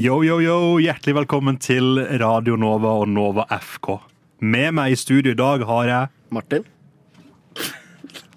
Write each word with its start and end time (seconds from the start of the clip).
Yo, 0.00 0.22
yo, 0.24 0.38
yo, 0.40 0.78
hjertelig 0.80 1.12
velkommen 1.12 1.58
til 1.60 1.98
Radio 2.22 2.54
Nova 2.56 2.94
og 3.02 3.10
Nova 3.12 3.44
FK. 3.52 3.98
Med 4.40 4.72
meg 4.78 4.94
i 4.94 4.96
studio 4.96 5.34
i 5.34 5.36
dag 5.36 5.60
har 5.68 5.90
jeg 5.90 6.08
Martin? 6.32 6.64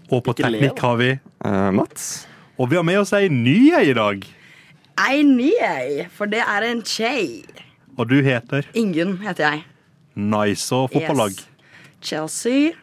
Og 0.10 0.26
på 0.26 0.34
Ikke 0.34 0.44
teknikk 0.44 0.84
har 0.84 1.00
vi 1.00 1.08
uh, 1.16 1.70
Mats? 1.72 2.28
Og 2.60 2.68
vi 2.68 2.76
har 2.76 2.84
med 2.84 3.00
oss 3.06 3.16
ei 3.16 3.32
ny 3.32 3.72
ei 3.80 3.94
i 3.94 3.96
dag. 3.96 4.28
Ei 5.06 5.24
ny 5.24 5.54
ei, 5.64 6.04
for 6.12 6.28
det 6.28 6.44
er 6.44 6.68
en 6.68 6.84
tjei. 6.84 7.48
Og 7.96 8.12
du 8.12 8.20
heter 8.28 8.68
Ingunn 8.76 9.22
heter 9.24 9.54
jeg. 9.54 9.66
Nice 10.20 10.68
og 10.76 10.92
fotballag. 10.92 11.32
Yes. 11.32 11.76
Chelsea 12.04 12.74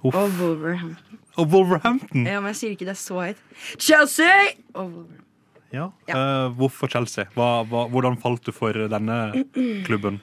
Uff. 0.00 0.14
og 0.16 0.30
Wolverhampton. 0.40 1.24
Og 1.36 1.52
Wolverhampton. 1.52 2.24
Ja, 2.24 2.40
men 2.40 2.54
jeg 2.54 2.62
sier 2.64 2.78
ikke 2.78 2.88
det 2.88 2.96
så 3.04 3.20
høyt. 3.20 3.48
Chelsea 3.76 4.54
og 4.72 4.86
Wolverhampton. 4.86 5.26
Ja. 5.74 5.90
eh, 6.08 6.48
hvorfor 6.58 6.90
Chelsea? 6.90 7.28
Hva, 7.36 7.62
hva, 7.68 7.84
hvordan 7.92 8.18
falt 8.20 8.44
du 8.46 8.52
for 8.54 8.74
denne 8.90 9.44
klubben? 9.86 10.20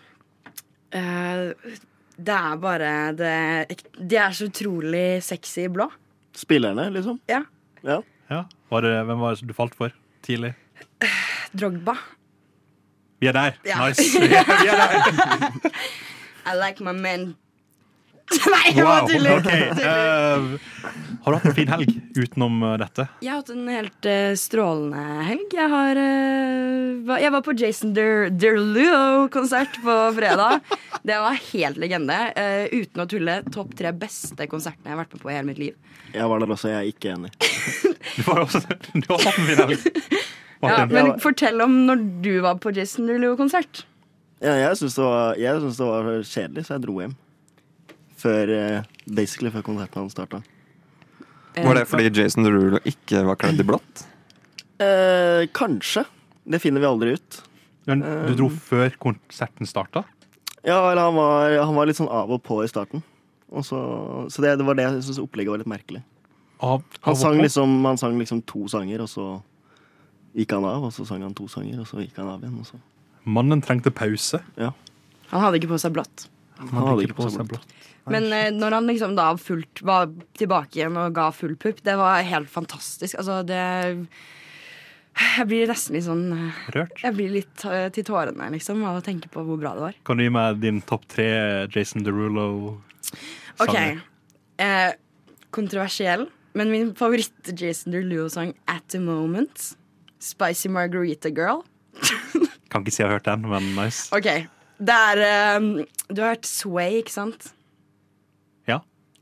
Uh, 0.95 1.53
det 2.17 2.33
er 2.33 2.59
bare 2.63 2.91
det 3.13 3.33
De 3.99 4.17
er 4.17 4.31
så 4.33 4.47
utrolig 4.49 5.21
sexy 5.23 5.67
blå. 5.71 5.89
Spillerne, 6.37 6.89
liksom? 6.93 7.19
Ja. 7.29 7.43
Ja. 7.83 8.01
Ja. 8.31 8.43
Var 8.71 8.81
det, 8.85 8.93
hvem 9.07 9.19
var 9.23 9.35
det 9.35 9.47
du 9.47 9.53
falt 9.55 9.75
for 9.77 9.93
tidlig? 10.25 10.53
Drogba. 11.55 11.95
Vi 13.21 13.27
er 13.27 13.33
der. 13.33 13.57
Ja. 13.65 13.79
Nice. 13.87 14.03
Vi 14.19 14.33
er, 14.39 14.45
vi 14.45 14.69
er 14.69 14.81
der. 14.81 15.71
I 16.47 16.55
like 16.55 16.83
my 16.83 16.93
men. 16.95 17.35
Nei, 18.51 18.73
jeg 18.75 18.83
bare 18.83 19.07
tuller. 19.07 19.37
ok. 19.39 19.51
eh, 19.87 20.95
har 21.23 21.31
du 21.31 21.37
hatt 21.37 21.45
en 21.47 21.55
fin 21.55 21.69
helg 21.71 21.91
utenom 22.17 22.57
eh, 22.63 22.73
dette? 22.81 23.05
Jeg 23.23 23.31
har 23.31 23.39
hatt 23.39 23.51
en 23.53 23.69
helt 23.71 24.07
uh, 24.09 24.33
strålende 24.39 25.03
helg. 25.29 25.55
Jeg, 25.55 25.71
har, 25.71 25.99
uh, 26.01 27.13
jeg 27.23 27.33
var 27.37 27.45
på 27.45 27.55
Jason 27.61 27.93
Der- 27.95 28.27
Derulo-konsert 28.35 29.79
på 29.83 29.97
fredag. 30.17 30.59
Det 31.07 31.19
var 31.23 31.39
helt 31.53 31.79
legende. 31.79 32.17
Uten 32.73 33.03
å 33.03 33.07
tulle, 33.07 33.37
topp 33.53 33.75
tre 33.79 33.93
beste 33.95 34.49
konsertene 34.51 34.91
jeg 34.91 34.97
har 34.97 35.03
vært 35.05 35.15
med 35.15 35.23
på 35.23 35.31
i 35.31 35.35
hele 35.37 35.47
mitt 35.47 35.61
liv. 35.61 35.77
Jeg 36.15 36.27
var 36.31 36.43
der 36.43 36.51
også, 36.55 36.71
jeg 36.73 36.79
er 36.81 36.91
ikke 36.91 37.13
enig. 37.15 37.31
Du 38.17 38.23
var 38.23 38.39
også 38.39 38.61
du 38.95 39.03
har 39.09 39.19
hatt 39.19 39.37
en 39.37 39.45
fin 39.45 39.59
helg. 39.59 39.81
Ja, 40.63 40.85
men 40.89 41.11
fortell 41.21 41.61
om 41.61 41.73
når 41.85 42.01
du 42.23 42.31
var 42.45 42.57
på 42.63 42.71
Jason 42.73 43.07
Derulo-konsert. 43.09 43.83
Ja, 44.41 44.55
jeg 44.57 44.79
syns 44.79 44.97
det, 44.97 45.07
det 45.43 45.87
var 45.87 46.09
kjedelig, 46.25 46.65
så 46.65 46.75
jeg 46.77 46.85
dro 46.85 46.97
hjem. 47.01 47.15
Før, 48.17 48.49
eh, 48.49 48.83
basically 49.05 49.51
før 49.53 49.65
konserten 49.65 50.01
hans 50.01 50.15
starta. 50.15 50.41
Var 51.57 51.77
det 51.77 51.87
fordi 51.89 52.11
Jason 52.13 52.45
Derulo 52.45 52.79
ikke 52.85 53.23
var 53.25 53.37
kledd 53.41 53.61
i 53.61 53.65
blått? 53.65 54.05
Eh, 54.81 55.45
kanskje. 55.57 56.05
Det 56.47 56.61
finner 56.61 56.81
vi 56.81 56.89
aldri 56.89 57.15
ut. 57.17 57.41
Men 57.87 58.01
du 58.01 58.33
dro 58.35 58.49
før 58.51 58.91
konserten 58.99 59.69
starta? 59.69 60.03
Ja, 60.67 60.91
eller 60.91 61.07
han 61.07 61.15
var, 61.15 61.53
han 61.63 61.75
var 61.77 61.87
litt 61.87 61.97
sånn 61.99 62.11
av 62.11 62.31
og 62.33 62.41
på 62.43 62.59
i 62.63 62.69
starten. 62.69 63.03
Og 63.47 63.63
så, 63.63 63.77
så 64.33 64.43
det, 64.43 64.57
det 64.59 64.65
var 64.67 64.75
det 64.75 64.83
jeg 64.87 65.03
syns 65.07 65.21
opplegget 65.23 65.53
var 65.53 65.61
litt 65.61 65.71
merkelig. 65.71 66.01
Av, 66.59 66.81
av 66.81 67.05
Han 67.05 67.15
sang, 67.19 67.37
liksom, 67.39 67.77
han 67.85 67.99
sang 68.01 68.17
liksom 68.19 68.41
to 68.49 68.65
sanger, 68.71 69.03
og 69.05 69.11
så 69.11 69.27
gikk 70.35 70.57
han 70.57 70.65
av. 70.67 70.87
Og 70.89 70.93
så 70.95 71.05
sang 71.07 71.23
han 71.23 71.35
to 71.37 71.47
sanger, 71.51 71.79
og 71.83 71.87
så 71.89 72.01
gikk 72.03 72.17
han 72.19 72.33
av 72.33 72.43
igjen. 72.43 72.57
Og 72.59 72.67
så. 72.67 72.81
Mannen 73.27 73.63
trengte 73.63 73.93
pause. 73.95 74.41
Han 74.57 75.43
hadde 75.45 75.61
ikke 75.61 75.71
på 75.71 75.79
seg 75.81 75.95
blått. 75.95 76.27
Han 76.59 76.73
hadde 76.81 77.07
ikke 77.07 77.19
på 77.21 77.29
seg 77.31 77.47
blått. 77.47 77.77
Men 78.13 78.31
eh, 78.33 78.49
når 78.55 78.77
han 78.77 78.89
liksom 78.89 79.15
da 79.17 79.31
fullt, 79.41 79.81
var 79.87 80.09
tilbake 80.39 80.79
igjen 80.79 80.97
og 80.99 81.15
ga 81.15 81.29
full 81.35 81.55
pupp, 81.59 81.81
det 81.85 81.97
var 81.99 82.23
helt 82.25 82.49
fantastisk. 82.51 83.17
Altså, 83.19 83.41
det 83.47 83.61
Jeg 85.17 85.47
blir 85.49 85.69
nesten 85.69 85.97
litt 85.97 86.05
sånn 86.05 86.25
eh, 86.35 86.61
Rørt. 86.75 87.01
Jeg 87.03 87.17
blir 87.17 87.33
litt 87.39 87.65
eh, 87.65 87.87
til 87.93 88.05
tårene, 88.07 88.51
liksom, 88.53 88.83
av 88.87 88.99
å 88.99 89.05
tenke 89.05 89.31
på 89.33 89.43
hvor 89.47 89.59
bra 89.59 89.73
det 89.77 89.85
var. 89.87 89.97
Kan 90.07 90.21
du 90.21 90.27
gi 90.27 90.33
meg 90.33 90.61
din 90.63 90.81
topp 90.85 91.07
tre 91.11 91.29
Jason 91.73 92.05
Derulo? 92.05 92.77
OK. 93.63 93.77
Eh, 94.61 94.91
kontroversiell, 95.55 96.27
men 96.57 96.71
min 96.73 96.93
favoritt-Jason 96.97 97.93
Derulo-sang 97.95 98.53
at 98.69 98.85
the 98.93 99.01
moment, 99.01 99.73
'Spicy 100.19 100.69
Margarita 100.69 101.29
Girl'. 101.29 101.65
Kan 102.71 102.83
ikke 102.83 102.93
si 102.93 103.01
jeg 103.01 103.09
har 103.09 103.19
hørt 103.19 103.27
den, 103.29 103.45
men 103.49 103.73
nice. 103.77 104.07
OK. 104.15 104.47
Det 104.77 104.93
er 104.93 105.57
um, 105.57 105.85
Du 106.09 106.21
har 106.21 106.35
hørt 106.35 106.45
Sway, 106.45 107.01
ikke 107.01 107.13
sant? 107.13 107.51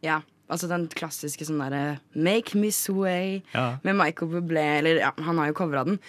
Ja. 0.05 0.19
Ja. 0.19 0.21
Altså 0.53 0.67
den 0.69 0.83
klassiske 0.93 1.41
sånn 1.47 1.57
derre 1.57 1.99
'Make 2.13 2.53
me 2.55 2.69
sway' 2.69 3.41
Ja. 3.55 3.79
med 3.83 3.95
Michael 3.97 4.29
Bublé. 4.31 4.65
Eller 4.77 4.99
ja, 5.01 5.11
han 5.17 5.37
har 5.41 5.47
jo 5.49 5.53
covra 5.57 5.83
den. 5.85 5.99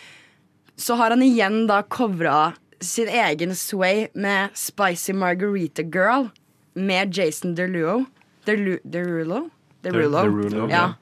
Så 0.76 0.94
har 1.00 1.08
han 1.10 1.22
igjen 1.24 1.66
da 1.66 1.82
covra 1.82 2.52
sin 2.80 3.08
egen 3.08 3.54
Sway 3.56 4.08
med 4.14 4.50
'Spicy 4.52 5.14
Margarita 5.14 5.82
Girl' 5.82 6.30
med 6.74 7.16
Jason 7.16 7.54
Derulo. 7.56 8.04
Delu 8.44 8.78
Derulo? 8.84 9.50
Derulo. 9.82 10.22
Derulo, 10.22 10.68
ja. 10.68 10.94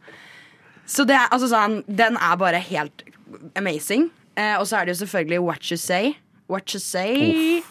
Så 0.87 1.05
det 1.05 1.19
altså 1.33 1.49
sånn, 1.49 1.83
den 1.89 2.17
er 2.17 2.37
bare 2.37 2.61
helt 2.61 3.03
amazing. 3.57 4.11
Eh, 4.37 4.57
og 4.61 4.67
så 4.67 4.77
er 4.81 4.85
det 4.87 4.95
jo 4.97 5.07
selvfølgelig 5.07 5.41
What 5.43 5.71
You 5.71 5.77
Say. 5.77 6.15
What 6.49 6.71
You 6.75 6.79
Say 6.79 7.63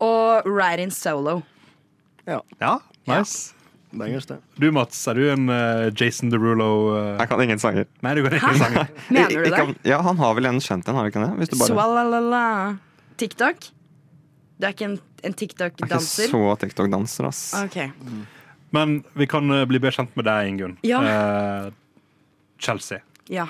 og 0.00 0.46
Ride 0.46 0.82
In 0.82 0.90
Solo. 0.90 1.42
Ja, 2.26 2.40
ja, 2.60 2.78
nice. 3.06 3.06
bangers, 3.06 3.54
det. 3.98 4.36
Du 4.60 4.66
Mats, 4.74 4.98
er 5.08 5.14
du 5.18 5.24
en 5.32 5.48
uh, 5.48 5.90
Jason 5.94 6.30
Derulo 6.32 6.68
uh... 6.94 6.96
Jeg 7.20 7.28
kan 7.30 7.40
ingen 7.44 7.60
sanger. 7.62 7.86
Nei, 8.04 8.14
du 8.18 8.22
kan 8.26 8.34
ingen 8.36 8.44
Hæ? 8.50 8.58
sanger. 8.64 8.88
Mener 9.14 9.28
du 9.28 9.34
Jeg- 9.34 9.44
jeg 9.44 9.52
det? 9.52 9.60
kan- 9.60 9.76
Ja, 9.90 10.00
han 10.02 10.16
har 10.20 10.34
vel 10.38 10.46
en 10.50 10.60
kjent 10.60 10.88
en, 10.88 10.94
har 10.98 11.04
han 11.04 11.10
ikke 11.12 11.22
det? 11.24 11.30
Hvis 11.40 11.52
du 11.52 11.56
bare 11.60 11.68
TikTok? 13.20 13.68
Du 14.58 14.66
er 14.68 14.74
ikke 14.74 14.88
en, 14.90 14.96
en 15.26 15.34
er 15.98 16.04
ikke 16.04 16.28
så 16.30 16.42
TikTok-danser, 16.62 17.26
ass. 17.30 17.42
Ok. 17.58 17.78
Men 18.74 18.96
vi 19.14 19.26
kan 19.30 19.50
uh, 19.50 19.64
bli 19.70 19.78
bedre 19.82 19.94
kjent 20.00 20.14
med 20.18 20.26
deg, 20.26 20.48
Ingunn. 20.52 20.76
Ja. 20.86 21.02
Eh, 21.02 21.68
Chelsea. 22.58 23.00
Ja. 23.30 23.46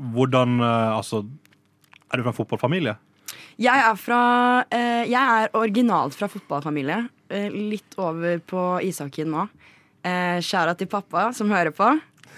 Hvordan 0.00 0.60
Altså, 0.64 1.24
er 2.10 2.16
du 2.20 2.24
fra 2.24 2.32
en 2.32 2.36
fotballfamilie? 2.36 2.96
Jeg 3.60 3.82
er 3.84 3.96
fra 4.00 4.20
Jeg 4.72 5.20
er 5.44 5.50
originalt 5.56 6.16
fra 6.16 6.28
fotballfamilie. 6.32 7.02
Eh, 7.30 7.50
litt 7.50 7.94
over 8.00 8.40
på 8.42 8.62
ishockeyen 8.82 9.30
nå. 9.30 9.46
Eh, 10.02 10.38
Skjæra 10.42 10.74
til 10.78 10.88
pappa, 10.90 11.28
som 11.36 11.50
hører 11.52 11.70
på. 11.74 11.92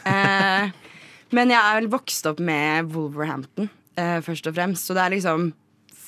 Eh, 0.08 0.72
men 1.36 1.52
jeg 1.54 1.60
er 1.60 1.78
vel 1.78 1.92
vokst 1.92 2.28
opp 2.28 2.42
med 2.44 2.90
Wolverhampton, 2.92 3.70
eh, 3.96 4.18
først 4.24 4.50
og 4.50 4.58
fremst. 4.58 4.84
Så 4.84 4.96
det 4.98 5.06
er 5.06 5.14
liksom 5.16 5.52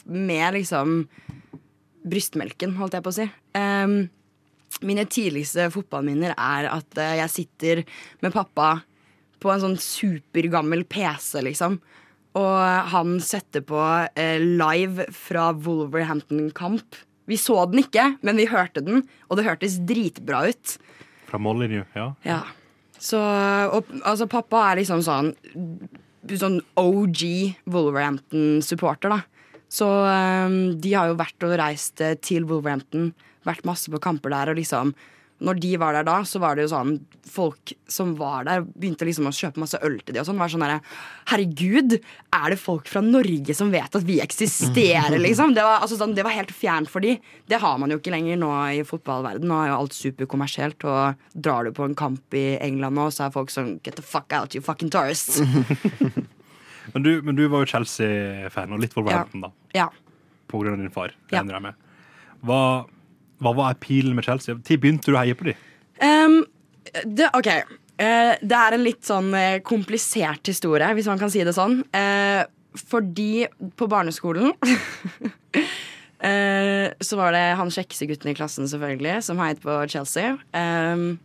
med 0.05 0.59
liksom 0.59 1.06
brystmelken, 2.05 2.75
holdt 2.77 2.99
jeg 2.99 3.06
på 3.06 3.12
å 3.15 3.17
si. 3.17 3.27
Mine 4.84 5.05
tidligste 5.09 5.71
fotballminner 5.72 6.34
er 6.34 6.66
at 6.69 6.99
jeg 6.99 7.33
sitter 7.33 7.81
med 8.21 8.34
pappa 8.34 8.83
på 9.41 9.49
en 9.49 9.62
sånn 9.62 9.78
supergammel 9.81 10.83
PC, 10.84 11.41
liksom. 11.47 11.78
Og 12.37 12.59
han 12.93 13.16
setter 13.25 13.65
på 13.65 13.81
live 14.45 15.09
fra 15.16 15.47
Wolverhampton-kamp. 15.56 17.01
Vi 17.30 17.38
så 17.40 17.56
den 17.70 17.82
ikke, 17.84 18.10
men 18.26 18.38
vi 18.40 18.48
hørte 18.50 18.82
den, 18.84 19.04
og 19.28 19.38
det 19.38 19.46
hørtes 19.46 19.78
dritbra 19.88 20.44
ut. 20.50 20.76
Fra 21.28 21.40
Molyneux, 21.40 21.88
ja. 21.96 22.10
Ja. 22.26 22.40
Så 23.00 23.18
og, 23.18 23.90
altså, 24.04 24.28
pappa 24.30 24.70
er 24.70 24.82
liksom 24.82 25.04
sånn 25.04 25.34
Sånn 26.24 26.62
OG 26.80 27.21
Wolverhampton-supporter, 27.68 29.12
da. 29.12 29.18
Så 29.68 29.84
um, 29.84 30.54
de 30.80 30.94
har 30.97 31.10
jo 31.10 31.18
vært 31.18 31.44
og 31.44 31.53
reist 31.60 32.00
til 32.24 32.47
Wolverhampton, 32.48 33.10
vært 33.44 33.66
masse 33.68 33.92
på 33.92 34.00
kamper 34.00 34.32
der, 34.32 34.53
og 34.54 34.56
liksom 34.56 34.94
når 35.44 35.60
de 35.62 35.70
var 35.80 35.96
der 35.96 36.06
da, 36.08 36.16
så 36.26 36.41
var 36.42 36.56
det 36.56 36.66
jo 36.66 36.72
sånn 36.74 36.96
Folk 37.34 37.72
som 37.91 38.12
var 38.18 38.44
der, 38.46 38.62
begynte 38.62 39.06
liksom 39.08 39.26
å 39.26 39.32
kjøpe 39.34 39.58
masse 39.62 39.78
øl 39.82 39.96
til 40.04 40.14
de 40.14 40.20
og 40.20 40.26
sånn. 40.28 40.38
Var 40.38 40.52
sånn 40.52 40.62
herre 40.62 40.82
Herregud, 41.30 41.96
er 42.36 42.52
det 42.52 42.58
folk 42.60 42.91
fra 42.91 43.00
Norge 43.02 43.56
som 43.56 43.72
vet 43.72 43.96
at 43.96 44.04
vi 44.06 44.18
eksisterer, 44.22 45.16
liksom? 45.24 45.54
Det 45.56 45.64
var, 45.64 45.80
altså, 45.82 45.96
sånn, 45.98 46.12
det 46.14 46.22
var 46.26 46.36
helt 46.36 46.52
fjernt 46.54 46.92
for 46.92 47.02
de. 47.02 47.16
Det 47.50 47.58
har 47.62 47.80
man 47.80 47.91
jo 47.91 47.98
ikke 47.98 48.12
lenger 48.14 48.38
nå 48.38 48.52
i 48.76 48.84
fotballverden. 48.86 49.48
Nå 49.50 49.56
er 49.56 49.72
jo 49.72 49.80
alt 49.80 49.96
superkommersielt, 49.96 50.84
og 50.84 51.24
drar 51.34 51.64
du 51.64 51.72
på 51.74 51.88
en 51.88 51.96
kamp 51.98 52.36
i 52.36 52.44
England 52.62 53.00
nå, 53.00 53.08
så 53.10 53.26
er 53.26 53.34
folk 53.34 53.50
sånn 53.54 53.78
Get 53.82 53.96
the 53.98 54.04
fuck 54.04 54.30
out, 54.36 54.54
you 54.54 54.62
fucking 54.62 54.92
tourists. 54.92 55.41
Men 56.92 57.02
du, 57.02 57.22
men 57.22 57.36
du 57.36 57.46
var 57.48 57.64
jo 57.64 57.70
Chelsea-fan, 57.72 58.72
og 58.74 58.82
litt 58.82 58.92
Wolverhampton, 58.96 59.46
da. 59.46 59.50
Ja. 59.74 59.86
På 60.50 60.60
grunn 60.60 60.76
av 60.76 60.82
din 60.82 60.92
far. 60.92 61.14
Ja. 61.30 61.41
regner 61.41 61.56
jeg 61.56 61.64
med. 61.64 61.80
Hva, 62.44 62.58
hva 63.44 63.54
var 63.56 63.78
pilen 63.82 64.16
med 64.16 64.26
Chelsea? 64.26 64.56
Når 64.56 64.82
begynte 64.82 65.10
du 65.10 65.16
å 65.16 65.20
heie 65.20 65.36
på 65.38 65.48
dem? 65.50 65.62
Um, 66.02 66.41
det, 67.04 67.30
ok. 67.36 67.50
uh, 68.00 68.34
det 68.41 68.58
er 68.60 68.76
en 68.76 68.84
litt 68.84 69.04
sånn 69.06 69.30
uh, 69.34 69.62
komplisert 69.66 70.50
historie, 70.50 70.91
hvis 70.96 71.10
man 71.10 71.20
kan 71.20 71.32
si 71.32 71.44
det 71.46 71.54
sånn. 71.56 71.80
Uh, 71.94 72.42
fordi 72.74 73.46
på 73.78 73.86
barneskolen 73.86 74.50
så 77.04 77.18
var 77.20 77.34
det 77.36 77.42
han 77.58 77.70
kjekkeste 77.70 78.08
i 78.08 78.34
klassen, 78.34 78.66
selvfølgelig, 78.66 79.18
som 79.26 79.38
heiet 79.38 79.60
på 79.62 79.76
Chelsea. 79.92 80.32
Um, 80.56 81.20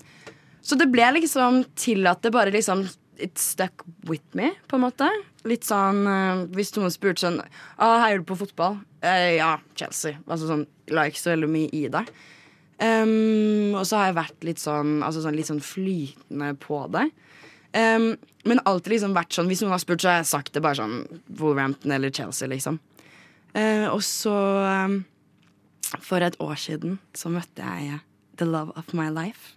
så 0.61 0.77
det 0.77 0.89
ble 0.91 1.07
liksom 1.15 1.63
til 1.79 2.05
at 2.11 2.21
det 2.21 2.33
bare 2.35 2.53
liksom 2.53 2.83
it 3.19 3.37
stuck 3.39 3.83
with 4.07 4.23
me, 4.37 4.51
på 4.67 4.77
en 4.77 4.85
måte. 4.85 5.07
Litt 5.49 5.65
sånn 5.67 6.03
eh, 6.09 6.43
Hvis 6.55 6.73
noen 6.77 6.93
spurte 6.93 7.23
sånn 7.25 7.39
ah, 7.41 7.99
'Heier 8.03 8.21
du 8.21 8.27
på 8.29 8.39
fotball?' 8.39 8.79
Eh, 9.01 9.37
ja, 9.39 9.55
Chelsea. 9.79 10.19
Altså 10.27 10.49
sånn 10.49 10.67
La 10.91 11.05
ikke 11.07 11.21
så 11.21 11.33
veldig 11.35 11.49
mye 11.51 11.69
i 11.75 11.85
det. 11.91 12.03
Um, 12.79 13.75
og 13.75 13.83
så 13.87 13.99
har 13.99 14.07
jeg 14.07 14.15
vært 14.17 14.45
litt 14.47 14.61
sånn, 14.61 15.01
altså 15.03 15.21
sånn, 15.21 15.35
litt 15.35 15.49
sånn 15.49 15.59
flytende 15.63 16.53
på 16.63 16.79
det. 16.93 17.09
Um, 17.75 18.13
men 18.47 18.61
alltid 18.65 18.95
liksom 18.95 19.13
vært 19.13 19.35
sånn 19.35 19.49
Hvis 19.51 19.59
noen 19.61 19.75
har 19.75 19.81
spurt, 19.83 20.01
så 20.01 20.09
har 20.09 20.21
jeg 20.23 20.29
sagt 20.31 20.55
det 20.55 20.63
bare 20.65 20.79
sånn 20.79 21.03
Wolverhampton 21.37 21.93
eller 21.93 22.13
Chelsea, 22.15 22.49
liksom. 22.49 22.79
Uh, 23.53 23.91
og 23.91 24.01
så 24.05 24.33
um, 24.65 24.95
For 26.05 26.23
et 26.25 26.37
år 26.41 26.57
siden 26.57 26.97
så 27.17 27.29
møtte 27.33 27.65
jeg 27.65 27.99
the 28.41 28.47
love 28.47 28.73
of 28.79 28.93
my 28.95 29.09
life. 29.11 29.53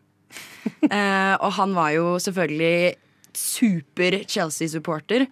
uh, 0.90 1.38
og 1.44 1.52
han 1.56 1.76
var 1.78 1.94
jo 1.94 2.18
selvfølgelig 2.20 2.96
super 3.38 4.18
Chelsea-supporter. 4.28 5.28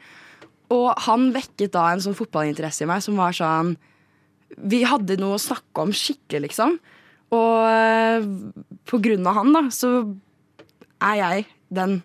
Og 0.75 0.89
han 1.07 1.31
vekket 1.35 1.73
da 1.75 1.85
en 1.91 2.03
sånn 2.03 2.19
fotballinteresse 2.19 2.85
i 2.85 2.91
meg 2.91 3.03
som 3.05 3.19
var 3.19 3.33
sånn 3.37 3.77
Vi 4.71 4.81
hadde 4.87 5.19
noe 5.21 5.35
å 5.37 5.43
snakke 5.43 5.83
om 5.83 5.93
skikkelig, 5.95 6.49
liksom. 6.49 6.71
Og 7.31 7.67
eh, 7.71 8.21
på 8.91 8.99
grunn 9.03 9.27
av 9.31 9.35
han, 9.39 9.53
da, 9.55 9.63
så 9.71 9.89
er 11.01 11.17
jeg 11.21 11.45
den 11.71 12.01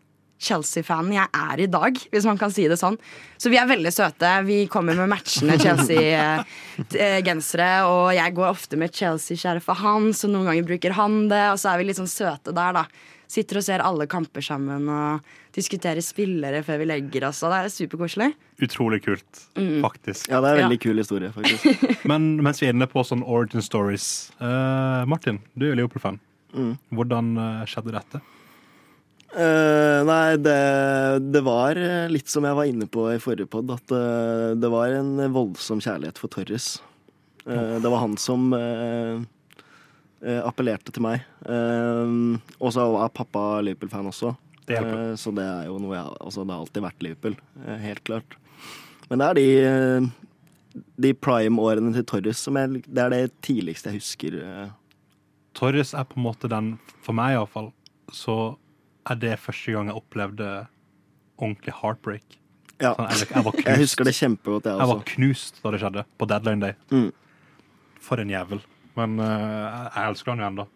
Chelsea-fanen 0.45 1.15
jeg 1.15 1.25
er 1.31 1.61
i 1.63 1.67
dag, 1.71 1.95
hvis 2.11 2.25
man 2.27 2.37
kan 2.39 2.51
si 2.53 2.67
det 2.69 2.77
sånn. 2.77 2.97
Så 3.41 3.49
vi 3.49 3.57
er 3.57 3.67
veldig 3.69 3.91
søte. 3.93 4.43
Vi 4.45 4.67
kommer 4.71 4.93
med 4.99 5.09
matchende 5.09 5.57
Chelsea-gensere, 5.61 7.71
og 7.91 8.13
jeg 8.17 8.35
går 8.37 8.47
ofte 8.51 8.75
med 8.79 8.95
Chelsea-skjerfet 8.95 9.77
hans, 9.81 10.23
og 10.27 10.31
noen 10.33 10.47
ganger 10.51 10.65
bruker 10.69 10.91
han 10.99 11.11
det, 11.31 11.45
og 11.53 11.59
så 11.61 11.65
er 11.71 11.77
vi 11.81 11.87
litt 11.89 12.01
sånn 12.01 12.11
søte 12.11 12.51
der, 12.55 12.71
da. 12.81 12.85
Sitter 13.31 13.57
og 13.59 13.65
ser 13.65 13.81
alle 13.85 14.05
kamper 14.11 14.43
sammen 14.45 14.85
og 14.91 15.25
diskuterer 15.55 16.03
spillere 16.05 16.61
før 16.65 16.81
vi 16.83 16.87
legger 16.89 17.25
oss. 17.29 17.41
Og 17.43 17.51
det 17.53 17.59
er 17.63 17.73
superkoselig. 17.73 18.29
Utrolig 18.65 19.01
kult, 19.05 19.41
faktisk. 19.55 20.29
Ja, 20.31 20.41
det 20.43 20.51
er 20.51 20.53
en 20.55 20.59
Ja. 20.61 20.67
veldig 20.69 20.81
kul 20.83 20.97
historie, 21.01 21.31
faktisk. 21.35 21.87
Men 22.11 22.35
mens 22.45 22.61
vi 22.61 22.67
er 22.69 22.75
inne 22.75 22.87
på 22.91 23.03
sånn 23.07 23.23
origin 23.25 23.61
stories 23.65 24.31
uh, 24.39 25.03
Martin, 25.09 25.41
du 25.55 25.65
er 25.67 25.73
jo 25.73 25.79
Liverpool-fan. 25.81 26.19
Mm. 26.55 26.73
Hvordan 26.95 27.33
eh, 27.35 27.63
skjedde 27.67 27.91
dette? 27.91 28.21
Uh, 29.35 29.99
nei, 30.07 30.37
det, 30.39 30.59
det 31.33 31.41
var 31.43 31.75
litt 32.07 32.29
som 32.31 32.45
jeg 32.47 32.55
var 32.55 32.69
inne 32.69 32.87
på 32.87 33.09
i 33.11 33.17
forrige 33.19 33.49
pod, 33.51 33.73
at 33.75 33.91
uh, 33.91 34.53
det 34.55 34.69
var 34.71 34.93
en 34.95 35.17
voldsom 35.35 35.81
kjærlighet 35.83 36.21
for 36.21 36.31
Torres. 36.31 36.77
Eh, 37.45 37.75
det 37.83 37.91
var 37.91 37.99
han 38.05 38.15
som 38.17 38.47
appellerte 40.45 40.91
til 40.95 41.03
meg. 41.05 41.21
Eh, 41.45 42.13
og 42.59 42.73
så 42.73 42.85
er 43.03 43.13
pappa 43.13 43.61
Liverpool-fan 43.65 44.07
også. 44.09 44.33
Det. 44.65 44.79
Eh, 44.81 45.13
så 45.21 45.29
det 45.37 45.43
er 45.45 45.67
jo 45.69 45.75
noe 45.77 45.93
jeg 45.93 46.15
Altså, 46.25 46.41
det 46.45 46.55
har 46.55 46.63
alltid 46.63 46.85
vært 46.87 47.03
Liverpool. 47.05 47.35
eh, 47.65 47.77
helt 47.85 48.03
klart. 48.07 48.37
Men 49.09 49.21
det 49.21 49.27
er 49.27 49.33
de 49.37 49.47
eh, 49.61 50.07
de 50.99 51.13
prime-årene 51.13 51.93
til 51.95 52.03
Torres 52.09 52.39
som 52.43 52.57
jeg, 52.59 52.81
det 52.89 53.03
er 53.05 53.09
det 53.13 53.41
tidligste 53.45 53.91
jeg 53.93 54.01
husker. 54.01 54.39
eh. 54.43 54.69
Torres 55.55 55.93
er 55.95 56.03
på 56.09 56.17
en 56.19 56.25
måte 56.25 56.49
den, 56.51 56.73
for 57.05 57.15
meg 57.15 57.35
iallfall, 57.37 57.69
så 58.11 58.57
er 59.07 59.15
det 59.21 59.37
første 59.39 59.71
gang 59.71 59.87
jeg 59.87 59.95
opplevde 60.01 60.49
ordentlig 61.37 61.73
heartbreak. 61.81 62.39
Ja. 62.81 62.91
Sånn, 62.97 63.07
jeg, 63.13 63.29
jeg 63.31 63.43
var 63.45 63.53
knust. 63.55 63.67
Jeg 63.71 63.79
husker 63.85 64.03
det 64.09 64.13
kjempegodt, 64.17 64.65
jeg 64.67 64.81
Jeg 64.81 64.89
var 64.91 65.03
knust 65.13 65.61
da 65.63 65.71
det 65.71 65.79
skjedde, 65.79 66.03
på 66.19 66.27
deadline 66.27 66.59
day. 66.65 66.73
Mm. 66.91 67.11
For 68.03 68.19
en 68.19 68.33
jævel. 68.33 68.59
Men 68.95 69.19
uh, 69.19 69.89
jeg 69.95 70.09
elsker 70.09 70.31
han 70.35 70.39
jo 70.43 70.49
ennå. 70.51 70.67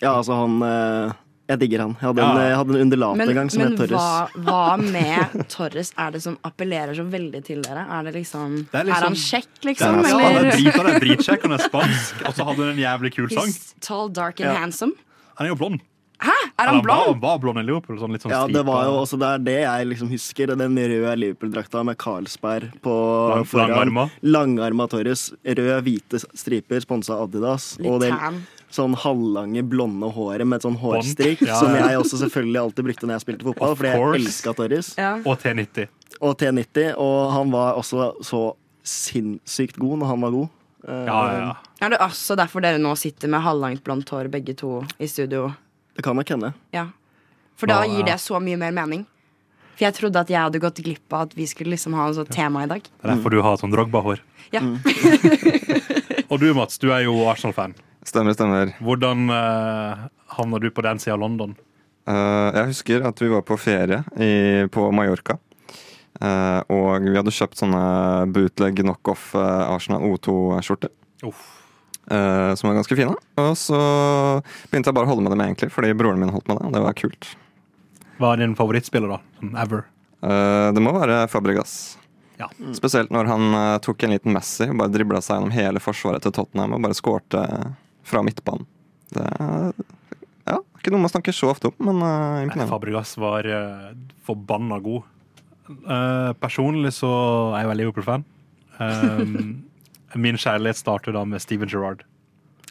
Ja, 0.00 0.12
altså 0.16 0.32
han 0.38 0.62
uh, 0.62 1.12
Jeg 1.48 1.58
digger 1.62 1.80
han. 1.84 1.94
Jeg 2.00 2.06
hadde 2.08 2.22
en, 2.22 2.36
Ja. 2.38 2.46
jeg 2.48 2.56
hadde 2.60 2.74
en 2.76 2.80
undulat 2.86 3.16
Men, 3.16 3.28
en 3.32 3.34
gang 3.38 3.50
som 3.50 3.62
men 3.62 3.72
het 3.72 3.78
Torres. 3.80 3.96
hva, 3.96 4.44
hva 4.46 4.76
med 4.78 5.48
Torres 5.48 5.92
er 5.98 6.10
det 6.14 6.22
som 6.22 6.36
appellerer 6.44 6.94
så 6.96 7.04
veldig 7.08 7.40
til 7.44 7.62
dere? 7.64 7.86
Er 7.98 8.02
det 8.08 8.14
liksom 8.14 8.56
Det 8.70 8.74
er 8.74 8.80
Er, 8.80 8.84
liksom- 8.90 9.08
han 9.08 9.14
kjekk, 9.14 9.50
Ja, 9.62 9.68
liksom? 9.70 9.94
han 9.94 10.04
er 10.04 10.38
eller? 10.38 10.50
drit, 10.52 10.72
han 10.76 10.86
er 10.92 11.00
dritkjekk, 11.00 11.42
han 11.48 11.52
er 11.52 11.62
spansk, 11.64 12.24
og 12.28 12.34
så 12.34 12.44
hadde 12.50 12.56
han 12.62 12.72
en 12.76 12.82
jævlig 12.84 13.14
kul 13.16 13.28
sang. 13.30 13.46
He's 13.48 13.74
tall, 13.80 14.08
dark 14.08 14.40
and 14.40 14.50
Ja. 14.52 14.58
handsome. 14.60 14.92
Han 15.36 15.46
er 15.46 15.50
jo 15.54 15.56
blond. 15.56 15.80
Hæ? 16.18 16.34
Er 16.58 16.66
han 16.66 16.76
var, 16.78 16.82
blond? 16.82 17.06
han 17.06 17.20
var 17.22 17.38
blond 17.38 17.58
i 17.60 17.62
Liverpool. 17.62 17.98
Sånn 18.00 18.10
litt 18.16 18.22
sånn 18.24 18.32
Ja, 18.34 18.40
det 18.50 18.64
var 18.66 18.84
jo 18.88 18.94
også 19.04 19.18
det 19.20 19.28
er 19.28 19.42
det 19.46 19.56
jeg 19.62 19.86
liksom 19.92 20.08
husker. 20.10 20.50
Den 20.58 20.74
røde 20.74 21.12
Liverpool-drakta 21.20 21.84
med 21.86 21.96
Carlsberg 22.02 22.72
på 22.82 22.94
Lang- 23.30 23.44
foran. 23.46 23.70
langarma. 23.70 24.06
Langarma 24.26 24.88
Torres. 24.90 25.28
Rød, 25.46 25.84
hvite 25.86 26.18
striper, 26.34 26.80
sponsa 26.82 27.14
Adidas. 27.22 27.76
Litt 27.78 27.86
og 27.92 28.00
det 28.02 28.10
tan. 28.10 28.40
sånn 28.74 28.96
halvlange, 28.98 29.62
blonde 29.70 30.10
håret 30.12 30.44
med 30.46 30.56
et 30.58 30.66
sånn 30.66 30.76
hårstrikk, 30.82 31.46
Ja, 31.46 31.54
som 31.60 31.70
jeg 31.78 31.96
også 32.02 32.18
selvfølgelig 32.24 32.60
alltid 32.64 32.84
brukte 32.90 33.06
når 33.06 33.14
jeg 33.20 33.24
spilte 33.28 33.46
fotball, 33.52 33.76
fordi 33.78 33.94
jeg 33.94 34.20
elska 34.26 34.54
Torres. 34.58 34.90
Ja. 34.98 35.14
Og 35.24 35.38
T90. 35.38 35.86
Og 36.20 36.34
T90. 36.36 36.94
Og 36.98 37.32
han 37.32 37.50
var 37.54 37.74
også 37.78 38.10
så 38.26 38.42
sinnssykt 38.82 39.78
god 39.78 39.98
når 40.02 40.06
han 40.12 40.20
var 40.26 40.30
god. 40.34 40.48
Ja, 40.88 41.04
ja, 41.06 41.38
ja. 41.38 41.54
Er 41.84 41.90
det 41.94 41.98
også 42.02 42.36
derfor 42.38 42.62
dere 42.64 42.78
nå 42.82 42.92
sitter 42.98 43.28
med 43.30 43.42
halvlangt 43.44 43.82
blondt 43.86 44.08
hår 44.10 44.28
begge 44.32 44.54
to 44.56 44.82
i 44.98 45.06
studio? 45.10 45.52
Det 45.98 46.06
kan 46.06 46.16
nok 46.16 46.30
hende. 46.30 46.52
Ja. 46.74 46.88
For 47.58 47.70
da 47.70 47.82
gir 47.90 48.06
det 48.06 48.20
så 48.22 48.38
mye 48.42 48.58
mer 48.60 48.74
mening. 48.74 49.02
For 49.74 49.88
jeg 49.88 49.96
trodde 49.98 50.22
at 50.22 50.30
jeg 50.30 50.38
hadde 50.38 50.62
gått 50.62 50.78
glipp 50.82 51.14
av 51.14 51.26
at 51.26 51.34
vi 51.34 51.46
skulle 51.50 51.74
liksom 51.74 51.96
ha 51.98 52.06
en 52.06 52.16
sånn 52.16 52.30
tema 52.30 52.62
i 52.62 52.70
dag. 52.70 52.86
Det 52.86 53.06
er 53.06 53.16
derfor 53.16 53.34
du 53.34 53.42
har 53.42 53.58
sånn 53.58 53.74
Drogba-hår. 53.74 54.22
Ja. 54.54 54.62
Og 56.30 56.38
du, 56.42 56.52
Mats, 56.54 56.78
du 56.78 56.92
er 56.94 57.02
jo 57.08 57.16
Arsenal-fan. 57.30 57.74
Stemmer, 58.06 58.36
stemmer. 58.38 58.72
Hvordan 58.84 59.26
uh, 59.30 60.06
havna 60.38 60.62
du 60.62 60.70
på 60.70 60.86
den 60.86 61.02
sida 61.02 61.16
av 61.18 61.24
London? 61.26 61.58
Eh, 62.08 62.48
jeg 62.56 62.70
husker 62.70 63.04
at 63.04 63.20
vi 63.20 63.28
var 63.32 63.44
på 63.44 63.58
ferie 63.60 64.00
i, 64.16 64.30
på 64.72 64.86
Mallorca. 64.94 65.36
Eh, 66.18 66.60
og 66.72 67.04
vi 67.04 67.16
hadde 67.18 67.34
kjøpt 67.34 67.60
sånne 67.60 67.82
bootleg 68.34 68.80
knockoff 68.80 69.30
eh, 69.36 69.74
Arsenal 69.74 70.06
O2-skjorter. 70.08 70.92
Uff. 71.28 71.57
Eh, 72.10 72.54
som 72.58 72.70
var 72.70 72.78
ganske 72.78 72.98
fine. 72.98 73.14
Og 73.40 73.52
så 73.58 73.78
begynte 74.70 74.90
jeg 74.90 74.98
bare 74.98 75.08
å 75.08 75.12
holde 75.12 75.26
med 75.26 75.34
dem, 75.34 75.44
egentlig, 75.46 75.70
fordi 75.74 75.94
broren 75.98 76.22
min 76.22 76.32
holdt 76.34 76.50
med 76.50 76.60
det. 76.60 76.68
Og 76.68 76.76
det 76.76 76.82
var 76.84 76.98
kult. 76.98 77.30
Hva 78.18 78.34
er 78.34 78.42
din 78.42 78.56
favorittspiller, 78.58 79.14
da? 79.16 79.20
Sånn 79.40 79.58
ever? 79.64 79.84
Eh, 80.26 80.68
det 80.74 80.82
må 80.84 80.94
være 80.96 81.22
Fabregas. 81.30 81.76
Ja. 82.38 82.48
Spesielt 82.76 83.12
når 83.14 83.30
han 83.30 83.46
eh, 83.50 83.76
tok 83.82 84.06
en 84.06 84.14
liten 84.14 84.34
Messi 84.34 84.68
og 84.70 84.78
bare 84.80 84.94
dribla 84.94 85.22
seg 85.24 85.38
gjennom 85.38 85.54
hele 85.54 85.82
forsvaret 85.82 86.22
til 86.26 86.34
Tottenham 86.34 86.76
og 86.76 86.82
bare 86.86 86.98
skårte 86.98 87.44
fra 88.08 88.24
midtbanen. 88.26 88.66
Det 89.14 89.24
er 89.24 89.72
ja, 90.48 90.58
ikke 90.78 90.92
noe 90.92 91.04
man 91.04 91.12
snakker 91.12 91.34
så 91.36 91.50
ofte 91.52 91.70
om, 91.70 91.76
men 91.84 92.00
uh, 92.00 92.40
imponerende. 92.44 92.70
Fabregas 92.72 93.14
var 93.20 93.44
uh, 93.48 93.90
forbanna 94.24 94.78
god. 94.84 95.06
Eh, 95.68 96.32
personlig 96.40 96.94
så 96.96 97.08
er 97.52 97.62
jeg 97.62 97.70
veldig 97.72 97.84
Liverpool-fan. 97.84 98.24
Um, 98.78 99.48
min 100.16 100.38
kjærlighet 100.40 100.80
starter 100.80 101.12
da 101.16 101.24
med 101.28 101.42
Steven 101.42 101.68
Gerrard. 101.68 102.04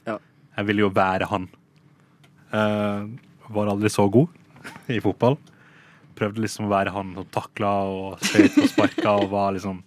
Ja. 0.08 0.18
Jeg 0.58 0.70
ville 0.70 0.86
jo 0.88 0.92
være 0.94 1.28
han. 1.30 1.50
Uh, 2.54 3.10
var 3.54 3.70
aldri 3.72 3.92
så 3.92 4.08
god 4.12 4.32
i 4.96 5.02
fotball. 5.04 5.38
Prøvde 6.18 6.42
liksom 6.42 6.66
å 6.66 6.72
være 6.72 6.94
han 6.96 7.14
som 7.18 7.28
takla 7.34 7.74
og 7.92 8.24
skøyt 8.26 8.58
og 8.58 8.72
sparka 8.72 9.18
og 9.22 9.30
var 9.34 9.54
liksom 9.58 9.84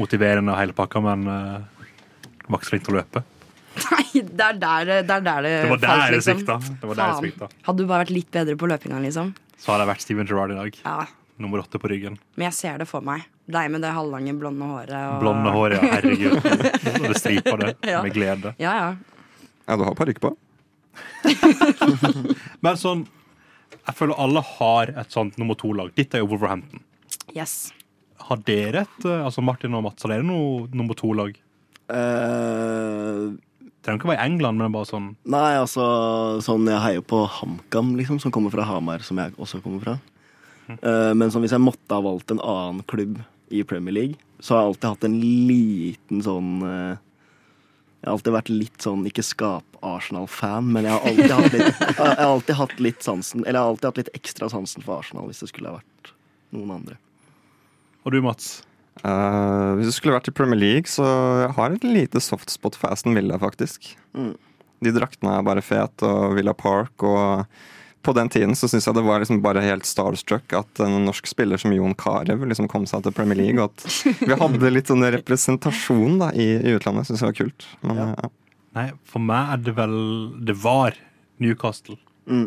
motiverende 0.00 0.54
og 0.54 0.58
hele 0.58 0.74
pakka, 0.76 1.02
men 1.04 1.28
uh, 1.28 1.84
var 2.48 2.58
ikke 2.58 2.70
så 2.70 2.74
flink 2.74 2.88
til 2.88 2.96
å 2.96 3.00
løpe. 3.00 3.22
Nei, 3.72 4.04
det 4.12 4.44
er 4.44 4.58
der 4.60 4.88
det, 4.88 4.96
det, 5.08 5.14
er 5.14 5.24
der 5.24 5.44
det, 5.46 5.52
Det 5.62 5.70
var 5.70 5.80
der 5.80 5.88
falt, 5.88 6.02
det 6.02 6.16
liksom. 6.18 6.40
svikta. 6.42 6.56
Det 6.80 6.90
var 6.90 6.98
der 6.98 7.12
det 7.12 7.20
svikta. 7.22 7.48
Hadde 7.68 7.78
du 7.78 7.88
bare 7.88 8.04
vært 8.04 8.12
litt 8.12 8.30
bedre 8.34 8.56
på 8.60 8.68
løpinga, 8.68 9.00
liksom. 9.06 9.32
Så 9.56 9.72
hadde 9.72 9.86
jeg 9.86 9.92
vært 9.92 10.04
Steven 10.04 10.28
Gerrard 10.28 10.52
i 10.52 10.58
dag. 10.58 10.80
Ja. 10.82 10.96
Nummer 11.42 11.62
åtte 11.64 11.80
på 11.82 11.88
ryggen. 11.90 12.16
Men 12.38 12.46
jeg 12.50 12.54
ser 12.60 12.78
det 12.82 12.86
for 12.90 13.02
meg. 13.04 13.24
Deg 13.50 13.70
med 13.74 13.82
det 13.82 13.90
halvlange, 13.96 14.34
blonde 14.38 14.68
håret. 14.70 14.94
Og... 14.94 15.16
Blonde 15.24 15.50
håret, 15.54 15.82
ja. 15.82 15.88
Herregud. 15.96 16.36
Og 17.02 17.08
det 17.10 17.18
striper 17.18 17.58
det 17.64 17.72
Ja. 17.90 18.02
med 18.04 18.14
glede. 18.14 18.54
Ja, 18.62 18.74
ja. 18.78 18.90
Ja, 19.66 19.76
du 19.80 19.84
har 19.88 19.96
parykk 19.98 20.20
på? 20.22 20.30
Men 22.64 22.76
sånn 22.78 23.04
Jeg 23.86 23.94
føler 23.98 24.18
alle 24.20 24.42
har 24.58 24.92
et 25.02 25.14
sånt 25.14 25.38
nummer 25.40 25.56
to-lag. 25.58 25.90
Ditt 25.98 26.14
er 26.14 26.22
jo 26.22 26.28
Wolverhampton. 26.30 26.82
Yes. 27.34 27.72
Har 28.28 28.38
dere 28.46 28.84
et 28.86 29.06
eh, 29.08 29.22
altså 29.26 29.42
Martin 29.42 29.74
og 29.74 29.82
Mats, 29.88 30.04
har 30.04 30.12
dere 30.14 30.26
noe 30.26 30.68
nummer 30.76 30.94
to-lag? 30.98 31.34
Uh... 31.90 33.32
Det 33.82 33.88
trenger 33.88 33.98
ikke 33.98 34.10
være 34.12 34.22
i 34.22 34.30
England, 34.30 34.60
men 34.62 34.70
bare 34.76 34.86
sånn 34.86 35.06
nei, 35.26 35.56
altså 35.58 35.82
sånn 36.46 36.68
Jeg 36.70 36.78
heier 36.84 37.02
på 37.02 37.24
HamKam, 37.40 37.96
liksom, 37.98 38.20
som 38.22 38.30
kommer 38.30 38.52
fra 38.54 38.62
Hamar, 38.68 39.02
som 39.02 39.18
jeg 39.18 39.34
også 39.42 39.58
kommer 39.64 39.82
fra. 39.82 39.94
Eh, 40.68 41.12
men 41.14 41.30
som 41.32 41.44
hvis 41.44 41.54
jeg 41.54 41.62
måtte 41.62 41.94
ha 41.94 42.04
valgt 42.04 42.32
en 42.34 42.42
annen 42.42 42.82
klubb 42.90 43.20
i 43.52 43.62
Premier 43.68 43.94
League, 43.94 44.20
så 44.40 44.54
har 44.54 44.62
jeg 44.62 44.72
alltid 44.72 44.88
hatt 44.90 45.06
en 45.06 45.16
liten 45.20 46.22
sånn 46.24 46.52
eh, 46.66 47.00
Jeg 48.02 48.08
har 48.08 48.16
alltid 48.16 48.34
vært 48.34 48.50
litt 48.50 48.82
sånn, 48.82 49.04
ikke 49.06 49.24
skap-Arsenal-fan, 49.26 50.72
men 50.74 50.88
jeg 50.88 50.96
har 50.96 51.06
alltid 51.10 51.34
hatt 51.36 51.56
litt 51.56 51.86
jeg 51.92 52.08
har 52.08 52.26
alltid 52.26 52.58
hatt 52.58 52.82
litt 52.82 53.06
sansen 53.06 53.44
Eller 53.44 53.58
jeg 53.58 53.62
har 53.62 53.74
alltid 53.74 53.88
hatt 53.90 54.02
litt 54.02 54.12
ekstra 54.18 54.50
sansen 54.52 54.86
for 54.86 54.98
Arsenal 54.98 55.28
hvis 55.30 55.44
det 55.44 55.52
skulle 55.52 55.70
ha 55.70 55.78
vært 55.78 56.14
noen 56.52 56.74
andre. 56.74 56.98
Og 58.02 58.12
du, 58.12 58.18
Mats? 58.24 58.60
Uh, 59.00 59.72
hvis 59.78 59.88
du 59.88 59.94
skulle 59.94 60.16
vært 60.18 60.28
i 60.28 60.34
Premier 60.36 60.58
League, 60.58 60.90
så 60.90 61.06
jeg 61.40 61.54
har 61.56 61.72
et 61.72 61.86
lite 61.86 62.20
softspot 62.20 62.76
for 62.76 62.92
Aston 62.92 63.16
Villa, 63.16 63.38
faktisk. 63.40 63.94
Mm. 64.12 64.34
De 64.84 64.92
draktene 64.92 65.38
er 65.38 65.46
bare 65.46 65.62
fet, 65.64 66.04
og 66.04 66.34
Villa 66.36 66.52
Park 66.58 67.06
og 67.06 67.46
på 68.02 68.12
den 68.16 68.28
tiden 68.32 68.54
så 68.58 68.68
syns 68.70 68.86
jeg 68.88 68.96
det 68.96 69.04
var 69.06 69.22
liksom 69.22 69.40
bare 69.44 69.62
helt 69.64 69.86
starstruck 69.88 70.52
at 70.58 70.80
en 70.84 71.04
norsk 71.06 71.26
spiller 71.30 71.60
som 71.60 71.72
Jon 71.74 71.94
Carew 71.98 72.44
liksom 72.50 72.68
kom 72.70 72.84
seg 72.90 73.04
til 73.06 73.14
Premier 73.16 73.38
League. 73.38 73.58
Og 73.62 73.70
at 73.70 74.18
vi 74.22 74.38
hadde 74.38 74.70
litt 74.74 74.90
sånn 74.90 75.04
representasjon 75.14 76.18
da, 76.22 76.30
i, 76.34 76.48
i 76.58 76.74
utlandet. 76.76 77.06
Syns 77.08 77.22
jeg 77.22 77.30
var 77.32 77.38
kult. 77.44 77.68
Men 77.86 78.02
Ja. 78.02 78.08
ja. 78.18 78.32
Nei, 78.72 78.86
for 79.04 79.20
meg 79.20 79.50
er 79.52 79.58
det 79.66 79.72
vel 79.76 79.94
Det 80.48 80.54
var 80.56 80.94
Newcastle. 81.44 81.98
Mm. 82.24 82.46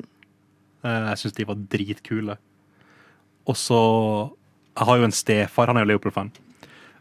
Eh, 0.84 1.04
Jeg 1.12 1.20
syns 1.22 1.36
de 1.38 1.46
var 1.46 1.60
dritkule. 1.70 2.38
Og 3.46 3.56
så 3.62 3.80
Jeg 4.76 4.88
har 4.90 4.98
jo 4.98 5.06
en 5.08 5.14
stefar, 5.16 5.68
han 5.70 5.78
er 5.78 5.86
jo 5.86 5.92
Liverpool-fan. 5.94 6.32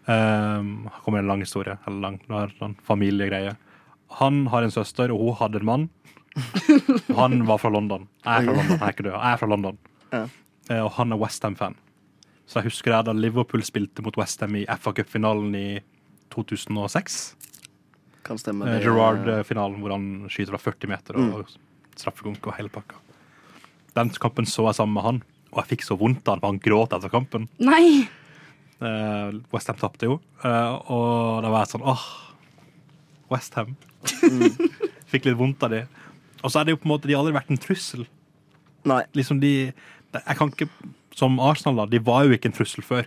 Um, 0.07 0.85
her 0.93 1.01
kommer 1.05 1.23
en 1.23 1.31
lang 1.33 1.41
historie. 1.41 1.79
Eller 1.89 2.19
lang, 2.61 2.77
familiegreie. 2.85 3.57
Han 4.21 4.47
har 4.53 4.63
en 4.63 4.71
søster, 4.75 5.11
og 5.11 5.19
hun 5.25 5.39
hadde 5.41 5.63
en 5.63 5.67
mann. 5.67 5.87
Han 7.21 7.45
var 7.47 7.59
fra 7.62 7.71
London. 7.71 8.09
Jeg 8.25 8.33
er 8.33 8.47
fra 8.49 8.55
London, 8.57 8.75
jeg 8.79 8.83
er 8.88 8.95
ikke 8.97 9.07
død. 9.07 9.14
Jeg 9.17 9.33
er 9.33 9.41
fra 9.43 9.49
London. 9.50 9.79
Ja. 10.14 10.23
Eh, 10.71 10.81
Og 10.85 10.91
han 10.99 11.12
er 11.14 11.21
Westham-fan. 11.21 11.76
Så 12.47 12.61
jeg 12.61 12.69
husker 12.69 12.93
det 12.93 13.03
da 13.09 13.14
Liverpool 13.17 13.62
spilte 13.64 14.03
mot 14.05 14.17
Westham 14.21 14.57
i 14.59 14.64
FA 14.81 14.93
Cup-finalen 14.97 15.55
i 15.57 15.67
2006. 16.35 17.21
Kan 18.25 18.41
stemme. 18.41 18.67
Eh, 18.67 18.79
det. 18.79 18.83
Gerrard-finalen 18.88 19.79
hvor 19.83 19.95
han 19.95 20.09
skyter 20.33 20.57
fra 20.57 20.62
40 20.73 20.91
meter 20.93 21.21
og 21.21 21.55
straffekonk 22.00 22.50
og 22.50 22.57
hele 22.59 22.73
pakka. 22.73 22.99
Den 23.95 24.11
kampen 24.19 24.49
så 24.50 24.67
jeg 24.69 24.75
sammen 24.81 24.97
med 24.99 25.05
han, 25.07 25.23
og 25.55 25.61
jeg 25.62 25.71
fikk 25.76 25.85
så 25.87 25.97
vondt 26.00 26.26
av 26.26 26.35
han, 26.35 26.41
for 26.43 26.50
han 26.50 26.62
gråt 26.64 26.95
etter 26.97 27.12
kampen. 27.12 27.49
Nei! 27.62 28.09
Uh, 28.83 29.31
Westham 29.55 29.79
tapte 29.79 30.09
jo, 30.09 30.17
eh, 30.43 30.73
og 30.91 31.45
da 31.45 31.53
var 31.55 31.62
jeg 31.62 31.71
sånn 31.76 31.85
åh, 31.87 32.03
Westham. 33.31 33.76
fikk 35.12 35.29
litt 35.31 35.38
vondt 35.38 35.62
av 35.64 35.71
det. 35.73 35.85
Og 36.45 36.53
så 36.53 36.61
er 36.61 36.69
det 36.69 36.75
jo 36.75 36.81
på 36.83 36.89
en 36.89 36.93
måte, 36.93 37.09
de 37.09 37.17
har 37.17 37.25
aldri 37.25 37.37
vært 37.37 37.53
en 37.53 37.61
trussel. 37.61 38.05
Nei. 38.89 39.01
Liksom 39.17 39.41
de, 39.41 39.73
jeg 40.13 40.39
kan 40.39 40.53
ikke, 40.53 40.69
Som 41.17 41.39
Arsenal, 41.41 41.79
da, 41.79 41.87
de 41.87 42.03
var 42.03 42.25
jo 42.27 42.35
ikke 42.35 42.51
en 42.51 42.57
trussel 42.57 42.85
før. 42.85 43.07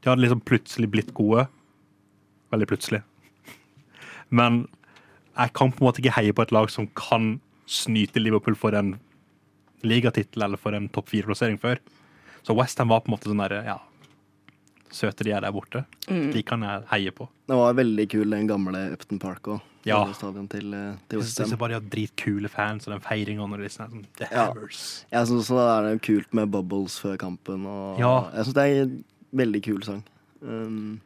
De 0.00 0.10
hadde 0.10 0.20
liksom 0.20 0.42
plutselig 0.44 0.90
blitt 0.92 1.14
gode. 1.16 1.46
Veldig 2.52 2.68
plutselig. 2.68 3.00
Men 4.28 4.66
jeg 5.32 5.54
kan 5.56 5.72
på 5.72 5.80
en 5.80 5.88
måte 5.88 6.02
ikke 6.02 6.14
heie 6.18 6.34
på 6.36 6.44
et 6.44 6.52
lag 6.52 6.68
som 6.70 6.86
kan 6.98 7.38
snyte 7.70 8.20
Liverpool 8.20 8.56
for 8.58 8.76
en 8.76 8.98
ligatittel 9.86 10.44
eller 10.44 10.60
for 10.60 10.76
en 10.76 10.90
topp 10.92 11.08
fire-plassering 11.08 11.56
før. 11.62 11.80
Så 12.44 12.56
Westham 12.56 12.92
var 12.92 13.00
på 13.00 13.10
en 13.10 13.16
måte 13.16 13.30
sånn 13.30 13.40
derre 13.40 13.62
ja, 13.64 13.78
søte 14.92 15.24
de 15.24 15.32
er 15.32 15.44
der 15.44 15.54
borte. 15.54 15.84
De 16.06 16.42
kan 16.46 16.62
jeg 16.66 16.86
heie 16.92 17.14
på. 17.16 17.28
Det 17.48 17.56
var 17.56 17.76
veldig 17.78 18.06
kul, 18.12 18.28
den 18.28 18.48
gamle 18.50 18.90
Upton 18.94 19.20
Park 19.22 19.54
òg. 19.56 19.69
Ja. 19.88 20.12
Stadion 20.12 20.48
til, 20.48 20.74
eh, 20.74 20.96
til 21.08 21.18
Jeg 21.20 21.26
synes 21.28 21.48
syns 21.50 21.58
bare 21.58 21.68
de 21.68 21.74
har 21.78 21.86
dritkule 21.88 22.48
fans 22.52 22.86
og 22.86 22.92
den 22.92 23.00
feiringa 23.00 23.46
når 23.48 23.62
de 23.62 23.64
er 23.64 23.74
sånn 23.76 24.02
The 24.18 24.28
Ja. 24.30 24.46
Jeg 25.12 25.26
syns 25.30 25.48
det 25.48 25.68
er 25.72 25.98
kult 26.04 26.34
med 26.34 26.50
bubbles 26.50 26.98
før 27.00 27.16
kampen. 27.16 27.64
Og 27.66 27.98
Ja. 27.98 28.30
Jeg 28.34 28.44
syns 28.46 28.54
det 28.54 28.64
er 28.66 28.82
en 28.82 29.04
veldig 29.34 29.62
kul 29.62 29.82
sang. 29.82 30.02
Um, 30.42 31.00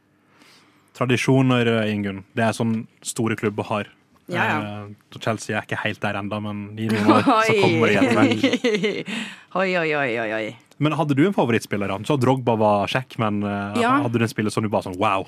Tradisjoner, 0.94 1.66
eh, 1.66 1.92
Ingunn. 1.94 2.22
Det 2.34 2.44
er 2.44 2.52
sånn 2.54 2.86
store 3.02 3.34
klubber 3.36 3.64
har. 3.64 3.86
Ja, 4.28 4.44
ja. 4.44 4.58
Eh, 4.86 5.18
Chelsea 5.20 5.56
er 5.56 5.62
ikke 5.66 5.76
helt 5.82 6.00
der 6.00 6.14
ennå, 6.14 6.38
men 6.42 6.78
i 6.78 6.86
noen 6.88 7.10
år 7.12 7.22
så 7.44 7.56
kommer 7.60 7.88
de 7.88 7.94
igjen. 7.94 9.04
Oi, 9.54 9.76
oi, 9.78 9.90
oi, 9.94 10.18
oi, 10.18 10.30
oi. 10.32 10.56
Men 10.82 10.92
hadde 10.98 11.14
du 11.14 11.26
en 11.26 11.32
favorittspiller? 11.34 11.92
Så 12.08 12.16
Drogba 12.18 12.56
var 12.58 12.86
kjekk, 12.90 13.18
men 13.18 13.42
Ja. 13.78 14.00
hadde 14.02 14.18
du 14.18 14.22
en 14.24 14.28
spiller 14.28 14.50
som 14.50 14.62
du 14.64 14.68
bare 14.68 14.82
sånn 14.82 14.96
wow, 14.98 15.26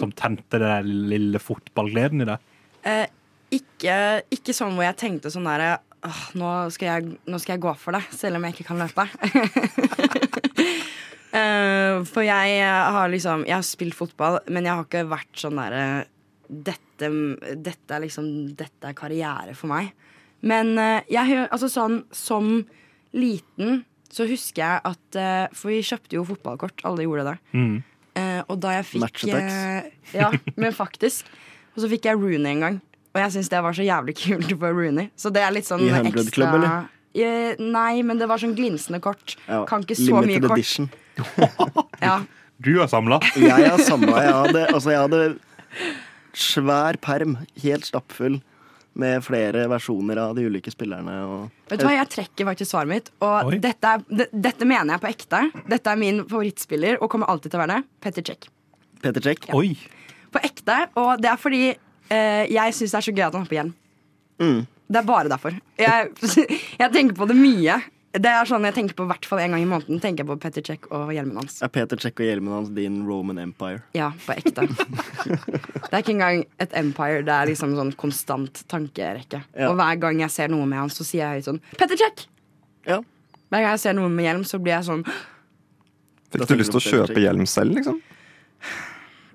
som 0.00 0.12
tente 0.16 0.60
den 0.60 0.90
lille 1.10 1.40
fotballgleden 1.42 2.24
i 2.24 2.28
deg? 2.28 2.50
eh, 2.88 3.06
ikke, 3.50 3.94
ikke 4.32 4.54
sånn 4.56 4.76
hvor 4.76 4.86
jeg 4.86 4.98
tenkte 5.00 5.32
sånn 5.32 5.48
derre 5.48 5.78
nå, 6.38 6.50
nå 6.70 6.70
skal 6.70 7.54
jeg 7.54 7.60
gå 7.60 7.72
for 7.76 7.96
det, 7.96 8.02
selv 8.16 8.38
om 8.38 8.46
jeg 8.46 8.56
ikke 8.56 8.70
kan 8.72 8.80
løpe. 8.84 9.08
Eh, 11.30 12.00
for 12.10 12.26
jeg 12.26 12.56
har 12.66 13.06
liksom 13.06 13.44
Jeg 13.46 13.54
har 13.54 13.62
spilt 13.62 13.94
fotball, 13.94 14.40
men 14.50 14.66
jeg 14.66 14.74
har 14.74 14.82
ikke 14.82 15.04
vært 15.06 15.38
sånn 15.38 15.60
derre 15.60 15.84
dette, 16.50 17.10
dette 17.54 17.94
er 17.94 18.02
liksom 18.02 18.26
Dette 18.58 18.90
er 18.90 18.96
karriere 18.98 19.54
for 19.54 19.70
meg. 19.70 19.92
Men 20.42 20.74
eh, 20.74 21.06
jeg 21.06 21.44
Altså 21.46 21.70
sånn 21.70 22.00
som 22.10 22.64
liten 23.14 23.84
så 24.10 24.26
husker 24.26 24.64
jeg 24.64 24.82
at 24.90 25.18
eh, 25.22 25.46
For 25.54 25.70
vi 25.70 25.84
kjøpte 25.86 26.18
jo 26.18 26.26
fotballkort. 26.26 26.82
Alle 26.88 27.06
gjorde 27.06 27.28
det. 27.28 27.36
Mm. 27.54 27.76
Og 28.50 28.58
da 28.62 28.74
jeg 28.78 28.86
fikk 28.90 29.24
eh, 29.30 29.90
Ja, 30.16 30.30
men 30.58 30.74
faktisk. 30.76 31.28
Og 31.76 31.84
så 31.84 31.90
fikk 31.92 32.08
jeg 32.10 32.18
Rooney 32.18 32.50
en 32.56 32.64
gang. 32.66 32.78
Og 33.14 33.20
jeg 33.22 33.34
syns 33.36 33.48
det 33.50 33.60
var 33.64 33.74
så 33.76 33.84
jævlig 33.86 34.14
kult 34.18 34.52
på 34.60 34.72
Rooney. 34.74 35.08
Så 35.18 35.30
det 35.34 35.42
er 35.42 35.54
litt 35.54 35.66
sånn 35.68 35.82
I 35.86 35.90
100 35.92 36.10
ekstra 36.10 36.34
Club, 36.36 36.58
eller? 36.60 36.90
Nei, 37.58 38.02
men 38.06 38.20
det 38.20 38.28
var 38.30 38.38
sånn 38.42 38.52
glinsende 38.58 39.00
kort. 39.02 39.34
ja, 39.48 39.64
Kan 39.66 39.82
ikke 39.86 39.96
så 39.98 40.20
mye 40.22 40.42
kort. 40.42 40.58
edition. 40.58 40.90
Ja. 42.00 42.20
Du 42.60 42.74
har 42.78 42.86
samla. 42.92 43.18
Jeg 43.36 43.50
har 43.72 43.80
samla 43.82 44.20
Jeg 44.24 44.32
hadde, 44.36 44.62
altså 44.72 44.92
jeg 44.92 45.00
hadde 45.00 45.20
svær 46.36 46.96
perm, 47.02 47.34
helt 47.64 47.84
stappfull, 47.88 48.38
med 49.00 49.24
flere 49.24 49.66
versjoner 49.70 50.20
av 50.22 50.34
de 50.36 50.46
ulike 50.48 50.72
spillerne. 50.72 51.16
Og, 51.26 51.62
Vet 51.70 51.82
du 51.82 51.86
hva, 51.86 51.94
Jeg 51.96 52.10
trekker 52.14 52.48
faktisk 52.50 52.72
svaret 52.72 52.92
mitt. 52.92 53.12
Og 53.24 53.54
dette, 53.62 53.94
dette 54.30 54.68
mener 54.68 54.94
jeg 54.94 55.02
på 55.04 55.10
ekte. 55.10 55.42
Dette 55.70 55.92
er 55.92 56.00
min 56.00 56.24
favorittspiller 56.30 57.00
og 57.00 57.10
kommer 57.12 57.30
alltid 57.32 57.52
til 57.52 57.60
å 57.60 57.64
være 57.64 57.78
det. 57.78 58.00
Petter 58.04 58.26
Cech. 58.30 58.50
Petter 59.04 59.24
Cech. 59.24 59.48
Oi! 59.56 59.74
På 60.30 60.42
ekte. 60.46 60.82
Og 61.00 61.14
det 61.22 61.30
er 61.32 61.40
fordi 61.40 61.62
eh, 61.70 62.44
jeg 62.52 62.76
syns 62.76 62.92
det 62.94 63.00
er 63.00 63.08
så 63.08 63.16
gøy 63.16 63.24
at 63.26 63.38
han 63.38 63.46
har 63.46 63.50
på 63.50 63.58
hjelm. 63.58 63.72
Mm. 64.40 64.60
Det 64.90 64.98
er 64.98 65.06
bare 65.06 65.30
derfor. 65.30 65.56
Jeg, 65.78 66.12
jeg 66.82 66.92
tenker 66.94 67.16
på 67.18 67.28
det 67.30 67.38
mye. 67.38 67.80
Det 68.10 68.26
er 68.26 68.48
sånn 68.48 68.64
Jeg 68.66 68.74
tenker 68.74 68.96
på 68.98 69.04
hvert 69.06 69.26
fall 69.28 69.38
en 69.44 69.52
gang 69.54 69.62
i 69.62 69.68
måneden 69.70 70.00
tenker 70.02 70.24
jeg 70.24 70.30
på 70.32 70.36
Peter 70.42 70.64
Check 70.66 70.88
og 70.90 71.12
hjelmen 71.14 71.38
hans. 71.38 71.60
Er 71.62 71.70
Peter 71.70 71.98
Check 72.00 72.18
og 72.18 72.26
hjelmen 72.26 72.54
hans 72.56 72.72
din 72.74 73.04
Roman 73.06 73.38
Empire? 73.38 73.84
Ja, 73.94 74.08
på 74.24 74.34
ekte. 74.34 74.66
Det 74.66 75.92
er 75.92 76.02
ikke 76.02 76.16
engang 76.16 76.42
et 76.62 76.74
empire. 76.78 77.22
Det 77.26 77.34
er 77.36 77.50
liksom 77.52 77.76
sånn 77.78 77.92
konstant 77.98 78.64
tankerekke. 78.70 79.44
Ja. 79.54 79.70
Og 79.70 79.78
hver 79.78 80.00
gang 80.02 80.22
jeg 80.24 80.34
ser 80.34 80.50
noe 80.50 80.66
med 80.66 80.82
han, 80.82 80.90
så 80.90 81.06
sier 81.06 81.22
jeg 81.22 81.40
høyt 81.40 81.50
sånn 81.52 81.60
Peter 81.76 81.98
Check! 82.00 82.26
Ja. 82.88 82.98
Hver 83.50 83.62
gang 83.62 83.74
jeg 83.76 83.82
ser 83.84 83.94
noe 83.98 84.10
med 84.10 84.26
hjelm, 84.26 84.42
så 84.46 84.58
blir 84.62 84.74
jeg 84.78 84.88
sånn 84.90 85.06
Fikk 86.30 86.46
du 86.46 86.56
lyst 86.58 86.74
til 86.74 86.78
å 86.78 86.84
kjøpe 86.86 87.22
hjelm 87.22 87.46
selv, 87.50 87.78
liksom? 87.78 88.02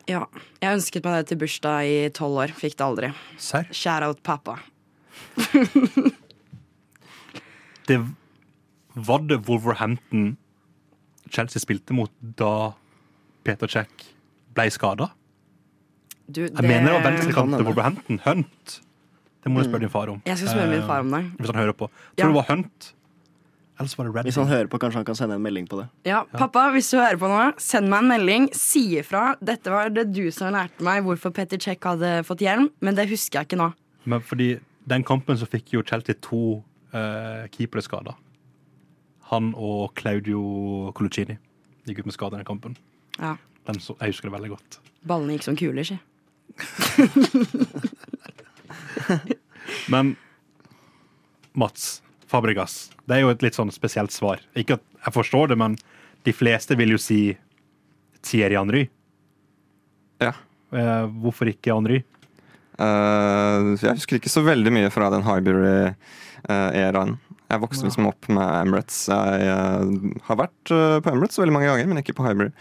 Ja. 0.07 0.21
Jeg 0.63 0.77
ønsket 0.77 1.03
meg 1.07 1.17
det 1.17 1.31
til 1.31 1.39
bursdag 1.41 1.89
i 1.91 1.97
tolv 2.15 2.43
år. 2.43 2.53
Fikk 2.55 2.77
det 2.79 2.85
aldri. 2.85 3.09
Serr? 3.41 3.67
Shout 3.75 4.05
out 4.05 4.21
pappa. 4.23 4.59
Det 7.85 7.99
var 8.95 9.19
det 9.27 9.41
Wolverhampton 9.47 10.37
Chelsea 11.29 11.59
spilte 11.59 11.93
mot 11.97 12.11
da 12.39 12.73
Peter 13.45 13.67
Check 13.67 13.89
ble 14.55 14.69
skada? 14.71 15.09
Du, 16.25 16.41
Jeg 16.45 16.63
mener 16.65 16.89
det 16.89 16.93
var 16.95 17.01
kan 17.03 17.13
venstrekant 17.13 17.55
til 17.59 17.65
Wolverhampton. 17.67 18.19
Hunt. 18.25 18.75
Det 19.45 19.51
må 19.53 19.61
du 19.61 19.67
spørre 19.69 19.85
din 19.85 19.91
far 19.93 20.09
om. 20.09 20.21
Jeg 20.25 20.39
skal 20.39 20.49
spørre 20.55 20.69
min 20.71 20.85
far 20.87 21.03
om 21.05 21.11
det. 21.13 21.19
Eh, 21.25 21.33
Hvis 21.37 21.51
han 21.51 21.59
hører 21.61 21.73
på. 21.77 21.89
Tror 22.17 22.17
Ja. 22.17 22.27
det 22.31 22.35
var 22.39 22.45
Hunt. 22.49 22.93
Eller 23.77 23.89
så 23.91 23.97
var 23.99 24.05
det 24.07 24.15
Red. 24.15 24.23
Hvis 24.29 24.35
han 24.39 24.47
hører 24.47 24.67
på, 24.71 24.79
kanskje 24.79 24.95
han 25.01 25.05
kan 25.05 25.15
sende 25.19 25.35
en 25.35 25.41
melding 25.43 25.67
på 25.67 25.77
det. 25.81 25.89
Ja, 26.07 26.23
Pappa, 26.31 26.69
hvis 26.71 26.89
du 26.89 26.97
hører 26.97 27.17
på 27.19 27.27
nå, 27.27 27.53
send 27.59 27.89
meg 27.91 27.99
en 28.05 28.07
melding. 28.07 28.49
Si 28.55 28.97
ifra. 28.97 29.35
Dette 29.43 29.69
var 29.69 29.89
det 29.89 30.07
du 30.15 30.31
som 30.31 30.53
lærte 30.55 30.81
meg 30.81 31.03
hvorfor 31.03 31.33
Petter 31.35 31.57
Check 31.59 31.83
hadde 31.83 32.23
fått 32.23 32.39
hjelm, 32.41 32.69
men 32.81 32.95
det 32.95 33.09
husker 33.09 33.41
jeg 33.41 33.49
ikke 33.49 33.59
nå. 33.59 33.73
Men 34.05 34.21
fordi 34.21 34.59
den 34.87 35.03
kampen 35.03 35.35
så 35.37 35.45
fikk 35.45 35.73
jo 35.75 35.83
Chelsea 35.83 36.15
to 36.21 36.63
uh, 36.95 37.45
keepere 37.51 37.83
skada. 37.83 38.15
Han 39.31 39.53
og 39.57 39.95
Claudio 39.97 40.41
Coluccini 40.97 41.37
gikk 41.85 42.01
ut 42.01 42.09
med 42.09 42.15
skade 42.15 42.37
i 42.37 42.41
den 42.41 42.47
kampen. 42.47 42.77
Ja. 43.17 43.35
Den 43.65 43.79
så, 43.81 43.95
jeg 43.99 44.13
husker 44.13 44.29
det 44.29 44.35
veldig 44.35 44.51
godt. 44.53 44.79
Ballene 45.05 45.37
gikk 45.37 45.45
som 45.47 45.57
kuler, 45.57 45.85
si. 45.85 45.97
Men 49.93 50.15
Mats 51.57 52.01
Fabregas, 52.29 52.91
det 53.05 53.17
er 53.17 53.25
jo 53.25 53.31
et 53.33 53.43
litt 53.45 53.57
sånn 53.57 53.71
spesielt 53.73 54.13
svar. 54.13 54.41
Ikke 54.57 54.79
at 54.79 54.85
jeg 55.05 55.13
forstår 55.15 55.53
det, 55.53 55.57
men 55.61 55.77
de 56.25 56.33
fleste 56.33 56.75
vil 56.77 56.95
jo 56.95 56.99
si 57.01 57.19
Thierry 58.25 58.57
Henry. 58.57 58.87
Ja. 60.23 60.33
Eh, 60.73 61.05
hvorfor 61.21 61.51
ikke 61.51 61.75
Henry? 61.75 62.01
Uh, 62.75 63.77
jeg 63.79 63.93
husker 63.95 64.17
ikke 64.17 64.31
så 64.31 64.43
veldig 64.43 64.73
mye 64.73 64.89
fra 64.91 65.07
den 65.13 65.23
Highbury-eraen. 65.23 67.15
Jeg 67.45 67.61
vokste 67.61 67.85
liksom 67.85 68.07
opp 68.09 68.27
med 68.33 68.47
Emirates. 68.63 69.05
Jeg 69.11 69.45
eh, 69.51 70.17
har 70.27 70.39
vært 70.39 70.73
eh, 70.73 70.97
på 71.03 71.11
Emirates 71.11 71.39
veldig 71.39 71.53
mange 71.53 71.69
ganger, 71.69 71.89
men 71.91 72.01
ikke 72.01 72.15
på 72.17 72.25
Hybrid. 72.25 72.55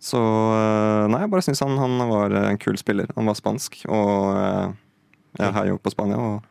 Så 0.00 0.20
eh, 0.20 1.08
nei, 1.12 1.22
jeg 1.24 1.32
bare 1.32 1.46
syns 1.46 1.64
han, 1.64 1.78
han 1.80 1.96
var 2.10 2.36
en 2.42 2.60
kul 2.60 2.76
spiller. 2.80 3.08
Han 3.16 3.30
var 3.30 3.38
spansk, 3.38 3.80
og 3.88 4.76
jeg 5.38 5.56
heier 5.56 5.72
jo 5.72 5.80
på 5.80 5.92
Spania 5.94 6.20
og 6.20 6.46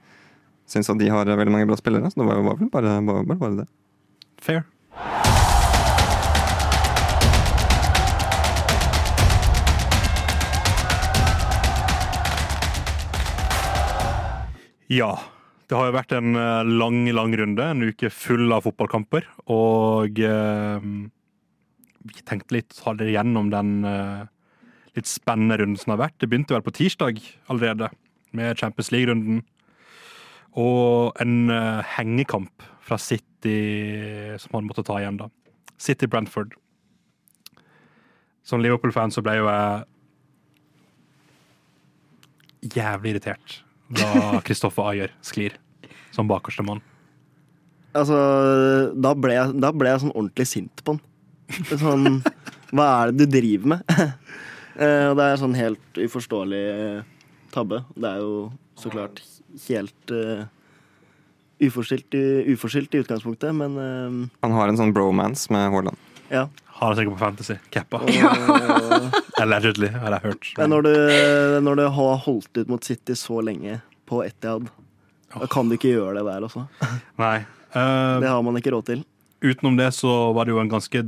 syns 0.70 0.90
at 0.90 1.02
de 1.02 1.10
har 1.14 1.30
veldig 1.30 1.54
mange 1.54 1.70
bra 1.70 1.78
spillere. 1.78 2.10
Så 2.10 2.22
det 2.22 2.30
var, 2.30 2.42
var 2.46 2.60
vel 2.62 2.74
bare, 2.74 3.00
bare, 3.06 3.26
bare, 3.26 3.42
bare 3.46 3.62
det. 3.64 3.70
Fair. 4.42 4.66
Ja, 14.90 15.20
Det 15.70 15.78
har 15.78 15.86
jo 15.86 15.94
vært 15.94 16.14
en 16.18 16.34
eh, 16.34 16.66
lang, 16.82 17.04
lang 17.14 17.36
runde, 17.38 17.62
en 17.62 17.86
uke 17.92 18.10
full 18.10 18.50
av 18.56 18.64
fotballkamper. 18.66 19.28
Og 19.54 20.18
eh, 20.26 20.88
vi 22.10 22.26
tenkte 22.26 22.56
litt 22.56 22.74
å 22.74 22.80
ta 22.80 22.94
dere 22.98 23.14
gjennom 23.14 23.52
den 23.54 23.86
eh, 23.86 24.24
litt 24.98 25.10
spennende 25.12 25.60
runden 25.62 25.78
som 25.78 25.94
har 25.94 26.02
vært. 26.08 26.18
Det 26.18 26.30
begynte 26.32 26.58
vel 26.58 26.66
på 26.66 26.74
tirsdag 26.74 27.22
allerede, 27.54 27.92
med 28.34 28.58
Champions 28.58 28.90
League-runden. 28.96 29.44
Og 30.58 31.14
en 31.22 31.54
eh, 31.54 31.86
hengekamp 32.00 32.66
fra 32.82 32.98
City 32.98 33.60
som 34.42 34.58
han 34.58 34.66
måtte 34.66 34.88
ta 34.90 34.98
igjen, 34.98 35.22
da. 35.22 35.30
City 35.78 36.10
Brentford. 36.10 36.58
Som 38.42 38.66
Liverpool-fan 38.66 39.14
så 39.14 39.22
ble 39.22 39.38
jo 39.38 39.46
jeg 39.54 39.86
jævlig 42.74 43.14
irritert 43.20 43.69
da 43.90 44.40
Kristoffer 44.46 44.92
Ayer 44.92 45.12
sklir 45.26 45.56
som 46.14 46.28
bakerste 46.30 46.64
mann. 46.66 46.82
Altså, 47.98 48.18
da 49.02 49.16
ble, 49.18 49.34
jeg, 49.34 49.56
da 49.64 49.72
ble 49.74 49.90
jeg 49.90 50.04
sånn 50.04 50.14
ordentlig 50.14 50.46
sint 50.50 50.84
på 50.86 50.94
han. 50.94 51.02
Sånn 51.82 52.20
Hva 52.70 52.86
er 53.02 53.12
det 53.12 53.26
du 53.26 53.40
driver 53.40 53.76
med? 53.78 53.82
Eh, 54.80 55.10
Og 55.10 55.18
det 55.20 55.24
er 55.26 55.40
sånn 55.42 55.56
helt 55.58 55.98
uforståelig 56.00 56.60
eh, 56.72 57.00
tabbe. 57.52 57.82
Det 58.00 58.08
er 58.14 58.22
jo 58.24 58.36
så 58.80 58.88
klart 58.94 59.18
helt 59.66 60.14
uh, 60.16 60.46
uforskyldt, 61.60 62.16
i- 62.16 63.02
utgangspunktet, 63.02 63.52
men 63.60 63.76
uh, 63.76 64.30
Han 64.46 64.56
har 64.56 64.70
en 64.72 64.78
sånn 64.80 64.94
bromance 64.96 65.52
med 65.52 65.68
Haaland. 65.74 65.98
ja. 66.32 66.46
Har 66.80 66.94
det 66.94 67.02
sikkert 67.02 67.16
på 67.18 67.20
Fantasy. 67.20 67.56
Cappa. 67.76 68.00
Ja. 68.16 68.32
Allegedly, 69.44 69.88
har 69.92 70.16
jeg 70.16 70.24
hørt. 70.30 70.50
men 70.58 70.70
når 70.74 70.86
du, 70.88 70.92
når 71.66 71.80
du 71.80 71.86
har 71.96 72.20
holdt 72.26 72.58
ut 72.62 72.70
mot 72.72 72.84
City 72.88 73.16
så 73.20 73.42
lenge 73.44 73.82
på 74.10 74.22
Etihad, 74.26 74.70
da 75.36 75.48
kan 75.52 75.68
du 75.70 75.76
ikke 75.76 75.92
gjøre 75.92 76.16
det 76.20 76.26
der, 76.28 76.46
også. 76.48 76.64
Nei. 77.22 77.38
Uh, 77.76 78.20
Det 78.24 78.32
har 78.32 78.42
man 78.48 78.58
ikke 78.58 78.72
råd 78.74 78.88
til. 78.88 79.04
utenom 79.46 79.76
det 79.78 79.92
så 79.94 80.14
var 80.36 80.48
det 80.48 80.56
jo 80.56 80.62
en 80.64 80.72
ganske 80.72 81.04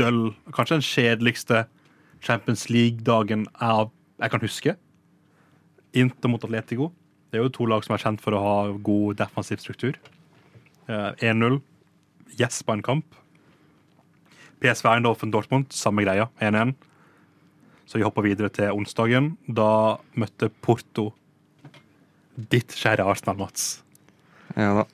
døll, 0.00 0.22
kanskje 0.56 0.78
den 0.80 0.86
kjedeligste 0.86 1.64
Champions 2.24 2.66
League-dagen 2.72 3.46
jeg, 3.60 3.90
jeg 4.20 4.30
kan 4.34 4.42
huske. 4.44 4.74
Inter 5.96 6.28
mot 6.32 6.44
Atletico. 6.44 6.90
Det 7.30 7.38
er 7.38 7.44
jo 7.46 7.52
to 7.54 7.66
lag 7.70 7.84
som 7.86 7.94
er 7.96 8.02
kjent 8.02 8.20
for 8.24 8.34
å 8.36 8.42
ha 8.42 8.56
god 8.84 9.20
defensiv 9.20 9.60
struktur. 9.62 9.96
Eh, 10.90 11.10
1-0. 11.30 11.60
Yes 12.40 12.60
på 12.66 12.74
en 12.76 12.82
kamp. 12.86 13.16
PSV 14.60 14.88
Eindhoven 14.94 15.32
Dortmund, 15.32 15.72
samme 15.72 16.04
greia. 16.04 16.28
1-1. 16.40 16.74
Så 17.88 17.98
vi 17.98 18.06
hopper 18.06 18.26
videre 18.26 18.52
til 18.54 18.70
onsdagen. 18.74 19.34
Da 19.48 19.98
møtte 20.20 20.50
Porto 20.62 21.10
ditt 22.50 22.76
kjære 22.76 23.06
Arsenal, 23.08 23.40
Mats. 23.40 23.80
Ja 24.56 24.82
da. 24.82 24.86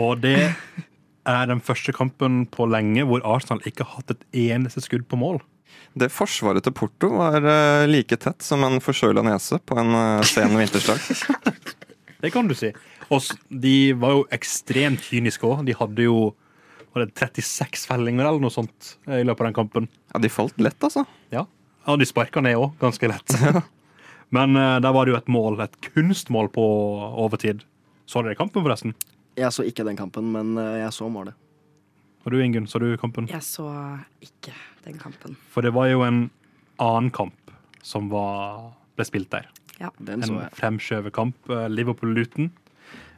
Og 0.00 0.20
det 0.24 0.50
er 1.28 1.46
den 1.46 1.60
første 1.62 1.94
kampen 1.94 2.42
på 2.50 2.66
lenge 2.70 3.04
hvor 3.06 3.22
Arsenal 3.26 3.62
ikke 3.68 3.86
har 3.86 4.00
hatt 4.00 4.16
et 4.16 4.26
eneste 4.50 4.82
skudd 4.84 5.06
på 5.10 5.18
mål. 5.20 5.40
Det 5.94 6.10
forsvaret 6.12 6.64
til 6.66 6.74
Porto 6.74 7.10
var 7.18 7.42
eh, 7.42 7.88
like 7.90 8.18
tett 8.22 8.42
som 8.46 8.62
en 8.66 8.80
forkjøla 8.82 9.24
nese 9.26 9.58
på 9.62 9.78
en 9.80 9.94
uh, 9.94 10.26
sen 10.26 10.54
vintersdag. 10.58 11.02
Det 12.20 12.30
kan 12.34 12.50
du 12.50 12.54
si. 12.54 12.68
Og 13.10 13.24
de 13.48 13.92
var 13.98 14.12
jo 14.12 14.26
ekstremt 14.34 15.06
kyniske 15.06 15.46
òg. 15.46 15.64
De 15.66 15.74
hadde 15.74 16.04
jo 16.04 16.34
var 16.92 17.04
det 17.06 17.14
36 17.18 17.86
fellinger 17.90 18.26
eller 18.26 18.42
noe 18.42 18.50
sånt 18.54 18.94
i 19.06 19.22
løpet 19.22 19.44
av 19.44 19.48
den 19.50 19.56
kampen. 19.60 19.88
Ja, 20.12 20.20
de 20.22 20.30
falt 20.32 20.58
lett, 20.62 20.78
altså. 20.82 21.04
Ja, 21.34 21.44
ja 21.86 21.96
de 22.00 22.08
sparka 22.08 22.42
ned 22.44 22.58
òg, 22.58 22.72
ganske 22.80 23.10
lett. 23.10 23.36
Men 24.36 24.54
uh, 24.58 24.78
der 24.82 24.92
var 24.94 25.06
det 25.06 25.14
jo 25.14 25.18
et 25.18 25.30
mål, 25.30 25.60
et 25.64 25.76
kunstmål 25.90 26.50
på 26.54 26.64
overtid. 27.24 27.64
Så 28.10 28.22
dere 28.26 28.34
kampen, 28.38 28.62
forresten? 28.62 28.94
Jeg 29.38 29.50
så 29.54 29.62
ikke 29.66 29.84
den 29.86 29.96
kampen, 29.98 30.32
men 30.34 30.56
eh, 30.58 30.80
jeg 30.82 30.90
så 30.92 31.06
målet. 31.08 31.36
Og 32.26 32.32
du, 32.34 32.40
Ingunn, 32.42 32.66
så 32.68 32.80
du 32.82 32.88
kampen? 32.98 33.28
Jeg 33.30 33.42
så 33.46 33.68
ikke 34.20 34.52
den 34.84 34.98
kampen. 34.98 35.36
For 35.54 35.62
det 35.64 35.70
var 35.72 35.86
jo 35.88 36.02
en 36.04 36.18
annen 36.82 37.10
kamp 37.14 37.52
som 37.86 38.10
var, 38.10 38.72
ble 38.98 39.06
spilt 39.06 39.30
der. 39.32 39.46
Ja, 39.80 39.88
Den 40.02 40.26
så 40.26 40.34
En 40.34 40.40
jeg. 40.42 40.50
fremskjøvet 40.58 41.14
kamp. 41.16 41.38
eh, 41.48 41.68
Liverpool-Luton. 41.70 42.50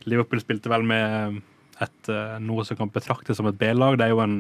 Liverpool 0.05 0.41
spilte 0.45 0.71
vel 0.71 0.85
med 0.87 1.41
et, 1.83 2.09
eh, 2.13 2.39
noe 2.43 2.65
som 2.65 2.79
kan 2.79 2.91
betraktes 2.93 3.39
som 3.39 3.49
et 3.51 3.59
B-lag. 3.59 3.99
Det 3.99 4.07
er 4.07 4.15
jo 4.15 4.23
en 4.25 4.39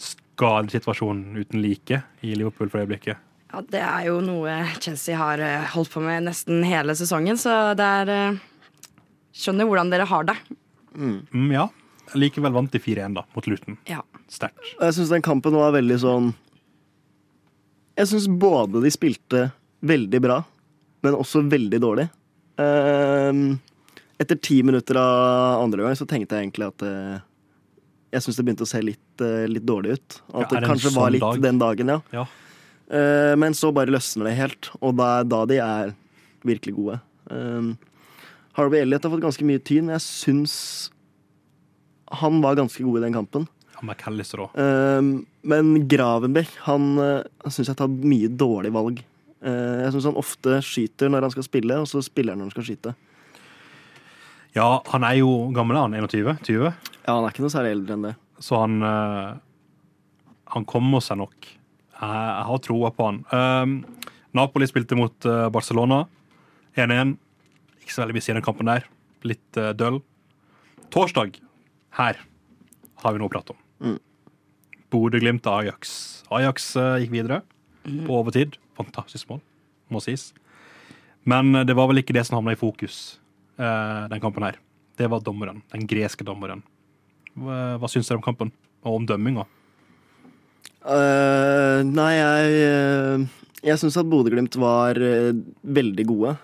skadesituasjon 0.00 1.22
uten 1.38 1.62
like 1.62 2.02
i 2.24 2.34
Liverpool 2.36 2.70
for 2.72 2.82
øyeblikket. 2.82 3.22
Ja, 3.52 3.62
Det 3.62 3.80
er 3.80 4.06
jo 4.08 4.20
noe 4.20 4.52
Chelsea 4.80 5.16
har 5.16 5.40
eh, 5.40 5.64
holdt 5.72 5.92
på 5.94 6.02
med 6.02 6.26
nesten 6.26 6.64
hele 6.66 6.96
sesongen, 6.98 7.38
så 7.40 7.74
det 7.78 7.86
er 8.02 8.12
eh, 8.12 8.44
Skjønner 9.36 9.68
hvordan 9.68 9.90
dere 9.92 10.06
har 10.08 10.24
det. 10.24 10.34
Mm, 10.96 11.50
ja. 11.52 11.66
Likevel 12.16 12.54
vant 12.54 12.72
de 12.72 12.80
4-1 12.80 13.18
da, 13.18 13.24
mot 13.36 13.46
Luton. 13.50 13.76
Ja. 13.84 14.00
Sterkt. 14.32 14.62
Jeg 14.80 14.94
syns 14.96 15.12
den 15.12 15.24
kampen 15.24 15.54
var 15.54 15.74
veldig 15.76 15.98
sånn 16.02 16.30
Jeg 17.98 18.08
syns 18.10 18.26
både 18.32 18.80
de 18.82 18.90
spilte 18.94 19.42
veldig 19.86 20.20
bra, 20.24 20.38
men 21.04 21.18
også 21.20 21.44
veldig 21.52 21.80
dårlig. 21.84 22.06
Ehm, 22.60 23.58
etter 24.22 24.38
ti 24.40 24.62
minutter 24.64 24.98
av 25.00 25.62
andre 25.62 25.84
gang 25.84 25.96
så 25.98 26.06
tenkte 26.08 26.36
jeg 26.36 26.46
egentlig 26.46 26.68
at 26.70 26.84
eh, 26.86 27.18
jeg 28.16 28.24
syns 28.24 28.38
det 28.38 28.46
begynte 28.46 28.64
å 28.66 28.70
se 28.70 28.80
litt, 28.84 29.24
eh, 29.24 29.44
litt 29.50 29.66
dårlig 29.66 29.96
ut. 29.98 30.18
Ja, 30.32 30.40
At 30.40 30.44
er 30.44 30.46
det 30.46 30.52
det 30.54 30.62
en 30.62 30.70
kanskje 30.70 30.90
sånn 30.90 31.00
var 31.00 31.12
litt 31.12 31.24
dag? 31.24 31.42
den 31.44 31.60
dagen, 31.60 31.92
ja. 31.92 32.00
Ja. 32.16 32.26
Eh, 32.86 33.34
men 33.36 33.56
så 33.58 33.72
bare 33.74 33.92
løsner 33.92 34.30
det 34.30 34.36
helt, 34.38 34.70
og 34.80 34.96
da 35.00 35.10
er 35.18 35.28
da 35.28 35.42
de 35.50 35.60
er 35.62 35.94
virkelig 36.46 36.76
gode. 36.76 37.00
Um, 37.26 37.74
Harvey 38.56 38.80
Elliot 38.80 39.02
har 39.04 39.12
fått 39.12 39.24
ganske 39.24 39.46
mye 39.46 39.60
tyn, 39.60 39.88
men 39.88 39.96
jeg 39.96 40.06
syns 40.06 40.54
han 42.22 42.38
var 42.40 42.56
ganske 42.56 42.84
god 42.86 43.00
i 43.00 43.04
den 43.08 43.16
kampen. 43.16 43.48
Ja, 43.74 43.82
McAllister 43.82 44.44
òg. 44.46 44.54
Um, 44.54 45.26
men 45.42 45.88
Gravenbech 45.90 46.54
han, 46.68 46.94
uh, 47.02 47.26
han 47.42 47.52
syns 47.52 47.72
jeg 47.72 47.80
tar 47.80 47.90
mye 47.90 48.30
dårlige 48.30 48.76
valg. 48.78 49.02
Uh, 49.42 49.82
jeg 49.82 49.96
syns 49.96 50.08
han 50.08 50.22
ofte 50.22 50.60
skyter 50.64 51.10
når 51.12 51.26
han 51.26 51.34
skal 51.34 51.48
spille, 51.48 51.82
og 51.82 51.90
så 51.90 52.00
spiller 52.06 52.32
han 52.32 52.44
når 52.44 52.52
han 52.52 52.56
skal 52.56 52.68
skyte. 52.70 52.94
Ja, 54.56 54.80
han 54.88 55.04
er 55.04 55.18
jo 55.20 55.30
gammel, 55.54 55.76
han. 55.76 55.94
21? 55.94 56.38
20? 56.46 56.72
Ja, 57.04 57.10
han 57.12 57.26
er 57.26 57.34
ikke 57.34 57.44
noe 57.44 57.52
særlig 57.52 57.74
eldre 57.76 57.96
enn 57.96 58.06
det. 58.08 58.14
Så 58.40 58.58
han 58.60 58.80
eh, 58.84 59.36
Han 60.52 60.64
kommer 60.68 61.04
seg 61.04 61.20
nok. 61.20 61.36
Jeg, 61.46 62.00
jeg 62.00 62.46
har 62.50 62.62
troa 62.64 62.90
på 62.92 63.08
han. 63.10 63.22
Um, 63.32 63.78
Napoli 64.36 64.68
spilte 64.68 64.96
mot 64.98 65.28
eh, 65.28 65.46
Barcelona. 65.52 66.04
1-1. 66.76 67.16
Ikke 67.82 67.94
så 67.94 68.04
veldig 68.04 68.16
mye 68.16 68.24
siden 68.24 68.40
den 68.40 68.46
kampen 68.46 68.68
der. 68.68 68.88
Litt 69.28 69.60
uh, 69.60 69.72
døll. 69.76 70.00
Torsdag. 70.92 71.38
Her 71.96 72.20
har 73.02 73.14
vi 73.14 73.20
noe 73.20 73.30
å 73.30 73.32
prate 73.32 73.54
om. 73.54 73.60
Mm. 73.80 73.98
Bodø-Glimt 74.92 75.46
Ajax. 75.50 75.92
Ajax 76.32 76.72
eh, 76.80 76.96
gikk 77.02 77.14
videre 77.14 77.42
på 77.84 78.18
overtid. 78.18 78.56
Fantastisk 78.78 79.28
mål, 79.30 79.40
må 79.92 80.02
sies. 80.04 80.30
Men 81.28 81.54
eh, 81.54 81.66
det 81.68 81.76
var 81.78 81.90
vel 81.90 82.02
ikke 82.02 82.16
det 82.16 82.26
som 82.28 82.38
havna 82.38 82.56
i 82.56 82.60
fokus 82.60 83.18
eh, 83.58 84.02
den 84.12 84.22
kampen 84.22 84.46
her. 84.46 84.60
Det 84.96 85.10
var 85.12 85.20
dommeren. 85.24 85.62
Den 85.72 85.84
greske 85.88 86.24
dommeren. 86.24 86.62
Hva, 87.36 87.76
hva 87.80 87.90
syns 87.92 88.08
dere 88.08 88.20
om 88.20 88.24
kampen? 88.24 88.52
Og 88.86 89.00
om 89.00 89.06
dømminga? 89.08 89.44
Uh, 90.86 91.82
nei, 91.82 92.12
jeg 92.14 92.58
uh, 92.70 93.24
Jeg 93.66 93.80
syns 93.80 93.96
at 93.98 94.06
Bodø-Glimt 94.06 94.54
var 94.62 95.00
uh, 95.00 95.32
veldig 95.66 96.04
gode. 96.06 96.36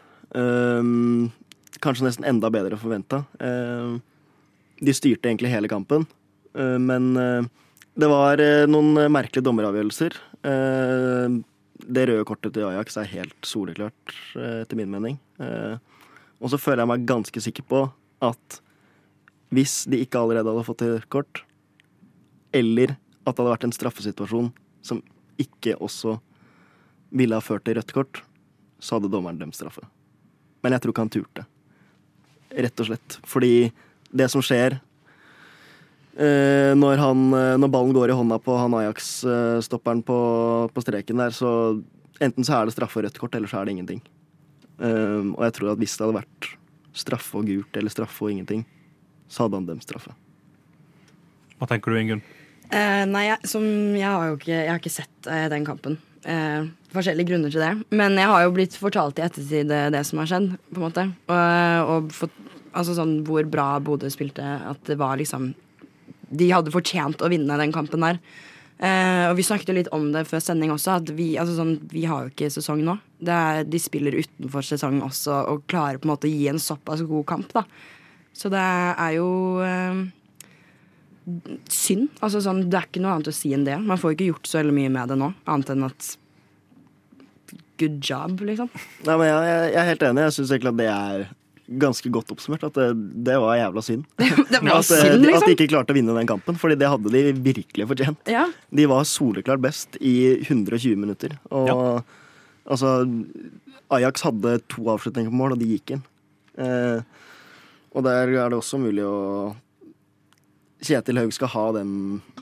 Kanskje 1.83 2.07
nesten 2.07 2.27
enda 2.27 2.51
bedre 2.51 2.75
enn 2.75 2.83
forventa. 2.83 3.23
Uh, 3.39 4.01
de 4.83 4.95
styrte 4.97 5.29
egentlig 5.31 5.53
hele 5.53 5.71
kampen, 5.71 6.09
uh, 6.59 6.79
men 6.83 7.13
uh, 7.15 7.47
det 7.95 8.09
var 8.11 8.43
uh, 8.43 8.65
noen 8.67 8.97
merkelige 9.13 9.47
dommeravgjørelser. 9.47 10.17
Uh, 10.43 11.39
det 11.83 12.09
røde 12.11 12.27
kortet 12.27 12.57
til 12.57 12.67
Ajax 12.67 12.99
er 12.99 13.11
helt 13.13 13.47
soleklart, 13.47 14.17
uh, 14.35 14.63
etter 14.65 14.81
min 14.81 14.91
mening. 14.91 15.21
Uh, 15.39 15.77
og 16.43 16.51
så 16.51 16.59
føler 16.59 16.83
jeg 16.83 16.91
meg 16.91 17.07
ganske 17.07 17.43
sikker 17.45 17.67
på 17.71 17.85
at 18.23 18.59
hvis 19.53 19.83
de 19.91 20.01
ikke 20.03 20.19
allerede 20.19 20.49
hadde 20.51 20.67
fått 20.67 20.85
et 20.87 21.09
kort, 21.13 21.43
eller 22.57 22.97
at 23.23 23.33
det 23.33 23.39
hadde 23.39 23.53
vært 23.53 23.67
en 23.69 23.75
straffesituasjon 23.75 24.49
som 24.85 25.03
ikke 25.41 25.77
også 25.79 26.17
ville 27.13 27.37
ha 27.37 27.45
ført 27.45 27.65
til 27.67 27.77
rødt 27.79 27.93
kort, 27.95 28.23
så 28.83 28.97
hadde 28.97 29.11
dommeren 29.13 29.39
dømt 29.39 29.57
straffe. 29.57 29.85
Men 30.65 30.75
jeg 30.75 30.83
tror 30.83 30.95
ikke 30.95 31.05
han 31.05 31.13
turte. 31.13 31.45
Rett 32.53 32.83
og 32.83 32.89
slett. 32.89 33.19
Fordi 33.29 33.55
det 34.13 34.29
som 34.33 34.43
skjer 34.45 34.79
eh, 36.17 36.73
når, 36.77 36.97
han, 37.01 37.29
eh, 37.37 37.59
når 37.61 37.73
ballen 37.73 37.95
går 37.97 38.13
i 38.13 38.17
hånda 38.19 38.41
på 38.43 38.57
han 38.59 38.77
Ajax-stopperen 38.81 40.03
på, 40.07 40.19
på 40.73 40.85
streken 40.85 41.23
der, 41.23 41.37
så 41.37 41.53
enten 42.23 42.47
så 42.47 42.59
er 42.59 42.69
det 42.69 42.77
straffe 42.77 43.01
og 43.01 43.07
rødt 43.07 43.21
kort, 43.21 43.37
eller 43.39 43.51
så 43.51 43.61
er 43.61 43.69
det 43.69 43.77
ingenting. 43.77 44.03
Eh, 44.83 45.25
og 45.33 45.43
jeg 45.47 45.57
tror 45.59 45.73
at 45.73 45.83
hvis 45.83 45.97
det 45.97 46.07
hadde 46.07 46.21
vært 46.21 46.53
straffe 46.93 47.41
og 47.41 47.49
gult 47.49 47.79
eller 47.79 47.95
straffe 47.95 48.27
og 48.27 48.35
ingenting, 48.35 48.67
så 49.31 49.47
hadde 49.47 49.61
han 49.61 49.69
dømt 49.71 49.87
straffe. 49.87 50.15
Hva 51.57 51.69
tenker 51.71 51.95
du, 51.95 52.01
Ingunn? 52.01 52.25
Uh, 52.73 53.05
nei, 53.05 53.27
jeg, 53.29 53.49
som, 53.49 53.65
jeg 53.95 54.09
har 54.09 54.31
jo 54.31 54.39
ikke, 54.39 54.55
jeg 54.55 54.71
har 54.71 54.81
ikke 54.81 54.93
sett 54.93 55.29
uh, 55.29 55.45
den 55.53 55.65
kampen. 55.67 55.99
Uh, 56.25 56.71
forskjellige 56.95 57.29
grunner 57.29 57.53
til 57.53 57.63
det. 57.63 57.73
Men 57.93 58.17
jeg 58.19 58.31
har 58.31 58.45
jo 58.47 58.55
blitt 58.57 58.77
fortalt 58.81 59.21
i 59.21 59.25
ettertid 59.27 59.69
det, 59.71 59.83
det 59.95 60.03
som 60.09 60.23
har 60.23 60.31
skjedd, 60.31 60.49
på 60.71 60.81
en 60.81 60.87
måte. 60.87 61.05
Og, 61.29 61.93
og 61.93 62.17
fått 62.17 62.41
Altså 62.73 62.95
sånn 62.97 63.19
hvor 63.29 63.45
bra 63.53 63.77
Bodø 63.85 64.09
spilte. 64.13 64.41
At 64.43 64.81
det 64.89 64.99
var 65.01 65.19
liksom 65.21 65.53
De 66.33 66.49
hadde 66.49 66.73
fortjent 66.73 67.21
å 67.23 67.31
vinne 67.33 67.59
den 67.61 67.75
kampen 67.75 68.05
der. 68.05 68.21
Eh, 68.83 69.29
og 69.29 69.37
vi 69.39 69.45
snakket 69.47 69.69
jo 69.71 69.77
litt 69.77 69.91
om 69.95 70.09
det 70.15 70.25
før 70.27 70.41
sending 70.43 70.73
også, 70.75 70.97
at 70.99 71.11
vi, 71.15 71.35
altså 71.39 71.55
sånn, 71.55 71.77
vi 71.93 72.07
har 72.09 72.25
jo 72.25 72.33
ikke 72.33 72.49
sesong 72.51 72.81
nå. 72.83 72.97
Det 73.23 73.35
er, 73.35 73.63
de 73.69 73.79
spiller 73.79 74.17
utenfor 74.19 74.67
sesong 74.67 74.99
også 75.07 75.37
og 75.53 75.67
klarer 75.71 76.01
på 76.01 76.09
en 76.09 76.15
måte 76.15 76.27
å 76.27 76.33
gi 76.33 76.49
en 76.51 76.59
såpass 76.63 77.05
god 77.07 77.27
kamp, 77.29 77.53
da. 77.55 77.63
Så 78.35 78.51
det 78.51 78.63
er 78.63 79.13
jo 79.19 79.29
eh, 79.63 80.01
synd. 81.71 82.09
Altså 82.25 82.41
sånn, 82.43 82.65
det 82.73 82.81
er 82.81 82.89
ikke 82.89 83.05
noe 83.05 83.19
annet 83.19 83.31
å 83.31 83.37
si 83.37 83.53
enn 83.55 83.67
det. 83.69 83.77
Man 83.85 84.01
får 84.01 84.17
ikke 84.17 84.33
gjort 84.33 84.51
så 84.51 84.61
veldig 84.63 84.75
mye 84.81 84.93
med 84.97 85.13
det 85.13 85.21
nå, 85.21 85.31
annet 85.47 85.75
enn 85.77 85.87
at 85.87 86.11
good 87.83 88.01
job, 88.03 88.43
liksom. 88.47 88.71
Nei, 89.07 89.15
men 89.17 89.29
jeg, 89.29 89.47
jeg, 89.47 89.79
er 89.83 89.89
helt 89.91 90.05
enig. 90.09 90.27
Jeg 90.29 90.37
syns 90.39 90.53
egentlig 90.55 90.73
at 90.73 90.81
det 90.81 90.91
er 90.93 91.25
ganske 91.83 92.13
godt 92.13 92.33
oppsummert. 92.35 92.65
At 92.69 92.79
det, 92.79 92.89
det 93.27 93.37
var 93.43 93.59
jævla 93.59 93.85
synd. 93.85 94.07
Det 94.53 94.61
var 94.61 94.79
At, 94.79 94.89
synd 94.89 95.03
liksom. 95.03 95.13
at 95.13 95.23
de 95.23 95.29
liksom. 95.29 95.53
ikke 95.57 95.69
klarte 95.73 95.95
å 95.95 95.97
vinne 95.97 96.17
den 96.17 96.29
kampen, 96.29 96.59
Fordi 96.61 96.77
det 96.79 96.91
hadde 96.93 97.13
de 97.15 97.23
virkelig 97.45 97.87
fortjent. 97.91 98.21
Ja. 98.31 98.47
De 98.71 98.89
var 98.91 99.07
soleklart 99.09 99.63
best 99.65 99.97
i 100.01 100.17
120 100.43 100.99
minutter. 101.01 101.39
Og 101.51 101.71
Ja. 101.71 101.79
Altså 102.67 102.93
Ajax 103.93 104.23
hadde 104.27 104.57
to 104.73 104.85
avslutninger 104.93 105.31
på 105.33 105.37
mål, 105.41 105.53
og 105.57 105.61
de 105.61 105.69
gikk 105.75 105.97
inn. 105.97 106.03
Eh, 106.59 107.03
og 107.93 108.05
der 108.07 108.29
er 108.33 108.49
det 108.53 108.59
også 108.59 108.79
mulig 108.81 109.05
å 109.05 109.55
Kjetil 110.83 111.21
Haug 111.21 111.31
skal 111.31 111.51
ha 111.53 111.65
den 111.77 111.91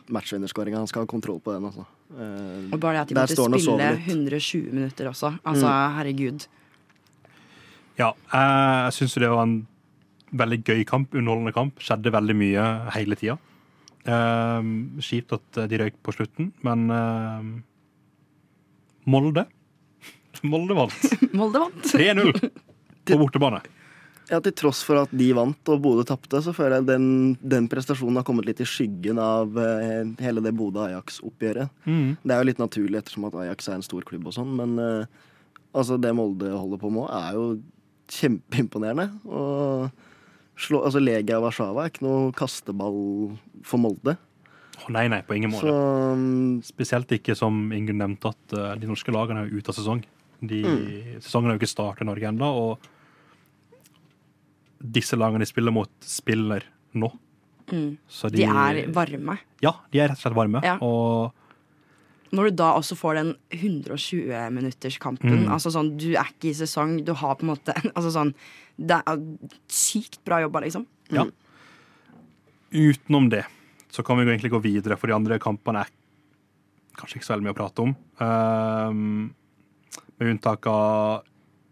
matchvinnerskåringa. 0.08 0.78
Han 0.80 0.88
skal 0.88 1.02
ha 1.04 1.08
kontroll 1.10 1.40
på 1.44 1.52
den. 1.52 1.66
Altså. 1.68 1.84
Eh, 2.16 2.70
Og 2.72 2.80
bare 2.80 2.94
det 2.94 3.02
at 3.02 3.10
de 3.10 3.18
måtte 3.18 3.60
spille 3.60 3.88
120 4.06 4.72
minutter 4.72 5.10
også. 5.10 5.34
Altså, 5.44 5.68
herregud. 5.98 6.46
Ja, 8.00 8.14
jeg 8.32 8.94
syns 8.96 9.18
det 9.20 9.28
var 9.28 9.42
en 9.44 9.58
veldig 10.32 10.62
gøy 10.64 10.84
kamp, 10.88 11.12
underholdende 11.12 11.52
kamp. 11.52 11.82
Skjedde 11.84 12.14
veldig 12.14 12.36
mye 12.40 12.64
hele 12.96 13.18
tida. 13.20 13.36
Eh, 14.08 14.70
Kjipt 15.04 15.36
at 15.36 15.60
de 15.68 15.82
røyk 15.82 15.98
på 16.02 16.14
slutten, 16.16 16.52
men 16.64 16.86
eh, 16.96 17.42
Molde 20.42 20.74
Molde 20.74 20.78
vant. 20.78 21.12
Molde 21.40 21.62
vant. 21.66 21.84
3-0 21.90 22.32
på 23.10 23.18
bortebane. 23.20 23.60
Ja, 24.30 24.38
Til 24.38 24.54
tross 24.54 24.84
for 24.86 25.00
at 25.00 25.10
de 25.10 25.26
vant 25.34 25.70
og 25.72 25.80
Bodø 25.82 26.04
tapte, 26.06 26.38
så 26.44 26.52
føler 26.54 26.78
jeg 26.78 26.86
den, 26.86 27.06
den 27.42 27.64
prestasjonen 27.70 28.20
har 28.20 28.26
kommet 28.28 28.46
litt 28.46 28.60
i 28.62 28.66
skyggen 28.68 29.18
av 29.18 29.56
eh, 29.58 30.04
hele 30.22 30.44
det 30.44 30.52
Bodø-Ajax-oppgjøret. 30.54 31.72
Mm. 31.82 32.12
Det 32.22 32.36
er 32.36 32.38
jo 32.38 32.46
litt 32.46 32.62
naturlig 32.62 33.00
ettersom 33.00 33.26
at 33.26 33.34
Ajax 33.42 33.66
er 33.66 33.80
en 33.80 33.82
stor 33.82 34.06
klubb 34.06 34.28
og 34.30 34.36
sånn, 34.36 34.52
men 34.60 34.76
eh, 34.78 35.26
altså 35.74 35.98
det 35.98 36.14
Molde 36.14 36.52
holder 36.54 36.78
på 36.78 36.92
med, 36.94 37.10
er 37.10 37.34
jo 37.40 37.48
kjempeimponerende. 38.14 39.08
Og 39.26 39.90
slå, 40.60 40.84
altså 40.86 41.02
Legia 41.02 41.40
Warszawa 41.42 41.88
er 41.88 41.92
ikke 41.92 42.06
noe 42.06 42.30
kasteball 42.38 43.00
for 43.66 43.82
Molde. 43.82 44.14
Oh, 44.80 44.88
nei, 44.94 45.08
nei, 45.12 45.20
på 45.26 45.36
ingen 45.36 45.52
Så 45.52 45.66
måte. 45.66 45.74
mm, 46.22 46.62
Spesielt 46.70 47.10
ikke 47.18 47.34
som 47.36 47.66
Ingunn 47.76 47.98
nevnte, 48.00 48.30
at 48.30 48.54
eh, 48.56 48.78
de 48.80 48.88
norske 48.94 49.12
lagene 49.12 49.42
er 49.48 49.52
ute 49.58 49.74
av 49.74 49.76
sesong. 49.76 50.06
De, 50.40 50.62
Sesongen 51.20 51.50
har 51.50 51.56
jo 51.58 51.60
ikke 51.60 51.68
startet 51.74 52.02
i 52.04 52.08
Norge 52.08 52.28
ennå, 52.30 52.48
og 52.48 52.78
disse 54.80 55.16
lagene 55.20 55.42
de 55.44 55.48
spiller 55.50 55.74
mot, 55.74 55.90
spiller 56.00 56.64
nå. 56.96 57.10
Mm. 57.70 57.90
Så 58.08 58.30
De 58.32 58.42
er 58.48 58.86
varme. 58.94 59.36
Ja, 59.62 59.74
de 59.92 60.00
er 60.00 60.08
rett 60.10 60.18
og 60.18 60.24
slett 60.24 60.38
varme. 60.38 60.62
Ja. 60.64 60.78
Og 60.82 61.32
Når 62.32 62.48
du 62.50 62.56
da 62.62 62.70
også 62.78 62.94
får 62.96 63.14
den 63.18 63.30
120-minutterskampen 63.50 65.44
Mm. 65.44 65.48
altså 65.52 65.70
sånn, 65.74 65.96
Du 65.98 66.12
er 66.14 66.24
ikke 66.30 66.50
i 66.50 66.54
sesong, 66.54 67.04
du 67.04 67.12
har 67.12 67.34
på 67.36 67.42
en 67.42 67.50
måte 67.56 67.74
altså 67.96 68.10
sånn, 68.14 68.34
Det 68.78 69.02
er 69.06 69.18
sykt 69.68 70.20
bra 70.24 70.40
jobba, 70.40 70.60
liksom. 70.64 70.86
ja. 71.10 71.24
Utenom 72.72 73.28
det 73.30 73.44
så 73.90 74.04
kan 74.06 74.16
vi 74.18 74.24
egentlig 74.24 74.52
gå 74.52 74.60
videre, 74.62 74.96
for 74.96 75.08
de 75.10 75.14
andre 75.16 75.38
kampene 75.42 75.80
er 75.82 75.88
kanskje 76.96 77.16
ikke 77.18 77.26
så 77.26 77.32
veldig 77.34 77.46
mye 77.48 77.54
å 77.56 77.58
prate 77.58 77.82
om. 77.82 77.94
Ehm, 78.22 79.34
med 80.20 80.34
unntak 80.34 80.66
av 80.70 81.26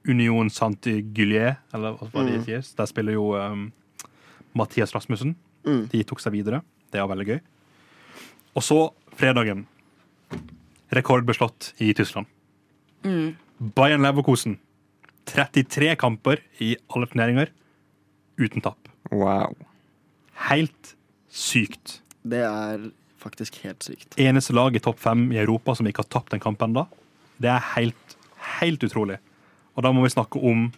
Union 0.09 0.49
Saint-Gullier, 0.51 1.59
eller 1.77 1.99
hva 1.99 2.09
var 2.13 2.29
det 2.29 2.41
sies. 2.47 2.73
Der 2.79 2.89
spiller 2.89 3.17
jo 3.19 3.33
um, 3.37 3.69
Mathias 4.57 4.95
Rasmussen. 4.97 5.35
Mm. 5.67 5.85
De 5.93 6.03
tok 6.09 6.23
seg 6.25 6.35
videre. 6.39 6.63
Det 6.89 7.03
var 7.03 7.11
veldig 7.13 7.29
gøy. 7.29 7.41
Og 8.57 8.65
så 8.65 8.79
fredagen. 9.19 9.67
Rekordbeslått 10.97 11.75
i 11.85 11.93
Tyskland. 11.97 12.27
Bayern 13.05 14.07
Leverkosen. 14.07 14.57
33 15.29 15.93
kamper 16.01 16.41
i 16.65 16.75
alle 16.89 17.09
turneringer 17.11 17.51
uten 18.41 18.65
tap. 18.65 18.89
Wow. 19.13 19.57
Helt 20.49 20.95
sykt. 21.29 22.01
det 22.23 22.41
er 22.45 22.89
faktisk 23.19 23.59
helt 23.65 23.85
sykt. 23.85 24.17
Eneste 24.21 24.55
lag 24.55 24.77
i 24.77 24.83
topp 24.83 25.01
fem 25.03 25.27
i 25.33 25.41
Europa 25.41 25.75
som 25.77 25.87
ikke 25.89 26.05
har 26.05 26.13
tapt 26.13 26.35
en 26.35 26.43
kamp 26.43 26.63
ennå. 26.65 26.87
Det 27.43 27.51
er 27.51 27.65
helt, 27.75 28.17
helt 28.59 28.85
utrolig. 28.85 29.19
Og 29.77 29.85
da 29.87 29.93
må 29.95 30.03
vi 30.05 30.13
snakke 30.13 30.41
om 30.43 30.69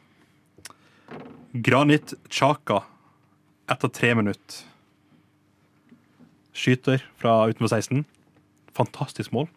Granit 1.52 2.14
Chaka 2.30 2.83
etter 3.70 3.90
tre 3.94 4.12
minutter. 4.18 4.61
Skyter 6.54 7.02
fra 7.18 7.46
utenfor 7.48 7.70
16. 7.72 8.04
Fantastisk 8.76 9.33
mål. 9.35 9.48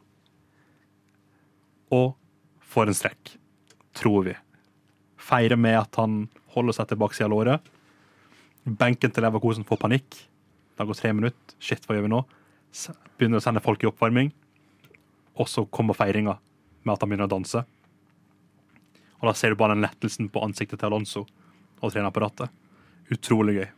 Og 1.94 2.14
får 2.74 2.90
en 2.90 2.98
strekk, 2.98 3.34
tror 3.98 4.30
vi. 4.30 4.36
Feirer 5.22 5.60
med 5.60 5.78
at 5.82 6.00
han 6.02 6.28
holder 6.56 6.78
seg 6.78 6.90
til 6.90 7.02
baksida 7.02 7.28
av 7.28 7.34
låret. 7.34 7.74
Benken 8.64 9.12
til 9.12 9.26
Leverkosen 9.26 9.68
får 9.68 9.82
panikk. 9.82 10.24
Det 10.74 10.88
går 10.88 10.98
tre 10.98 11.12
minutter. 11.14 11.58
Shit, 11.60 11.86
hva 11.86 11.98
gjør 11.98 12.08
vi 12.08 12.14
nå? 12.14 12.24
Begynner 13.20 13.42
å 13.42 13.44
sende 13.44 13.62
folk 13.64 13.84
i 13.84 13.90
oppvarming. 13.90 14.32
Og 15.38 15.50
så 15.50 15.66
kommer 15.70 15.98
feiringa 15.98 16.38
med 16.84 16.94
at 16.96 17.04
han 17.04 17.12
begynner 17.12 17.30
å 17.30 17.36
danse. 17.36 17.64
Og 19.24 19.30
da 19.30 19.34
ser 19.40 19.54
du 19.54 19.60
bare 19.60 19.72
den 19.72 19.86
lettelsen 19.86 20.28
på 20.28 20.44
ansiktet 20.44 20.82
til 20.82 20.90
Alonso 20.90 21.24
og 21.24 21.92
trenerapparatet. 21.94 22.52
Utrolig 23.16 23.56
gøy. 23.56 23.70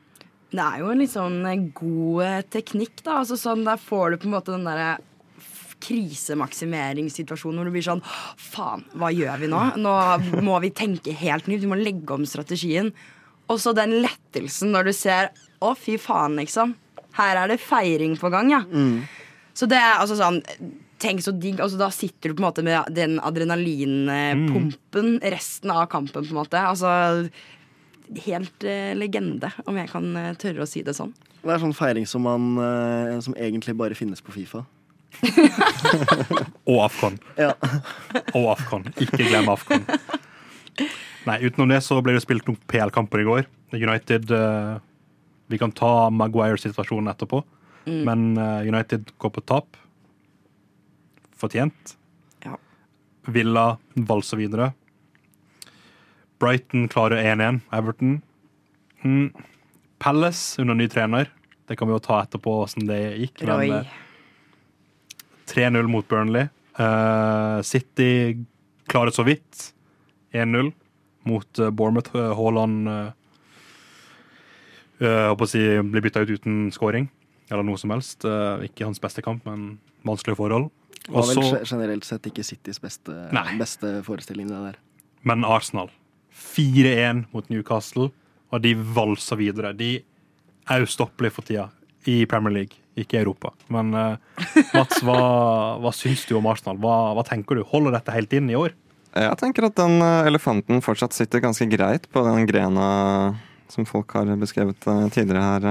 Det 0.55 0.63
er 0.63 0.79
jo 0.81 0.89
en 0.89 1.01
litt 1.01 1.11
sånn 1.13 1.37
eh, 1.45 1.67
god 1.77 2.21
eh, 2.25 2.39
teknikk, 2.49 3.03
da. 3.05 3.19
Altså 3.21 3.37
sånn, 3.37 3.65
Der 3.67 3.77
får 3.81 4.15
du 4.15 4.23
på 4.23 4.29
en 4.29 4.35
måte 4.37 4.55
den 4.55 4.65
derre 4.65 4.95
krisemaksimeringssituasjonen 5.85 7.59
hvor 7.59 7.67
du 7.67 7.73
blir 7.75 7.83
sånn 7.85 8.01
Faen, 8.41 8.85
hva 8.97 9.09
gjør 9.13 9.41
vi 9.43 9.49
nå? 9.51 9.59
Nå 9.83 9.95
må 10.47 10.55
vi 10.63 10.71
tenke 10.73 11.13
helt 11.13 11.49
nytt. 11.51 11.61
Vi 11.61 11.69
må 11.69 11.77
legge 11.77 12.15
om 12.15 12.25
strategien. 12.25 12.89
Og 13.51 13.59
så 13.61 13.75
den 13.77 13.99
lettelsen 14.01 14.73
når 14.73 14.89
du 14.89 14.95
ser 14.97 15.29
Å, 15.61 15.75
fy 15.77 15.99
faen, 16.01 16.39
liksom. 16.41 16.73
Her 17.19 17.43
er 17.43 17.53
det 17.53 17.61
feiring 17.61 18.17
på 18.19 18.31
gang, 18.33 18.49
ja. 18.51 18.63
Så 19.55 19.69
det 19.71 19.77
er 19.79 20.01
altså 20.01 20.17
sånn 20.19 20.41
Tenk 21.01 21.23
så 21.25 21.33
digg. 21.35 21.59
Altså, 21.59 21.79
da 21.79 21.89
sitter 21.91 22.31
du 22.31 22.37
på 22.37 22.43
en 22.43 22.47
måte 22.47 22.63
med 22.65 22.93
den 22.95 23.17
adrenalinpumpen 23.19 25.17
resten 25.33 25.73
av 25.73 25.85
kampen, 25.91 26.23
på 26.23 26.33
en 26.33 26.39
måte. 26.39 26.61
Altså 26.61 27.27
Helt 28.21 28.61
eh, 28.61 28.91
legende, 28.93 29.49
om 29.65 29.73
jeg 29.79 29.89
kan 29.89 30.11
eh, 30.19 30.35
tørre 30.37 30.61
å 30.61 30.67
si 30.69 30.83
det 30.85 30.93
sånn. 30.93 31.09
Det 31.41 31.49
er 31.49 31.61
sånn 31.63 31.73
feiring 31.73 32.05
som, 32.05 32.21
man, 32.21 32.51
eh, 32.61 33.15
som 33.25 33.33
egentlig 33.33 33.73
bare 33.79 33.97
finnes 33.97 34.21
på 34.21 34.35
Fifa. 34.35 34.61
Og 36.69 36.83
Afcon. 36.83 37.17
Ja. 37.39 37.55
Og 38.35 38.51
Afcon. 38.53 38.85
Ikke 39.01 39.25
glem 39.25 39.49
Afcon. 39.49 39.81
Nei, 41.25 41.39
utenom 41.41 41.71
det 41.71 41.79
så 41.81 41.97
ble 42.05 42.13
det 42.13 42.21
spilt 42.21 42.45
noen 42.45 42.59
PL-kamper 42.69 43.23
i 43.23 43.25
går. 43.25 43.47
United 43.73 44.29
eh, 44.37 44.75
Vi 45.49 45.57
kan 45.61 45.73
ta 45.73 46.11
Maguire-situasjonen 46.13 47.09
etterpå, 47.11 47.41
men 47.89 48.35
eh, 48.37 48.69
United 48.69 49.09
går 49.21 49.33
på 49.33 49.41
tap. 49.49 49.81
Fortjent. 51.37 51.95
Ja. 52.43 52.57
Villa 53.27 53.77
valser 53.93 54.37
videre. 54.37 54.71
Brighton 56.39 56.87
klarer 56.87 57.23
1-1. 57.23 57.59
Everton. 57.71 58.21
Mm. 59.03 59.33
Palace 59.99 60.61
under 60.61 60.75
ny 60.75 60.87
trener. 60.89 61.31
Det 61.67 61.75
kan 61.75 61.87
vi 61.87 61.95
jo 61.95 62.03
ta 62.03 62.21
etterpå 62.23 62.59
åssen 62.63 62.87
det 62.87 63.17
gikk. 63.17 63.43
men, 63.47 63.71
eh, 63.71 63.85
3-0 65.45 65.87
mot 65.87 66.07
Burnley. 66.07 66.47
Uh, 66.79 67.61
City 67.61 68.37
klarer 68.87 69.11
så 69.11 69.23
vidt 69.23 69.73
1-0 70.31 70.71
mot 71.23 71.59
uh, 71.59 71.69
Bournemouth. 71.69 72.11
Haaland 72.15 72.89
uh, 72.89 73.11
håper 74.99 75.45
å 75.45 75.49
si, 75.49 75.61
blir 75.83 76.01
bytta 76.03 76.25
ut 76.25 76.29
uten 76.35 76.71
scoring 76.71 77.09
eller 77.49 77.63
noe 77.63 77.77
som 77.77 77.91
helst. 77.93 78.25
Ikke 78.65 78.87
hans 78.87 79.01
beste 79.01 79.21
kamp, 79.21 79.45
men 79.45 79.77
vanskelige 80.07 80.39
forhold. 80.39 80.71
Var 81.07 81.21
Og 81.21 81.27
vel 81.29 81.43
så- 81.43 81.63
generelt 81.69 82.03
sett 82.07 82.25
ikke 82.29 82.43
Citys 82.43 82.79
beste, 82.81 83.13
Nei. 83.31 83.57
beste 83.59 84.01
forestilling, 84.03 84.47
det 84.47 84.61
der. 84.71 84.75
Men 85.23 85.43
Arsenal 85.45 85.89
4-1 86.33 87.25
mot 87.33 87.47
Newcastle, 87.49 88.11
og 88.51 88.61
de 88.61 88.73
valser 88.75 89.37
videre. 89.37 89.73
De 89.77 90.03
er 90.69 90.81
ustoppelige 90.85 91.31
for 91.35 91.41
tida 91.47 91.69
i 92.09 92.25
Premier 92.29 92.53
League, 92.53 92.77
ikke 92.97 93.17
i 93.17 93.21
Europa. 93.23 93.51
Men 93.69 93.93
uh, 93.93 94.17
Mats, 94.73 95.01
hva, 95.05 95.17
hva 95.81 95.91
syns 95.95 96.25
du 96.29 96.35
om 96.37 96.45
Arsenal? 96.51 96.77
Hva, 96.81 97.13
hva 97.17 97.25
tenker 97.27 97.55
du? 97.59 97.63
Holder 97.63 97.91
dette 97.97 98.13
helt 98.15 98.33
inn 98.37 98.49
i 98.49 98.57
år? 98.59 98.75
Jeg 99.15 99.37
tenker 99.39 99.69
at 99.69 99.77
den 99.79 100.01
eh, 100.03 100.25
elefanten 100.27 100.81
fortsatt 100.83 101.13
sitter 101.15 101.39
ganske 101.39 101.63
greit 101.71 102.09
på 102.11 102.19
den 102.25 102.43
grena 102.49 103.37
som 103.71 103.87
folk 103.87 104.11
har 104.11 104.27
beskrevet 104.41 104.87
eh, 104.91 105.05
tidligere 105.15 105.45
her. 105.45 105.67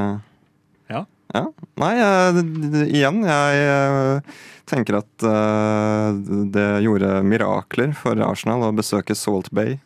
Ja. 1.33 1.41
Ja. 1.41 1.45
Nei, 1.81 1.95
d- 2.37 2.85
igjen, 2.95 3.23
jeg 3.27 3.63
eh, 3.65 4.35
tenker 4.71 5.01
at 5.01 5.25
eh, 5.27 6.19
det 6.55 6.67
gjorde 6.85 7.17
mirakler 7.27 7.95
for 7.99 8.21
Arsenal 8.23 8.63
å 8.69 8.75
besøke 8.77 9.17
Salt 9.19 9.51
Bay 9.55 9.79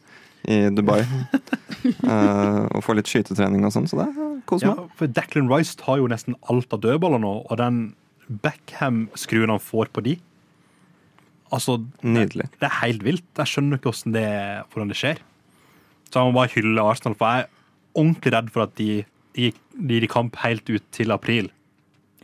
i 0.48 0.64
Dubai. 0.74 1.02
Eh, 1.88 2.64
og 2.74 2.82
få 2.82 2.92
litt 2.98 3.06
skytetrening 3.08 3.62
og 3.64 3.70
sånn, 3.72 3.86
så 3.88 4.00
det 4.00 4.06
koser 4.50 4.66
Ja, 4.66 4.72
meg. 4.74 4.88
for 4.98 5.06
Declan 5.14 5.46
Rice 5.48 5.76
tar 5.78 6.00
jo 6.00 6.08
nesten 6.10 6.34
alt 6.50 6.72
av 6.74 6.80
dødballer 6.82 7.20
nå, 7.22 7.30
og 7.46 7.54
den 7.60 7.78
Beckham-skruen 8.42 9.52
han 9.54 9.62
får 9.62 9.88
på 9.94 10.02
de 10.04 10.16
Altså, 11.54 11.78
Nydelig. 12.04 12.48
det 12.60 12.66
er 12.68 12.74
helt 12.82 13.04
vilt. 13.06 13.24
Jeg 13.38 13.48
skjønner 13.48 13.78
ikke 13.78 13.88
hvordan 13.92 14.12
det, 14.18 14.24
hvordan 14.68 14.90
det 14.92 14.98
skjer. 15.00 15.22
Så 16.10 16.18
jeg 16.20 16.28
må 16.28 16.34
bare 16.36 16.52
hylle 16.52 16.84
Arsenal, 16.84 17.14
for 17.16 17.30
jeg 17.30 17.46
er 17.46 18.02
ordentlig 18.02 18.34
redd 18.34 18.50
for 18.52 18.66
at 18.66 18.74
de 18.76 18.88
gikk 19.38 19.60
de 19.78 19.98
gikk 19.98 20.08
i 20.08 20.12
kamp 20.12 20.38
helt 20.42 20.68
ut 20.70 20.84
til 20.94 21.14
april. 21.14 21.50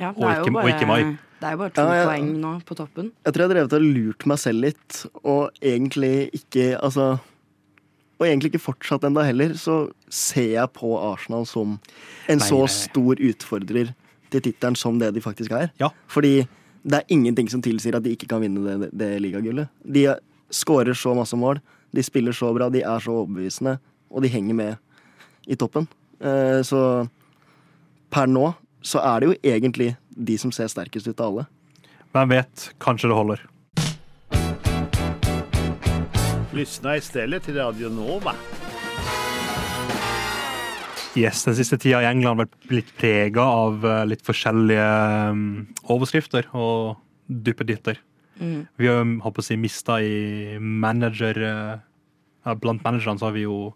Ja, 0.01 0.11
Og 0.11 0.25
ikke, 0.27 0.51
bare, 0.55 0.65
og 0.65 0.73
ikke 0.73 0.89
mai. 0.91 1.03
Det 1.39 1.47
er 1.51 1.55
jo 1.55 1.61
bare 1.61 1.75
to 1.77 1.83
Ja, 1.85 1.95
jeg, 2.01 2.09
poeng 2.09 2.33
nå 2.41 2.53
på 2.67 2.75
toppen. 2.79 3.13
Jeg 3.25 3.35
tror 3.35 3.43
jeg 3.45 3.49
har 3.51 3.55
drevet 3.55 3.77
og 3.77 3.85
lurt 3.85 4.27
meg 4.27 4.41
selv 4.43 4.65
litt, 4.65 4.99
og 5.23 5.51
egentlig 5.63 6.31
ikke 6.35 6.65
Altså 6.81 7.19
Og 8.19 8.27
egentlig 8.27 8.53
ikke 8.53 8.63
fortsatt 8.63 9.05
enda 9.05 9.25
heller, 9.27 9.55
så 9.59 9.91
ser 10.09 10.53
jeg 10.55 10.73
på 10.73 10.93
Arsenal 10.99 11.47
som 11.51 11.79
en 12.31 12.39
Nei, 12.39 12.47
så 12.47 12.61
nei, 12.63 12.69
nei. 12.69 12.75
stor 12.75 13.23
utfordrer 13.31 13.95
til 14.31 14.45
tittelen 14.47 14.77
som 14.79 14.99
det 14.99 15.13
de 15.15 15.23
faktisk 15.23 15.51
er. 15.55 15.73
Ja. 15.83 15.91
Fordi 16.09 16.47
det 16.85 17.01
er 17.01 17.11
ingenting 17.11 17.51
som 17.51 17.63
tilsier 17.63 17.97
at 17.99 18.05
de 18.05 18.15
ikke 18.15 18.29
kan 18.31 18.41
vinne 18.45 18.63
det, 18.63 18.91
det 18.95 19.11
ligagullet. 19.21 19.69
De 19.83 20.07
skårer 20.55 20.95
så 20.95 21.15
masse 21.17 21.37
mål, 21.37 21.59
de 21.95 22.03
spiller 22.07 22.33
så 22.33 22.53
bra, 22.55 22.71
de 22.71 22.83
er 22.87 23.03
så 23.03 23.11
overbevisende, 23.19 23.79
og 24.11 24.23
de 24.23 24.31
henger 24.31 24.55
med 24.55 24.77
i 25.51 25.59
toppen. 25.59 25.89
Eh, 26.21 26.61
Så 26.63 27.09
per 28.11 28.27
nå 28.31 28.55
så 28.85 29.01
er 29.01 29.21
det 29.21 29.29
jo 29.31 29.37
egentlig 29.43 29.97
de 30.15 30.37
som 30.39 30.53
ser 30.53 30.69
sterkest 30.69 31.09
ut 31.09 31.21
av 31.21 31.27
alle. 31.27 31.47
Hvem 32.15 32.31
vet, 32.31 32.69
kanskje 32.79 33.11
det 33.11 33.17
holder. 33.17 33.41
Lyssna 36.55 36.95
stedet 37.03 37.43
til 37.43 37.57
Radio 37.59 37.89
Nova. 37.91 38.37
Yes, 41.15 41.45
Den 41.47 41.55
siste 41.55 41.79
tida 41.79 42.01
i 42.03 42.09
England 42.11 42.43
har 42.43 42.49
blitt 42.67 42.91
prega 42.99 43.43
av 43.43 43.85
eh, 43.87 44.03
litt 44.11 44.23
forskjellige 44.27 44.87
um, 45.31 45.43
overskrifter 45.95 46.49
og 46.59 46.97
duppeditter. 47.27 48.01
Mm. 48.41 48.67
Vi 48.79 48.89
har 48.91 48.99
jo, 48.99 49.21
håper 49.23 49.43
å 49.43 49.47
si, 49.47 49.57
mista 49.59 50.01
i 50.03 50.59
manager 50.59 51.39
eh, 51.39 52.55
Blant 52.61 52.83
managerne 52.85 53.17
så 53.17 53.31
har 53.31 53.37
vi 53.37 53.45
jo 53.47 53.71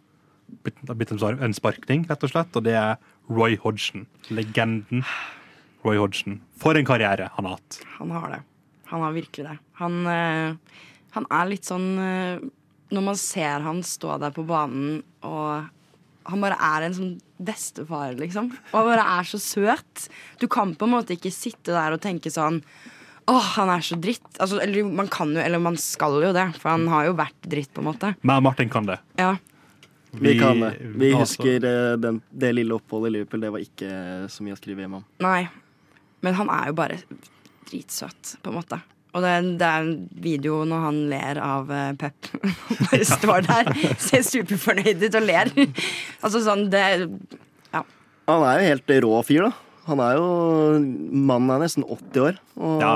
det 0.65 0.97
blitt 0.97 1.13
en 1.13 1.21
spark- 1.21 1.55
sparkning, 1.57 2.05
rett 2.09 2.25
og 2.25 2.31
slett, 2.33 2.57
og 2.57 2.65
det 2.67 2.75
er 2.79 2.97
Roy 3.29 3.57
Hodgson. 3.61 4.07
Legenden 4.33 5.05
Roy 5.85 5.99
Hodgson. 6.01 6.41
For 6.61 6.79
en 6.79 6.87
karriere 6.89 7.31
han 7.37 7.45
har 7.49 7.59
hatt. 7.59 7.81
Han 7.99 8.11
har 8.17 8.31
det. 8.37 8.43
Han 8.89 9.05
har 9.05 9.13
virkelig 9.17 9.45
det. 9.47 9.57
Han, 9.81 9.99
eh, 10.07 10.55
han 11.17 11.27
er 11.31 11.51
litt 11.51 11.69
sånn 11.69 11.89
eh, 12.01 12.39
Når 12.89 13.05
man 13.05 13.19
ser 13.21 13.61
han 13.61 13.83
stå 13.85 14.15
der 14.23 14.33
på 14.33 14.47
banen, 14.49 15.03
og 15.23 15.67
han 16.29 16.41
bare 16.45 16.57
er 16.57 16.87
en 16.87 16.95
sånn 16.97 17.11
bestefar, 17.37 18.15
liksom. 18.17 18.49
Og 18.73 18.79
han 18.79 18.89
bare 18.89 19.05
er 19.19 19.29
så 19.29 19.37
søt. 19.41 20.07
Du 20.41 20.47
kan 20.49 20.73
på 20.75 20.89
en 20.89 20.95
måte 20.97 21.13
ikke 21.17 21.33
sitte 21.33 21.75
der 21.77 21.93
og 21.93 22.01
tenke 22.05 22.33
sånn 22.33 22.63
Åh, 23.29 23.45
han 23.59 23.69
er 23.69 23.83
så 23.85 23.99
dritt. 24.01 24.25
Altså, 24.41 24.57
eller 24.65 24.87
man 24.89 25.09
kan 25.13 25.35
jo, 25.37 25.41
eller 25.45 25.61
man 25.61 25.77
skal 25.77 26.17
jo 26.25 26.31
det, 26.33 26.47
for 26.57 26.73
han 26.73 26.87
har 26.89 27.11
jo 27.11 27.17
vært 27.19 27.37
dritt, 27.45 27.69
på 27.77 27.83
en 27.85 27.91
måte. 27.91 28.15
Men 28.25 28.41
Martin 28.47 28.71
kan 28.73 28.89
det. 28.89 28.97
Ja. 29.21 29.35
Vi, 30.13 30.39
kan 30.39 30.61
det. 30.61 30.75
Vi 30.97 31.13
altså- 31.13 31.21
husker 31.43 31.65
eh, 31.69 31.97
den, 32.01 32.23
det 32.31 32.53
lille 32.57 32.75
oppholdet 32.77 33.11
i 33.11 33.17
Liverpool. 33.19 33.41
Det 33.45 33.51
var 33.53 33.65
ikke 33.65 33.91
så 34.33 34.45
mye 34.47 34.57
å 34.57 34.61
skrive 34.61 34.85
hjem 34.87 34.95
om. 35.01 35.05
Nei. 35.25 35.49
Men 36.25 36.35
han 36.35 36.49
er 36.51 36.71
jo 36.71 36.79
bare 36.79 36.97
dritsøt, 37.69 38.39
på 38.43 38.51
en 38.51 38.57
måte. 38.59 38.81
Og 39.17 39.23
det, 39.25 39.31
det 39.61 39.67
er 39.69 39.85
en 39.87 39.93
video 40.21 40.59
når 40.69 40.83
han 40.85 40.99
ler 41.11 41.41
av 41.43 41.71
eh, 41.73 41.93
Pep. 42.01 42.29
Han 42.69 42.83
bare 42.91 43.07
står 43.09 43.47
der, 43.47 43.71
ser 44.09 44.25
superfornøyd 44.27 45.07
ut 45.09 45.17
og 45.21 45.25
ler. 45.29 45.53
Altså 46.25 46.43
sånn, 46.45 46.67
det 46.73 46.85
Ja. 47.73 47.83
Han 48.29 48.45
er 48.45 48.61
jo 48.61 48.69
helt 48.73 48.95
rå 49.07 49.15
fyr, 49.25 49.49
da. 49.49 49.53
Han 49.89 50.03
er 50.05 50.19
jo 50.19 50.27
Mannen 51.17 51.55
er 51.55 51.63
nesten 51.65 51.87
80 51.89 52.21
år. 52.27 52.41
Og 52.61 52.83
Ja. 52.85 52.93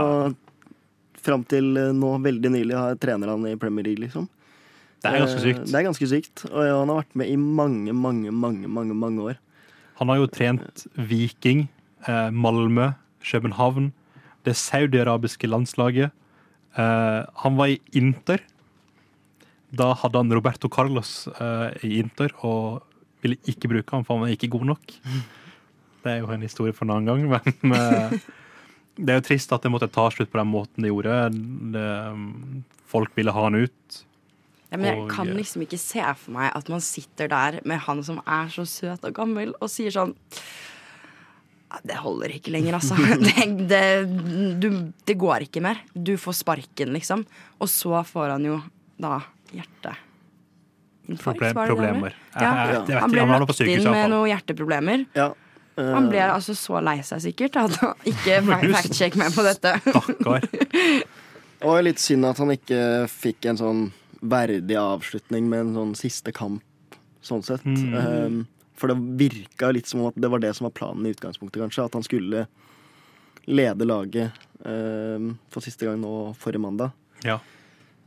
fram 1.23 1.45
til 1.49 1.77
eh, 1.81 1.93
nå, 1.97 2.17
veldig 2.25 2.51
nylig, 2.53 2.77
har 2.77 2.99
trener 3.01 3.33
han 3.33 3.47
i 3.49 3.57
Premier 3.57 3.87
League, 3.89 4.05
liksom. 4.05 4.29
Det 5.03 5.11
er 5.11 5.19
ganske 5.25 5.41
Eh, 5.41 5.47
sykt. 5.47 5.65
Det 5.67 5.75
er 5.75 5.87
ganske 5.89 6.09
sykt. 6.09 6.45
Og 6.51 6.61
han 6.63 6.89
har 6.93 7.03
vært 7.03 7.17
med 7.19 7.31
i 7.33 7.37
mange, 7.37 7.93
mange, 7.93 8.31
mange, 8.33 8.69
mange, 8.69 8.95
mange 8.95 9.23
år. 9.33 9.41
Han 9.99 10.09
har 10.09 10.17
jo 10.23 10.27
trent 10.31 10.87
Viking, 10.97 11.69
eh, 12.07 12.31
Malmö, 12.31 12.95
København, 13.23 13.93
det 14.45 14.57
saudiarabiske 14.57 15.47
landslaget. 15.47 16.11
Eh, 16.79 17.21
han 17.43 17.57
var 17.57 17.67
i 17.67 17.81
Inter. 17.93 18.39
Da 19.73 19.93
hadde 19.95 20.19
han 20.19 20.33
Roberto 20.33 20.69
Carlos 20.69 21.29
eh, 21.41 21.71
i 21.85 21.99
Inter 22.01 22.31
og 22.45 22.83
ville 23.23 23.39
ikke 23.47 23.69
bruke 23.71 23.91
ham, 23.95 24.05
for 24.05 24.17
han 24.17 24.27
var 24.27 24.35
ikke 24.35 24.51
god 24.51 24.65
nok. 24.75 24.95
Det 26.03 26.11
er 26.11 26.19
jo 26.23 26.31
en 26.35 26.43
historie 26.43 26.75
for 26.75 26.85
en 26.85 26.97
annen 26.97 27.29
gang, 27.29 27.29
men 27.63 27.73
eh, 27.79 28.17
det 28.99 29.15
er 29.15 29.21
jo 29.21 29.27
trist 29.31 29.53
at 29.55 29.63
det 29.63 29.71
måtte 29.73 29.91
ta 29.91 30.09
slutt 30.11 30.31
på 30.33 30.41
den 30.41 30.51
måten 30.51 30.83
det 30.83 30.91
gjorde. 30.91 31.21
Det, 31.75 31.87
folk 32.93 33.15
ville 33.17 33.33
ha 33.33 33.45
han 33.47 33.63
ut. 33.63 34.03
Ja, 34.73 34.79
Men 34.81 34.89
jeg 34.89 35.01
Og, 35.03 35.09
kan 35.13 35.29
eh, 35.29 35.37
liksom 35.37 35.65
ikke 35.67 35.79
se 35.81 36.03
for 36.17 36.35
meg 36.39 36.53
at 36.57 36.69
man 36.73 36.81
sitter 36.81 37.29
der 37.29 37.59
med 37.69 37.83
han 37.85 38.03
som 38.07 38.23
er 38.25 38.53
så 38.53 38.65
søt 38.65 39.05
og 39.05 39.17
gammel, 39.17 39.53
og 39.61 39.69
sier 39.71 39.93
sånn 39.93 40.15
det 41.89 41.97
holder 41.97 42.35
ikke 42.37 42.53
lenger, 42.53 42.77
altså. 42.77 42.97
Det, 43.29 43.47
det, 43.69 43.85
du, 44.61 44.69
det 45.09 45.17
går 45.21 45.47
ikke 45.49 45.63
mer. 45.65 45.81
Du 45.93 46.15
får 46.21 46.43
sparken, 46.43 46.93
liksom. 46.93 47.25
Og 47.61 47.71
så 47.73 48.03
får 48.05 48.35
han 48.37 48.49
jo 48.49 48.59
da 49.01 49.21
hjerte... 49.53 49.95
Problem, 51.19 51.57
problemer. 51.57 52.15
Ja. 52.31 52.41
Jeg, 52.41 52.51
jeg, 52.55 52.75
jeg 52.77 52.83
vet 52.87 53.01
Han 53.03 53.13
ble 53.13 53.25
lagt 53.27 53.63
inn 53.65 53.89
med 53.91 54.13
noen 54.13 54.29
hjerteproblemer. 54.31 55.03
Ja. 55.19 55.33
Uh, 55.75 55.89
Han 55.97 56.07
ble 56.13 56.21
altså 56.23 56.55
så 56.57 56.79
lei 56.85 56.99
seg 57.05 57.25
sikkert 57.25 57.59
at 57.59 57.75
han 57.81 58.07
ikke 58.13 58.39
fact-check 58.47 59.17
meg 59.21 59.35
på 59.35 59.45
dette. 59.45 59.75
Stakkar. 59.89 60.47
Og 61.67 61.83
litt 61.87 62.01
synd 62.03 62.29
at 62.31 62.39
han 62.43 62.55
ikke 62.55 62.79
fikk 63.11 63.51
en 63.51 63.59
sånn 63.61 63.83
verdig 64.23 64.77
avslutning 64.79 65.49
med 65.51 65.67
en 65.67 65.75
sånn 65.77 65.95
siste 65.99 66.33
kamp, 66.35 66.63
sånn 67.25 67.43
sett. 67.47 67.65
Mm. 67.67 67.95
Um, 67.95 68.43
for 68.79 68.93
det 68.93 68.97
virka 69.21 69.71
litt 69.75 69.91
som 69.91 70.07
at 70.09 70.17
det 70.19 70.31
var 70.31 70.43
det 70.43 70.53
som 70.57 70.69
var 70.69 70.75
planen 70.77 71.07
i 71.07 71.13
utgangspunktet, 71.15 71.61
kanskje. 71.61 71.87
At 71.87 71.99
han 71.99 72.07
skulle 72.07 72.47
lede 73.51 73.87
laget 73.87 74.39
um, 74.63 75.35
for 75.51 75.65
siste 75.65 75.89
gang 75.89 76.01
nå 76.03 76.33
forrige 76.39 76.63
mandag. 76.63 76.95
Ja. 77.27 77.41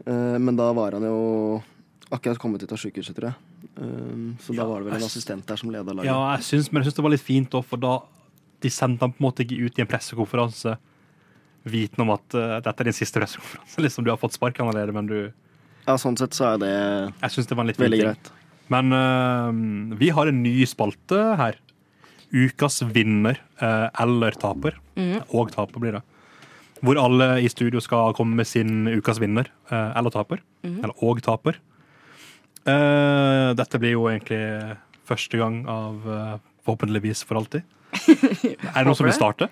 Uh, 0.08 0.38
men 0.40 0.56
da 0.60 0.72
var 0.76 0.96
han 0.96 1.06
jo 1.08 1.62
akkurat 2.10 2.40
kommet 2.40 2.64
ut 2.64 2.72
av 2.72 2.80
sykehuset, 2.80 3.16
tror 3.18 3.32
jeg. 3.34 3.70
Um, 3.76 4.36
så 4.42 4.56
Ja, 4.56 4.64
da 4.64 4.70
var 4.72 4.84
det 4.84 4.92
vel 4.92 5.00
en 5.02 5.08
assistent 5.08 5.48
der 5.48 5.60
som 5.60 5.72
leda 5.72 5.92
laget. 5.92 6.12
Ja, 6.12 6.20
jeg 6.36 6.48
syns, 6.48 6.72
men 6.72 6.82
jeg 6.82 6.90
syns 6.90 7.00
det 7.00 7.08
var 7.08 7.16
litt 7.16 7.28
fint 7.28 7.56
òg, 7.60 7.66
for 7.68 7.82
da 7.82 7.96
de 8.64 8.72
sendte 8.72 9.04
han 9.04 9.14
på 9.14 9.20
en 9.20 9.28
måte 9.28 9.44
ikke 9.44 9.68
ut 9.68 9.80
i 9.80 9.84
en 9.84 9.90
pressekonferanse 9.90 10.78
vitende 11.66 12.06
om 12.06 12.14
at 12.14 12.38
uh, 12.38 12.60
dette 12.64 12.84
er 12.84 12.90
din 12.90 12.96
siste 12.96 13.20
pressekonferanse. 13.20 13.82
Liksom, 13.86 14.06
du 14.06 14.14
har 14.14 14.22
fått 14.22 14.38
sparken 14.38 14.70
allerede, 14.70 14.96
men 14.96 15.10
du 15.10 15.20
Ja, 15.86 15.98
sånn 16.02 16.18
sett 16.18 16.34
så 16.34 16.56
er 16.56 16.62
det 16.64 16.74
Jeg 16.74 17.34
syns 17.36 17.50
det 17.50 17.58
var 17.58 17.66
en 17.66 17.70
litt 17.70 17.82
veldig 17.82 18.00
ting. 18.00 18.10
greit. 18.10 18.32
Men 18.74 18.90
uh, 18.96 19.52
vi 20.00 20.10
har 20.10 20.30
en 20.32 20.42
ny 20.42 20.56
spalte 20.70 21.20
her. 21.38 21.60
Ukas 22.34 22.82
vinner 22.90 23.38
uh, 23.62 23.88
eller 24.02 24.38
taper. 24.42 24.80
Og 25.30 25.54
taper 25.54 25.84
blir 25.84 26.00
det. 26.00 26.02
Hvor 26.86 26.98
alle 27.00 27.36
i 27.46 27.50
studio 27.50 27.82
skal 27.82 28.16
komme 28.18 28.36
med 28.42 28.50
sin 28.50 28.90
ukas 28.90 29.22
vinner 29.22 29.52
uh, 29.72 29.94
eller 29.96 30.14
taper. 30.14 30.42
Eller 30.66 30.94
og 31.06 31.22
taper. 31.26 31.62
Eh, 32.66 33.52
dette 33.54 33.78
blir 33.78 33.92
jo 33.94 34.08
egentlig 34.10 34.40
første 35.06 35.38
gang 35.38 35.60
av 35.70 36.00
forhåpentligvis 36.66 37.22
for 37.30 37.38
alltid. 37.38 37.62
er 37.94 38.56
det 38.58 38.86
noen 38.88 38.98
som 38.98 39.06
vil 39.06 39.14
starte? 39.14 39.52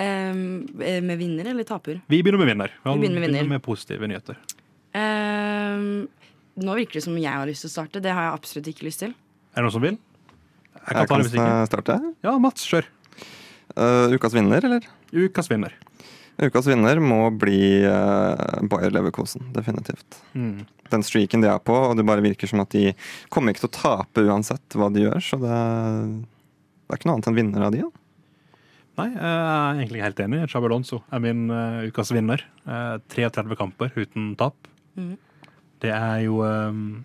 Um, 0.00 0.64
med 0.80 1.18
vinner 1.20 1.50
eller 1.52 1.68
taper? 1.68 2.00
Vi 2.08 2.22
begynner 2.24 2.40
med 2.40 2.48
vinner. 2.54 2.72
Vi 2.80 2.94
begynner 3.02 3.20
med 3.20 3.34
vinner. 3.34 3.50
med 3.52 3.62
positive 3.66 4.08
nyheter. 4.08 4.40
Um, 5.74 6.32
nå 6.64 6.76
virker 6.78 7.00
det 7.00 7.04
som 7.06 7.16
jeg 7.18 7.34
har 7.34 7.48
lyst 7.50 7.64
til 7.66 7.72
å 7.72 7.74
starte. 7.74 8.02
Det 8.02 8.12
har 8.14 8.28
jeg 8.28 8.36
absolutt 8.38 8.70
ikke 8.70 8.86
lyst 8.86 9.02
til. 9.02 9.14
Er 9.54 9.60
det 9.62 9.66
noen 9.66 9.74
som 9.76 9.84
vil? 9.84 9.98
Jeg 10.74 10.84
kan 10.84 11.00
Jeg 11.00 11.08
ta 11.08 11.08
kan 11.10 11.22
det 11.22 11.26
hvis 11.26 11.38
ikke. 11.38 11.66
starte. 11.70 11.96
Ja, 12.26 12.36
Mats, 12.42 12.68
kjør. 12.68 12.86
Uh, 13.74 14.14
ukas 14.14 14.36
vinner, 14.36 14.64
eller? 14.68 14.86
Ukas 15.14 15.50
vinner. 15.50 15.74
Ukas 16.42 16.66
vinner 16.66 16.98
må 17.02 17.28
bli 17.38 17.58
uh, 17.86 18.62
Bayer 18.70 18.94
Leverkosen, 18.94 19.48
definitivt. 19.54 20.18
Mm. 20.34 20.64
Den 20.90 21.04
streaken 21.06 21.44
de 21.44 21.50
er 21.50 21.60
på, 21.62 21.74
og 21.90 21.96
det 21.98 22.06
bare 22.06 22.24
virker 22.24 22.50
som 22.50 22.62
at 22.64 22.74
de 22.74 22.92
kommer 23.32 23.54
ikke 23.54 23.64
til 23.64 23.70
å 23.70 23.76
tape 23.78 24.24
uansett 24.26 24.76
hva 24.78 24.90
de 24.92 25.06
gjør, 25.06 25.20
så 25.22 25.38
det, 25.42 25.58
det 26.84 26.90
er 26.94 27.00
ikke 27.00 27.10
noe 27.10 27.18
annet 27.18 27.30
enn 27.30 27.38
vinner 27.38 27.66
av 27.68 27.74
de. 27.74 27.84
Da. 27.86 28.02
Nei, 28.94 29.08
jeg 29.10 29.26
er 29.26 29.78
egentlig 29.80 30.02
helt 30.04 30.20
enig. 30.22 30.42
Xabi 30.50 30.70
er 30.70 31.22
min 31.22 31.46
uh, 31.50 31.80
ukas 31.88 32.12
vinner. 32.14 32.44
Uh, 32.66 32.98
33 33.14 33.58
kamper 33.58 33.94
uten 33.98 34.34
tap. 34.38 34.68
Mhm. 34.98 35.16
Det 35.84 35.92
er 35.94 36.22
jo 36.24 36.40
um, 36.42 37.04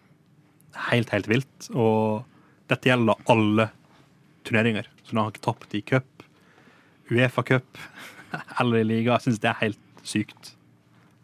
helt, 0.89 1.11
helt 1.13 1.27
vilt. 1.31 1.69
Og 1.75 2.23
dette 2.71 2.91
gjelder 2.91 3.19
alle 3.31 3.69
turneringer. 4.47 4.87
Så 5.03 5.15
når 5.15 5.27
han 5.27 5.35
ikke 5.35 5.45
tapt 5.49 5.75
i 5.77 5.83
cup, 5.93 6.25
Uefa 7.09 7.43
cup 7.43 7.79
eller 8.61 8.81
i 8.83 8.87
liga, 8.87 9.15
jeg 9.17 9.29
syns 9.29 9.43
det 9.43 9.51
er 9.51 9.61
helt 9.63 10.03
sykt. 10.07 10.53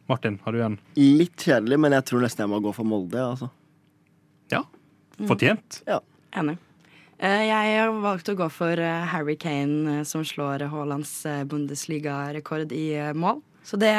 Martin, 0.09 0.37
har 0.45 0.53
du 0.53 0.61
en 0.61 0.77
Litt 0.97 1.41
kjedelig, 1.41 1.79
men 1.81 1.95
jeg 1.97 2.05
tror 2.09 2.21
nesten 2.25 2.45
jeg 2.45 2.51
må 2.51 2.61
gå 2.61 2.73
for 2.75 2.85
Molde. 2.85 3.21
Altså. 3.21 3.49
ja? 4.53 4.61
Fortjent? 5.25 5.81
Enig. 6.35 6.57
Eh, 7.17 7.45
Jeg 7.47 7.77
har 7.79 7.93
valgt 8.03 8.29
å 8.29 8.35
gå 8.37 8.47
for 8.51 8.81
eh, 8.81 9.05
Harry 9.13 9.37
Kane, 9.39 10.01
eh, 10.01 10.03
som 10.07 10.25
slår 10.27 10.67
Haalands 10.69 11.13
Bundesliga-rekord 11.49 12.73
i 12.75 12.89
mål. 13.15 13.41
Så 13.65 13.79
det, 13.81 13.93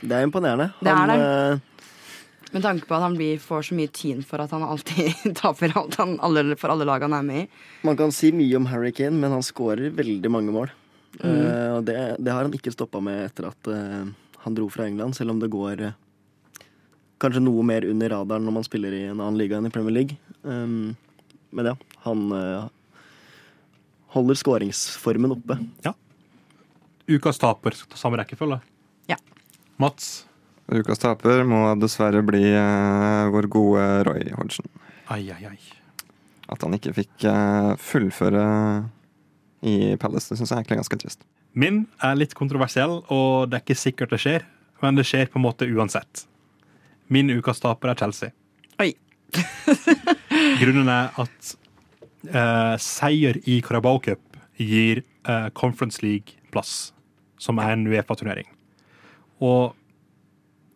Det 0.00 0.16
er 0.16 0.24
imponerende. 0.24 0.70
Det 0.80 0.92
er 0.92 0.96
Han, 0.96 1.12
det. 1.12 1.73
Med 2.54 2.62
tanke 2.62 2.86
på 2.86 2.94
at 2.94 3.02
han 3.02 3.16
blir, 3.18 3.40
får 3.42 3.68
så 3.68 3.76
mye 3.76 3.90
tyn 3.90 4.22
for 4.26 4.42
at 4.44 4.52
han 4.54 4.62
alltid 4.62 5.10
taper 5.40 5.74
alt 5.74 5.98
han, 5.98 6.14
alle, 6.22 6.54
for 6.60 6.70
alle 6.70 6.86
lag 6.86 7.02
han 7.02 7.16
er 7.16 7.26
med 7.26 7.44
i. 7.44 7.46
Man 7.86 7.98
kan 7.98 8.14
si 8.14 8.30
mye 8.34 8.60
om 8.60 8.68
Harry 8.70 8.92
Kane, 8.94 9.18
men 9.18 9.34
han 9.34 9.42
skårer 9.42 9.90
veldig 9.96 10.30
mange 10.30 10.54
mål. 10.54 10.70
Mm. 11.18 11.26
Uh, 11.26 11.70
og 11.76 11.82
det, 11.88 11.96
det 12.22 12.30
har 12.30 12.46
han 12.46 12.54
ikke 12.54 12.74
stoppa 12.74 13.02
med 13.02 13.26
etter 13.26 13.48
at 13.50 13.70
uh, 13.70 14.06
han 14.44 14.56
dro 14.56 14.68
fra 14.70 14.86
England, 14.86 15.16
selv 15.18 15.34
om 15.34 15.40
det 15.42 15.50
går 15.50 15.82
uh, 15.82 15.96
kanskje 17.22 17.42
noe 17.42 17.64
mer 17.66 17.86
under 17.88 18.14
radaren 18.14 18.46
når 18.46 18.56
man 18.60 18.66
spiller 18.66 18.94
i 18.94 19.04
en 19.08 19.18
annen 19.18 19.38
liga 19.40 19.58
enn 19.58 19.66
i 19.66 19.72
Premier 19.74 19.98
League. 19.98 20.18
Um, 20.42 20.94
men 21.54 21.70
ja, 21.70 21.74
han 22.02 22.22
holder 24.14 24.38
skåringsformen 24.38 25.34
oppe. 25.36 25.56
Ukas 27.06 27.38
taper, 27.38 27.76
skal 27.78 27.92
ta 27.94 28.00
samme 28.00 28.18
rekkefølge? 28.18 28.58
Ja. 29.10 29.18
Mats? 29.78 30.24
Ukas 30.72 31.02
taper 31.02 31.42
må 31.44 31.66
dessverre 31.76 32.22
bli 32.24 32.46
eh, 32.56 33.24
vår 33.32 33.48
gode 33.52 33.84
Roy 34.08 34.30
Hodgson. 34.32 34.68
Ai, 35.12 35.26
ai, 35.34 35.50
ai. 35.50 35.58
At 36.48 36.64
han 36.64 36.76
ikke 36.76 36.94
fikk 36.96 37.26
eh, 37.28 37.72
fullføre 37.80 38.44
i 39.64 39.94
Palace, 40.00 40.30
det 40.30 40.38
syns 40.40 40.52
jeg 40.52 40.62
egentlig 40.62 40.76
er 40.76 40.82
ganske 40.82 41.00
trist. 41.00 41.26
Min 41.54 41.84
er 42.02 42.16
litt 42.18 42.34
kontroversiell, 42.36 42.98
og 43.12 43.50
det 43.50 43.58
er 43.58 43.64
ikke 43.64 43.78
sikkert 43.78 44.14
det 44.14 44.20
skjer, 44.24 44.46
men 44.82 44.98
det 44.98 45.06
skjer 45.08 45.28
på 45.30 45.38
en 45.40 45.46
måte 45.46 45.68
uansett. 45.68 46.24
Min 47.12 47.30
ukas 47.32 47.60
taper 47.62 47.92
er 47.92 48.00
Chelsea. 48.00 48.32
Oi. 48.82 48.92
Grunnen 50.60 50.90
er 50.90 51.14
at 51.20 51.54
eh, 52.28 52.74
seier 52.80 53.38
i 53.44 53.60
Carabao 53.64 54.00
Cup 54.02 54.40
gir 54.60 55.02
eh, 55.04 55.48
Conference 55.56 56.02
League-plass, 56.04 56.92
som 57.40 57.60
er 57.60 57.74
en 57.74 57.86
Uefa-turnering. 57.88 58.48
Og 59.44 59.74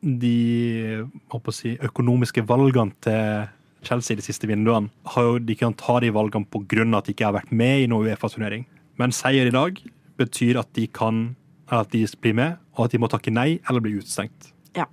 de 0.03 1.05
si, 1.53 1.77
økonomiske 1.83 2.45
valgene 2.47 2.95
til 3.03 3.49
Chelsea 3.87 4.19
de 4.19 4.23
siste 4.23 4.47
vinduene 4.51 4.91
har 5.15 5.39
de 5.43 5.55
kan 5.59 5.75
ta 5.75 5.99
de 6.03 6.11
valgene 6.15 6.47
av 6.95 7.01
at 7.01 7.07
de 7.09 7.15
ikke 7.15 7.27
har 7.27 7.37
vært 7.39 7.53
med 7.53 7.85
i 7.85 7.87
noen 7.91 8.09
Uefa-turnering. 8.09 8.67
Men 8.99 9.15
seier 9.15 9.47
i 9.47 9.55
dag 9.55 9.79
betyr 10.19 10.59
at 10.59 10.71
de 10.75 10.87
kan 10.87 11.37
at 11.69 11.91
de 11.93 12.07
blir 12.23 12.33
med, 12.35 12.57
og 12.77 12.87
at 12.87 12.95
de 12.95 12.99
må 12.99 13.11
takke 13.13 13.31
nei 13.31 13.59
eller 13.69 13.83
bli 13.85 13.99
utestengt. 13.99 14.53
Ja. 14.77 14.87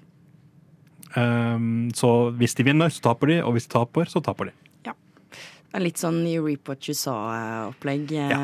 Um, 1.16 1.88
så 1.96 2.32
hvis 2.36 2.56
de 2.58 2.66
vinner, 2.68 2.92
så 2.92 3.02
taper 3.08 3.32
de, 3.32 3.38
og 3.46 3.56
hvis 3.56 3.70
de 3.70 3.72
taper, 3.78 4.10
så 4.12 4.20
taper 4.24 4.50
de. 4.50 4.56
Ja. 4.90 4.96
Det 5.32 5.80
er 5.80 5.86
litt 5.86 6.02
sånn 6.02 6.20
You 6.28 6.44
Reap 6.44 6.68
What 6.68 6.90
You 6.90 6.98
Saw-opplegg. 7.00 8.12
eh, 8.12 8.34
Ja. 8.34 8.42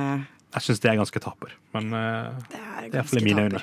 Jeg 0.51 0.65
syns 0.65 0.81
det 0.83 0.89
er 0.91 0.97
ganske 0.99 1.19
taper, 1.23 1.53
men 1.75 1.93
uh, 1.95 2.31
Det 2.51 2.59
er 2.59 2.89
det 2.89 2.89
er 2.91 2.97
iallfall 2.99 3.21
i 3.21 3.23
mine 3.23 3.45
øyne. 3.47 3.61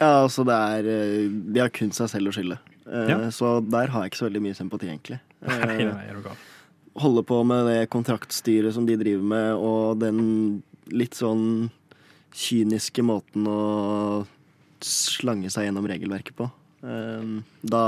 Ja, 0.00 0.24
altså 0.24 0.42
det 0.46 0.54
er 0.58 0.88
eh, 0.90 1.28
De 1.54 1.60
har 1.62 1.70
kun 1.74 1.92
seg 1.94 2.08
selv 2.10 2.28
å 2.32 2.34
skylde. 2.34 2.58
Eh, 2.86 3.08
Ja. 3.12 3.18
Så 3.30 3.60
der 3.70 3.88
har 3.92 4.02
jeg 4.04 4.10
ikke 4.12 4.20
så 4.24 4.26
veldig 4.28 4.42
mye 4.48 4.58
sympati, 4.58 4.88
egentlig. 4.90 5.20
Nei, 5.46 5.60
Eh, 5.78 5.88
nei, 5.92 6.04
er 6.10 6.14
du 6.18 6.22
gal. 6.26 6.36
holde 7.02 7.22
på 7.26 7.40
med 7.46 7.66
det 7.66 7.88
kontraktstyret 7.90 8.72
som 8.74 8.86
de 8.86 8.96
driver 8.96 9.22
med, 9.22 9.54
og 9.54 9.98
den 10.00 10.62
litt 10.92 11.14
sånn 11.18 11.70
kyniske 12.34 13.02
måten 13.06 13.46
å 13.46 14.24
slange 14.84 15.50
seg 15.50 15.68
gjennom 15.68 15.86
regelverket 15.88 16.34
på. 16.38 16.50
Eh, 16.84 17.42
Da 17.64 17.84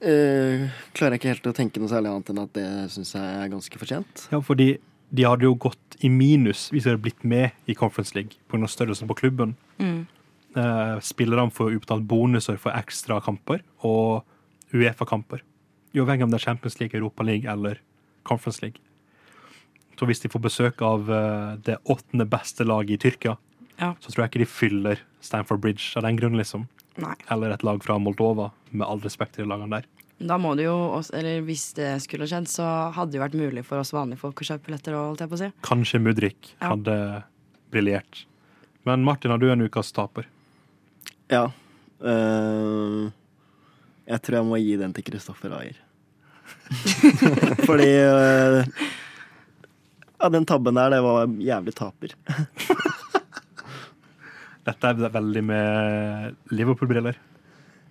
eh, 0.00 0.68
klarer 0.94 1.16
jeg 1.16 1.20
ikke 1.20 1.32
helt 1.32 1.48
å 1.50 1.54
tenke 1.56 1.82
noe 1.82 1.90
særlig 1.90 2.12
annet 2.12 2.30
enn 2.32 2.42
at 2.44 2.52
det 2.56 2.66
syns 2.94 3.14
jeg 3.16 3.36
er 3.42 3.50
ganske 3.52 3.80
fortjent. 3.80 4.26
Ja, 4.32 4.40
fordi 4.44 4.68
de 5.12 5.24
hadde 5.28 5.44
jo 5.44 5.54
gått 5.60 5.96
i 6.00 6.08
minus 6.08 6.70
hvis 6.72 6.84
de 6.86 6.92
hadde 6.92 7.02
blitt 7.04 7.24
med 7.28 7.50
i 7.68 7.74
Conference 7.78 8.14
League 8.16 8.38
pga. 8.48 8.66
størrelsen 8.68 9.08
på 9.10 9.14
klubben. 9.18 9.56
Mm. 9.78 10.06
Uh, 10.56 10.98
spillerne 11.00 11.52
får 11.52 11.76
utbetalt 11.78 12.06
bonuser 12.08 12.58
for 12.60 12.72
ekstra 12.76 13.20
kamper 13.24 13.62
og 13.84 14.24
Uefa-kamper. 14.72 15.42
Uavhengig 15.94 16.24
om 16.24 16.30
det 16.32 16.40
er 16.40 16.46
Champions 16.46 16.78
League, 16.80 16.96
Europa 16.98 17.22
League 17.24 17.48
eller 17.50 17.80
Conference 18.24 18.62
League. 18.64 18.80
Så 19.98 20.06
hvis 20.08 20.20
de 20.24 20.30
får 20.32 20.40
besøk 20.42 20.80
av 20.82 21.08
uh, 21.12 21.56
det 21.62 21.76
åttende 21.92 22.26
beste 22.28 22.64
laget 22.64 22.96
i 22.96 23.02
Tyrkia, 23.10 23.36
Ja. 23.78 23.94
så 24.00 24.10
tror 24.12 24.24
jeg 24.24 24.30
ikke 24.32 24.44
de 24.44 24.46
fyller 24.50 25.00
Stamford 25.20 25.60
Bridge 25.60 25.92
av 25.96 26.02
den 26.02 26.16
grunn, 26.16 26.36
liksom. 26.36 26.66
Nei. 27.00 27.14
Eller 27.30 27.50
et 27.52 27.62
lag 27.64 27.82
fra 27.84 27.98
Moldova, 27.98 28.50
med 28.70 28.86
all 28.86 29.00
respekt 29.00 29.34
til 29.36 29.44
de 29.44 29.50
lagene 29.52 29.70
der. 29.80 29.86
Da 30.22 30.36
må 30.38 30.52
det 30.58 30.66
jo 30.68 30.74
også, 30.98 31.14
eller 31.18 31.40
Hvis 31.46 31.72
det 31.74 31.88
skulle 32.04 32.26
skjedd, 32.30 32.46
så 32.50 32.66
hadde 32.94 33.12
det 33.16 33.22
vært 33.22 33.34
mulig 33.38 33.64
for 33.66 33.80
oss 33.82 33.90
vanlige 33.94 34.20
folk 34.22 34.38
å 34.42 34.46
kjøpe 34.46 34.66
billetter. 34.68 34.94
og 34.94 35.08
holdt 35.12 35.24
jeg 35.24 35.30
på 35.32 35.38
å 35.38 35.42
si. 35.42 35.48
Kanskje 35.66 36.00
Mudrik 36.02 36.52
Ja. 36.60 36.68
hadde 36.70 36.96
briljert. 37.72 38.24
Men 38.84 39.02
Martin, 39.04 39.30
har 39.30 39.38
du 39.38 39.50
en 39.50 39.62
ukas 39.66 39.92
taper? 39.92 40.26
Ja. 41.30 41.46
Uh, 42.02 43.10
jeg 44.10 44.22
tror 44.22 44.36
jeg 44.40 44.46
må 44.48 44.56
gi 44.58 44.76
den 44.76 44.92
til 44.92 45.04
Kristoffer 45.06 45.54
Ayer. 45.58 45.78
Fordi 47.68 47.90
uh, 48.02 48.64
Ja, 50.20 50.28
den 50.30 50.46
tabben 50.46 50.74
der, 50.78 50.90
det 50.90 51.02
var 51.02 51.26
jævlig 51.26 51.74
taper. 51.78 52.14
Dette 54.66 54.86
er 54.92 55.08
veldig 55.10 55.42
med 55.42 56.36
Liverpool-briller. 56.54 57.16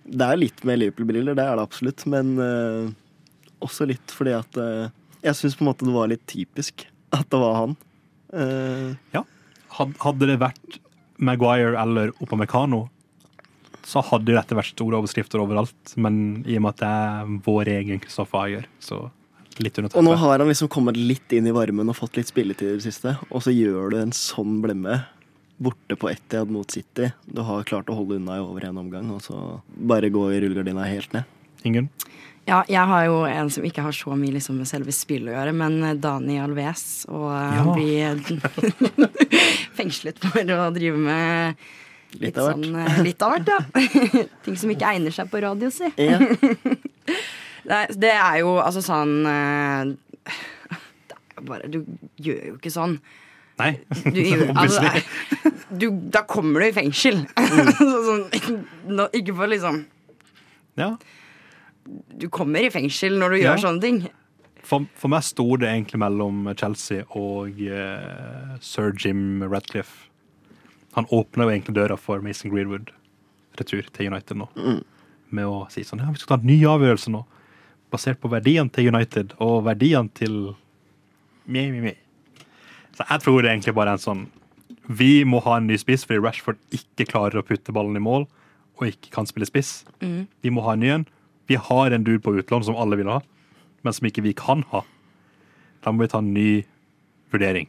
Det 0.04 0.26
er 0.26 0.40
litt 0.40 0.64
med 0.66 0.80
Liverpool-briller, 0.82 1.36
det 1.38 1.44
er 1.44 1.58
det 1.58 1.66
absolutt, 1.66 2.04
men 2.10 2.34
uh, 2.40 2.90
også 3.62 3.86
litt 3.88 4.14
fordi 4.14 4.34
at 4.34 4.58
uh, 4.58 4.90
Jeg 5.22 5.38
syns 5.38 5.54
på 5.58 5.64
en 5.64 5.70
måte 5.70 5.86
det 5.86 5.94
var 5.94 6.10
litt 6.10 6.24
typisk 6.30 6.86
at 7.14 7.28
det 7.30 7.38
var 7.38 7.58
han. 7.60 7.76
Uh, 8.32 8.98
ja. 9.14 9.22
Hadde 9.76 10.28
det 10.28 10.40
vært 10.40 10.80
Maguire 11.22 11.76
eller 11.78 12.10
Opamecano, 12.24 12.86
så 13.86 14.02
hadde 14.04 14.34
dette 14.34 14.56
vært 14.56 14.74
store 14.74 14.98
overskrifter 15.00 15.42
overalt. 15.42 15.94
Men 16.00 16.42
i 16.46 16.56
og 16.58 16.64
med 16.64 16.74
at 16.74 16.82
det 16.82 16.92
er 16.92 17.34
vår 17.46 17.70
egen 17.76 18.02
Kristoffer 18.02 18.46
Ayer, 18.46 18.68
så 18.82 19.04
litt 19.60 19.76
under 19.78 19.92
og 19.98 20.06
nå 20.06 20.14
har 20.16 20.40
han 20.40 20.48
liksom 20.48 20.70
kommet 20.72 20.96
litt 20.96 21.32
inn 21.36 21.48
i 21.48 21.54
varmen 21.54 21.90
og 21.92 21.98
fått 21.98 22.16
litt 22.16 22.30
spilletid 22.30 22.70
i 22.70 22.76
det 22.78 22.86
siste, 22.86 23.16
og 23.28 23.44
så 23.44 23.52
gjør 23.52 23.92
du 23.92 23.98
en 24.00 24.14
sånn 24.16 24.60
blemme. 24.64 25.02
Borte 25.62 25.96
på 25.98 26.08
Etihad 26.10 26.50
mot 26.50 26.70
City. 26.74 27.10
Du 27.26 27.42
har 27.46 27.62
klart 27.68 27.90
å 27.92 27.96
holde 27.98 28.16
unna 28.18 28.36
i 28.38 28.42
over 28.42 28.64
en 28.68 28.78
omgang, 28.82 29.10
og 29.14 29.20
så 29.22 29.36
bare 29.78 30.10
gå 30.12 30.24
i 30.34 30.40
rullegardina 30.42 30.86
helt 30.88 31.12
ned. 31.14 31.24
Ingen? 31.68 31.86
Ja, 32.48 32.64
jeg 32.66 32.82
har 32.90 33.04
jo 33.06 33.20
en 33.30 33.50
som 33.54 33.62
ikke 33.68 33.84
har 33.86 33.94
så 33.94 34.16
mye 34.18 34.34
liksom, 34.34 34.56
med 34.58 34.66
selve 34.66 34.90
spillet 34.96 35.30
å 35.30 35.36
gjøre, 35.36 35.52
men 35.54 35.76
eh, 35.86 35.94
Dani 36.02 36.40
Alves. 36.42 37.04
Og 37.06 37.28
eh, 37.30 37.54
Ja. 37.54 37.62
blir 37.70 39.12
fengslet 39.78 40.18
for 40.24 40.42
å 40.56 40.66
drive 40.74 40.98
med 40.98 41.54
Litt 42.20 42.36
av 42.42 42.50
hvert. 42.50 42.66
sånn 42.66 43.04
Litt 43.06 43.22
av 43.22 43.36
hvert, 43.36 43.48
ja. 43.54 43.60
Ting 44.44 44.58
som 44.58 44.72
ikke 44.74 44.90
egner 44.90 45.14
seg 45.14 45.30
på 45.32 45.40
radio, 45.46 45.70
si. 45.72 45.86
Ja. 46.02 46.18
Nei, 47.70 47.84
det 47.94 48.10
er 48.10 48.40
jo 48.42 48.56
altså 48.58 48.82
sånn 48.82 49.12
Det 49.22 51.14
er 51.14 51.36
jo 51.38 51.44
bare 51.46 51.68
Du 51.70 51.78
gjør 52.18 52.40
jo 52.50 52.56
ikke 52.58 52.72
sånn. 52.74 52.96
Nei. 53.62 53.70
Du, 54.02 54.18
altså. 54.58 54.82
Du, 55.78 55.88
da 56.12 56.22
kommer 56.28 56.60
du 56.62 56.66
i 56.68 56.74
fengsel. 56.76 57.22
sånn, 58.08 58.24
ikke 59.12 59.34
for 59.36 59.50
liksom 59.52 59.84
Ja. 60.80 60.94
Du 62.18 62.28
kommer 62.32 62.62
i 62.62 62.70
fengsel 62.70 63.16
når 63.18 63.34
du 63.34 63.38
Ja. 63.40 63.52
gjør 63.52 63.62
sånne 63.66 63.82
ting. 63.82 64.00
For, 64.62 64.84
for 64.94 65.10
meg 65.10 65.24
sto 65.26 65.44
det 65.58 65.68
egentlig 65.72 65.98
mellom 65.98 66.44
Chelsea 66.56 67.02
og 67.18 67.58
uh, 67.66 68.54
sir 68.62 68.92
Jim 68.94 69.42
Radcliffe. 69.42 70.06
Han 70.94 71.08
åpna 71.10 71.48
jo 71.48 71.50
egentlig 71.56 71.74
døra 71.80 71.96
for 71.98 72.22
Mason 72.22 72.52
Greenwood 72.52 72.92
retur 73.58 73.82
til 73.92 74.12
United 74.12 74.38
nå. 74.38 74.46
Med 75.32 75.48
å 75.48 75.64
si 75.72 75.82
sånn 75.84 76.00
Ja, 76.04 76.10
vi 76.12 76.20
skal 76.20 76.36
ta 76.36 76.40
en 76.40 76.46
ny 76.48 76.60
avgjørelse 76.68 77.10
nå. 77.12 77.24
Basert 77.92 78.20
på 78.22 78.30
verdiene 78.32 78.70
til 78.72 78.88
United 78.92 79.34
og 79.42 79.64
verdiene 79.66 80.08
til 80.16 80.54
me, 81.44 81.66
me, 81.72 81.80
me. 81.90 81.94
Så 82.94 83.04
jeg 83.08 83.24
tror 83.24 83.40
det 83.42 83.50
er 83.50 83.56
egentlig 83.56 83.74
bare 83.76 83.96
en 83.96 84.00
sånn 84.04 84.22
Vi 84.88 85.22
må 85.28 85.40
ha 85.44 85.58
en 85.58 85.68
ny 85.70 85.76
spiss 85.78 86.06
fordi 86.08 86.22
Rashford 86.22 86.58
ikke 86.74 87.06
klarer 87.10 87.38
å 87.40 87.46
putte 87.46 87.74
ballen 87.74 87.98
i 87.98 88.02
mål 88.02 88.26
og 88.80 88.88
ikke 88.88 89.12
kan 89.14 89.28
spille 89.28 89.46
spiss. 89.46 89.82
Vi 90.42 90.50
må 90.50 90.64
ha 90.66 90.74
en 90.74 90.82
ny 90.82 90.88
en. 90.90 91.04
Vi 91.46 91.58
har 91.60 91.92
en 91.92 92.06
dude 92.06 92.22
på 92.24 92.32
utlån 92.34 92.64
som 92.66 92.78
alle 92.80 92.98
vil 92.98 93.10
ha 93.12 93.20
men 93.82 93.94
som 93.94 94.08
ikke 94.08 94.24
vi 94.24 94.34
kan 94.38 94.64
ha. 94.72 94.82
Da 95.82 95.92
må 95.92 96.04
vi 96.04 96.12
ta 96.12 96.22
en 96.22 96.32
ny 96.34 96.62
vurdering. 97.34 97.68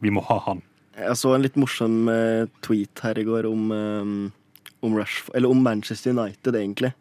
Vi 0.00 0.12
må 0.12 0.24
ha 0.28 0.38
han. 0.46 0.64
Jeg 0.96 1.16
så 1.20 1.34
en 1.34 1.44
litt 1.44 1.56
morsom 1.60 2.08
eh, 2.12 2.48
tweet 2.64 3.02
her 3.04 3.20
i 3.20 3.24
går 3.24 3.48
om, 3.48 3.70
eh, 3.72 4.14
om, 4.84 4.96
Rashford, 4.96 5.46
om 5.48 5.62
Manchester 5.64 6.16
United, 6.16 6.56
egentlig. 6.56 6.92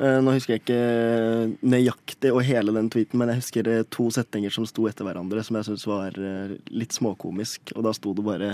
Eh, 0.00 0.18
Nå 0.24 0.32
husker 0.34 0.56
jeg 0.56 0.62
ikke 0.62 1.66
nøyaktig 1.68 2.32
og 2.32 2.42
hele 2.46 2.74
den 2.74 2.88
tweeten, 2.92 3.20
men 3.20 3.32
jeg 3.32 3.42
husker 3.42 3.68
eh, 3.70 3.84
to 3.92 4.08
setninger 4.14 4.52
som 4.54 4.66
sto 4.68 4.86
etter 4.88 5.06
hverandre, 5.06 5.44
som 5.44 5.58
jeg 5.58 5.68
syntes 5.68 5.86
var 5.88 6.16
eh, 6.16 6.56
litt 6.72 6.96
småkomisk. 6.96 7.74
Og 7.76 7.84
da 7.86 7.92
sto 7.96 8.14
det 8.16 8.24
bare 8.26 8.50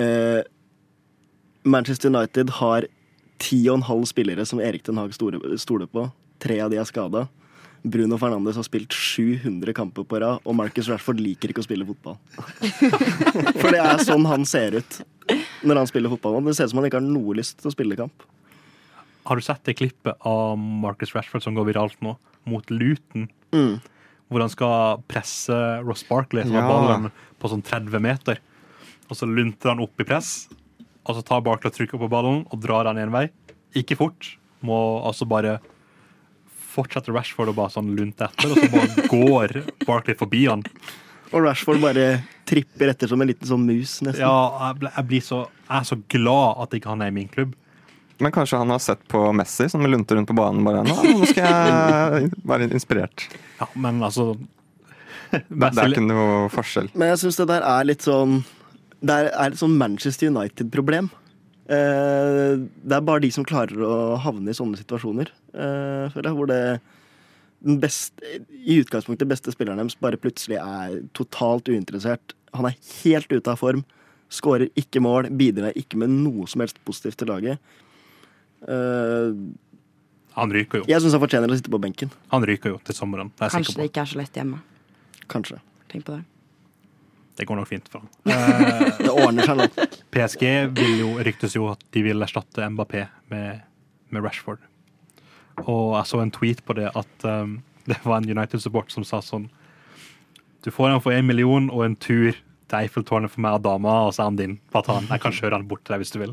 eh, 0.00 0.40
Manchester 1.66 2.12
United 2.12 2.54
har 2.62 2.88
ti 3.42 3.64
og 3.68 3.80
en 3.80 3.88
halv 3.90 4.06
spillere 4.10 4.46
som 4.46 4.62
Erik 4.62 4.84
Den 4.86 5.00
Haag 5.00 5.14
stoler 5.14 5.88
på. 5.90 6.08
Tre 6.42 6.58
av 6.62 6.70
de 6.70 6.78
er 6.78 6.86
skada. 6.88 7.26
Bruno 7.82 8.14
Fernandes 8.14 8.54
har 8.54 8.62
spilt 8.62 8.94
700 8.94 9.74
kamper 9.74 10.04
på 10.06 10.20
rad, 10.22 10.38
og 10.46 10.54
Marcus 10.54 10.86
Rashford 10.90 11.18
liker 11.18 11.50
ikke 11.50 11.64
å 11.64 11.66
spille 11.66 11.86
fotball. 11.88 12.14
For 13.60 13.74
det 13.74 13.80
er 13.82 14.04
sånn 14.06 14.26
han 14.30 14.46
ser 14.46 14.78
ut 14.78 15.00
når 15.66 15.80
han 15.80 15.90
spiller 15.90 16.12
fotball. 16.14 16.38
Det 16.46 16.54
ser 16.54 16.70
ut 16.70 16.74
som 16.74 16.78
han 16.78 16.86
ikke 16.86 17.00
har 17.00 17.08
noe 17.08 17.34
lyst 17.40 17.58
til 17.58 17.72
å 17.72 17.74
spille 17.74 17.98
kamp. 17.98 18.22
Har 19.24 19.38
du 19.38 19.42
sett 19.44 19.62
det 19.64 19.76
klippet 19.78 20.16
av 20.26 20.56
Marcus 20.58 21.12
Rashford 21.14 21.44
som 21.44 21.54
går 21.54 21.68
viralt 21.70 21.98
nå, 22.02 22.16
mot 22.50 22.70
Luton? 22.74 23.28
Mm. 23.54 23.76
Hvor 24.32 24.40
han 24.40 24.50
skal 24.50 25.02
presse 25.10 25.58
Ross 25.86 26.02
Barkley 26.08 26.42
som 26.46 26.54
Ja. 26.56 26.62
har 26.66 26.72
ballen 26.72 27.10
på 27.38 27.48
sånn 27.52 27.62
30 27.62 28.00
meter. 28.02 28.38
Og 29.10 29.16
så 29.18 29.26
lunter 29.28 29.68
han 29.74 29.80
opp 29.84 30.00
i 30.00 30.04
press, 30.08 30.48
og 31.06 31.16
så 31.18 31.22
tar 31.26 31.42
Barkley 31.44 31.70
og 31.70 31.76
trykker 31.76 32.00
på 32.00 32.08
ballen 32.10 32.46
og 32.50 32.60
drar 32.64 32.86
han 32.88 32.98
en 32.98 33.12
vei. 33.12 33.28
Ikke 33.76 33.96
fort. 33.96 34.36
Må 34.62 35.02
altså 35.06 35.26
bare 35.28 35.58
fortsette 36.72 37.12
Rashford 37.12 37.52
og 37.52 37.56
bare 37.58 37.72
sånn 37.74 37.90
lunte 37.96 38.24
etter, 38.28 38.52
og 38.52 38.58
så 38.58 38.68
bare 38.72 39.06
går 39.12 39.56
Barkley 39.86 40.16
forbi 40.18 40.46
han. 40.48 40.62
Og 41.32 41.44
Rashford 41.46 41.80
bare 41.82 42.22
tripper 42.48 42.90
etter 42.92 43.08
som 43.08 43.20
en 43.24 43.28
liten 43.30 43.48
sånn 43.48 43.64
mus, 43.68 43.98
nesten. 44.04 44.20
Ja, 44.24 44.68
jeg, 44.68 44.80
ble, 44.82 44.90
jeg, 44.96 45.06
blir 45.10 45.24
så, 45.24 45.42
jeg 45.68 45.76
er 45.78 45.88
så 45.88 45.98
glad 46.12 46.62
at 46.64 46.74
ikke 46.76 46.90
han 46.92 47.04
er 47.04 47.12
i 47.12 47.16
min 47.16 47.28
klubb. 47.32 47.54
Men 48.22 48.34
kanskje 48.34 48.60
han 48.60 48.70
har 48.70 48.82
sett 48.82 49.02
på 49.10 49.20
Messi 49.36 49.68
som 49.72 49.84
lunter 49.86 50.18
rundt 50.18 50.30
på 50.30 50.36
banen 50.38 50.62
bare 50.66 50.84
nå, 50.86 50.94
nå 50.94 51.28
skal 51.30 51.48
jeg 51.48 52.30
være 52.52 52.68
inspirert. 52.70 53.26
Ja, 53.60 53.68
men 53.74 54.02
altså 54.02 54.32
Det, 55.32 55.40
det 55.48 55.70
er 55.80 55.94
ikke 55.94 56.04
noe 56.04 56.48
forskjell. 56.52 56.90
Men 56.92 57.14
jeg 57.14 57.22
syns 57.22 57.40
det 57.40 57.48
der 57.48 57.64
er 57.64 57.86
litt 57.88 58.04
sånn 58.04 58.42
Det 59.00 59.14
er 59.16 59.30
er 59.32 59.54
et 59.54 59.60
sånn 59.60 59.78
Manchester 59.80 60.28
United-problem. 60.28 61.08
Eh, 61.72 62.58
det 62.60 62.96
er 62.98 63.06
bare 63.06 63.22
de 63.24 63.30
som 63.32 63.46
klarer 63.48 63.80
å 63.86 63.94
havne 64.20 64.52
i 64.52 64.56
sånne 64.56 64.76
situasjoner, 64.78 65.30
eh, 65.54 66.10
føler 66.12 66.28
jeg. 66.28 66.36
Hvor 66.36 66.50
det 66.50 66.62
den 67.62 67.78
beste, 67.82 68.38
i 68.50 68.80
utgangspunktet 68.82 69.30
beste 69.30 69.52
spilleren 69.54 69.78
deres 69.78 69.98
bare 70.02 70.18
plutselig 70.20 70.58
er 70.58 70.98
totalt 71.14 71.70
uinteressert. 71.70 72.34
Han 72.56 72.66
er 72.68 72.78
helt 73.02 73.30
ute 73.32 73.52
av 73.52 73.60
form. 73.60 73.84
Skårer 74.32 74.72
ikke 74.78 75.02
mål, 75.04 75.30
bidrar 75.38 75.76
ikke 75.78 76.00
med 76.00 76.10
noe 76.10 76.48
som 76.50 76.64
helst 76.64 76.80
positivt 76.86 77.20
til 77.22 77.30
laget. 77.30 77.62
Eh, 78.68 79.32
Han 80.34 80.52
ryker 80.54 80.80
jo. 80.82 80.84
jeg 80.88 81.02
syns 81.02 81.12
han 81.16 81.20
fortjener 81.20 81.50
å 81.50 81.56
sitte 81.58 81.72
på 81.72 81.80
benken. 81.82 82.12
Han 82.32 82.44
ryker 82.48 82.72
jo 82.72 82.78
til 82.86 82.94
sommeren. 82.96 83.32
Det 83.36 83.48
er 83.48 83.56
Kanskje 83.56 83.80
det 83.82 83.88
ikke 83.90 84.04
er 84.04 84.12
så 84.12 84.20
lett 84.20 84.38
hjemme. 84.38 84.60
Kanskje. 85.28 85.58
Tenk 85.92 86.06
på 86.06 86.14
det. 86.16 86.22
Det 87.36 87.46
går 87.48 87.56
nok 87.56 87.68
fint 87.68 87.88
for 87.88 88.04
han. 88.04 88.10
Eh, 88.28 88.98
Det 89.06 89.10
ordner 89.12 89.48
seg 89.48 89.56
nok. 89.60 89.80
PSG 90.12 90.44
vil 90.76 90.98
jo, 91.00 91.10
ryktes 91.24 91.56
jo 91.56 91.66
at 91.72 91.80
de 91.96 92.02
vil 92.04 92.22
erstatte 92.24 92.68
Mbappé 92.74 93.06
med, 93.32 93.62
med 94.12 94.24
Rashford. 94.24 94.60
Og 95.66 95.96
jeg 95.98 96.08
så 96.08 96.20
en 96.22 96.32
tweet 96.32 96.62
på 96.64 96.76
det 96.78 96.88
at 96.96 97.26
um, 97.28 97.58
det 97.90 97.98
var 98.04 98.20
en 98.22 98.28
United-support 98.30 98.92
som 98.92 99.04
sa 99.04 99.20
sånn 99.24 99.50
Du 100.64 100.70
får 100.72 100.92
han 100.94 101.02
for 101.02 101.12
én 101.12 101.26
million 101.28 101.68
og 101.72 101.84
en 101.84 101.96
tur 101.96 102.30
til 102.32 102.78
Eiffeltårnet 102.78 103.28
for 103.32 103.42
meg 103.44 103.58
og 103.58 103.64
dama, 103.66 103.96
og 104.06 104.14
så 104.16 104.22
er 104.22 104.30
han 104.30 104.38
din. 104.38 104.54
Jeg 104.72 105.20
kan 105.20 105.34
kjøre 105.34 105.58
han 105.58 105.66
bort 105.68 105.82
til 105.84 105.92
deg 105.96 106.04
hvis 106.04 106.14
du 106.14 106.20
vil. 106.22 106.32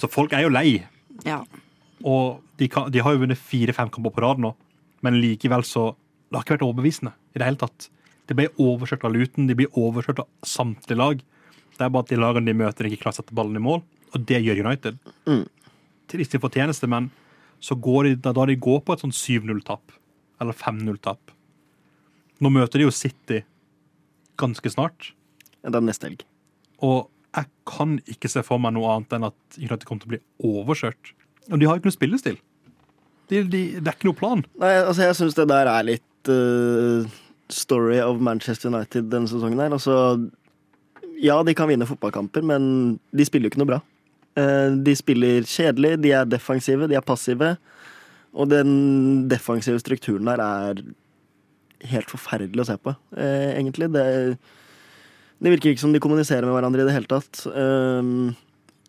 Så 0.00 0.08
folk 0.10 0.32
er 0.32 0.46
jo 0.46 0.52
lei. 0.52 0.80
Ja. 1.26 1.42
Og 2.06 2.40
de, 2.60 2.68
kan, 2.72 2.88
de 2.92 3.02
har 3.04 3.14
jo 3.14 3.22
vunnet 3.24 3.40
fire-fem 3.40 3.90
kamper 3.92 4.14
på 4.16 4.22
rad 4.24 4.40
nå, 4.40 4.54
men 5.04 5.18
likevel 5.20 5.64
så 5.66 5.90
Det 6.30 6.36
har 6.38 6.44
ikke 6.44 6.54
vært 6.54 6.68
overbevisende 6.68 7.10
i 7.34 7.40
det 7.40 7.46
hele 7.48 7.58
tatt. 7.58 7.88
De 8.30 8.36
ble 8.38 8.44
overkjørt 8.62 9.02
av 9.08 9.10
Luton, 9.16 9.48
de 9.48 9.56
blir 9.58 9.72
overkjørt 9.74 10.20
av 10.22 10.28
samtlige 10.46 10.98
lag. 11.00 11.22
Det 11.74 11.82
er 11.82 11.90
bare 11.90 12.04
at 12.06 12.12
de 12.12 12.18
lagene 12.20 12.46
de 12.46 12.54
møter, 12.54 12.86
ikke 12.86 13.00
klarer 13.02 13.16
å 13.16 13.18
sette 13.18 13.34
ballen 13.34 13.58
i 13.58 13.62
mål, 13.64 13.80
og 14.14 14.26
det 14.28 14.38
gjør 14.44 14.60
United. 14.62 15.00
Mm. 15.26 15.42
Til 16.06 16.22
sin 16.22 16.42
fortjeneste, 16.44 16.86
men 16.86 17.08
så 17.58 17.74
går 17.74 18.06
de, 18.06 18.14
da 18.30 18.46
de 18.46 18.54
går 18.62 18.78
på 18.86 18.94
et 18.94 19.02
sånn 19.02 19.16
7-0-tap, 19.16 19.96
eller 20.40 20.56
5-0-tap 20.56 21.34
Nå 22.40 22.48
møter 22.54 22.80
de 22.80 22.86
jo 22.86 22.92
City 22.94 23.42
ganske 24.40 24.70
snart, 24.72 25.10
Ja, 25.60 25.68
Det 25.68 25.76
er 25.76 25.84
neste 25.84 26.06
helg. 26.08 26.22
og 26.80 27.10
jeg 27.36 27.46
kan 27.68 27.98
ikke 28.10 28.30
se 28.30 28.42
for 28.46 28.60
meg 28.62 28.74
noe 28.74 28.90
annet 28.94 29.16
enn 29.16 29.28
at 29.28 29.58
United 29.58 29.86
kommer 29.86 30.02
til 30.02 30.10
å 30.10 30.14
bli 30.14 30.22
overkjørt. 30.50 31.12
Og 31.50 31.60
de 31.60 31.68
har 31.68 31.76
jo 31.76 31.82
ikke 31.82 31.90
noe 31.90 31.98
spillestil. 31.98 32.38
De, 33.30 33.44
de, 33.46 33.62
det 33.78 33.86
er 33.86 33.94
ikke 33.94 34.08
noe 34.10 34.18
plan. 34.18 34.42
Nei, 34.58 34.72
altså 34.82 35.06
jeg 35.06 35.18
syns 35.20 35.36
det 35.38 35.46
der 35.52 35.70
er 35.70 35.86
litt 35.86 36.30
uh, 36.32 37.06
story 37.52 38.00
of 38.02 38.18
Manchester 38.22 38.72
United 38.72 39.10
denne 39.12 39.30
sesongen 39.30 39.62
her. 39.62 39.74
Altså, 39.76 39.94
ja, 41.22 41.38
de 41.46 41.54
kan 41.54 41.70
vinne 41.70 41.86
fotballkamper, 41.86 42.42
men 42.46 42.98
de 43.14 43.26
spiller 43.26 43.46
jo 43.46 43.54
ikke 43.54 43.62
noe 43.62 43.72
bra. 43.76 43.80
Uh, 44.38 44.74
de 44.82 44.96
spiller 44.98 45.46
kjedelig, 45.46 45.96
de 46.02 46.14
er 46.18 46.26
defensive, 46.26 46.90
de 46.90 46.98
er 46.98 47.06
passive. 47.06 47.54
Og 48.34 48.50
den 48.50 49.28
defensive 49.30 49.78
strukturen 49.82 50.26
der 50.26 50.42
er 50.42 50.82
helt 51.90 52.10
forferdelig 52.10 52.66
å 52.66 52.70
se 52.72 52.76
på, 52.82 52.98
uh, 53.14 53.50
egentlig. 53.54 53.92
Det, 53.94 54.04
det 55.40 55.54
virker 55.54 55.72
ikke 55.72 55.80
som 55.86 55.92
de 55.94 56.00
kommuniserer 56.02 56.44
med 56.44 56.52
hverandre 56.56 56.84
i 56.84 56.88
det 56.88 56.94
hele 56.96 57.10
tatt. 57.10 57.42
Eh, 57.48 58.34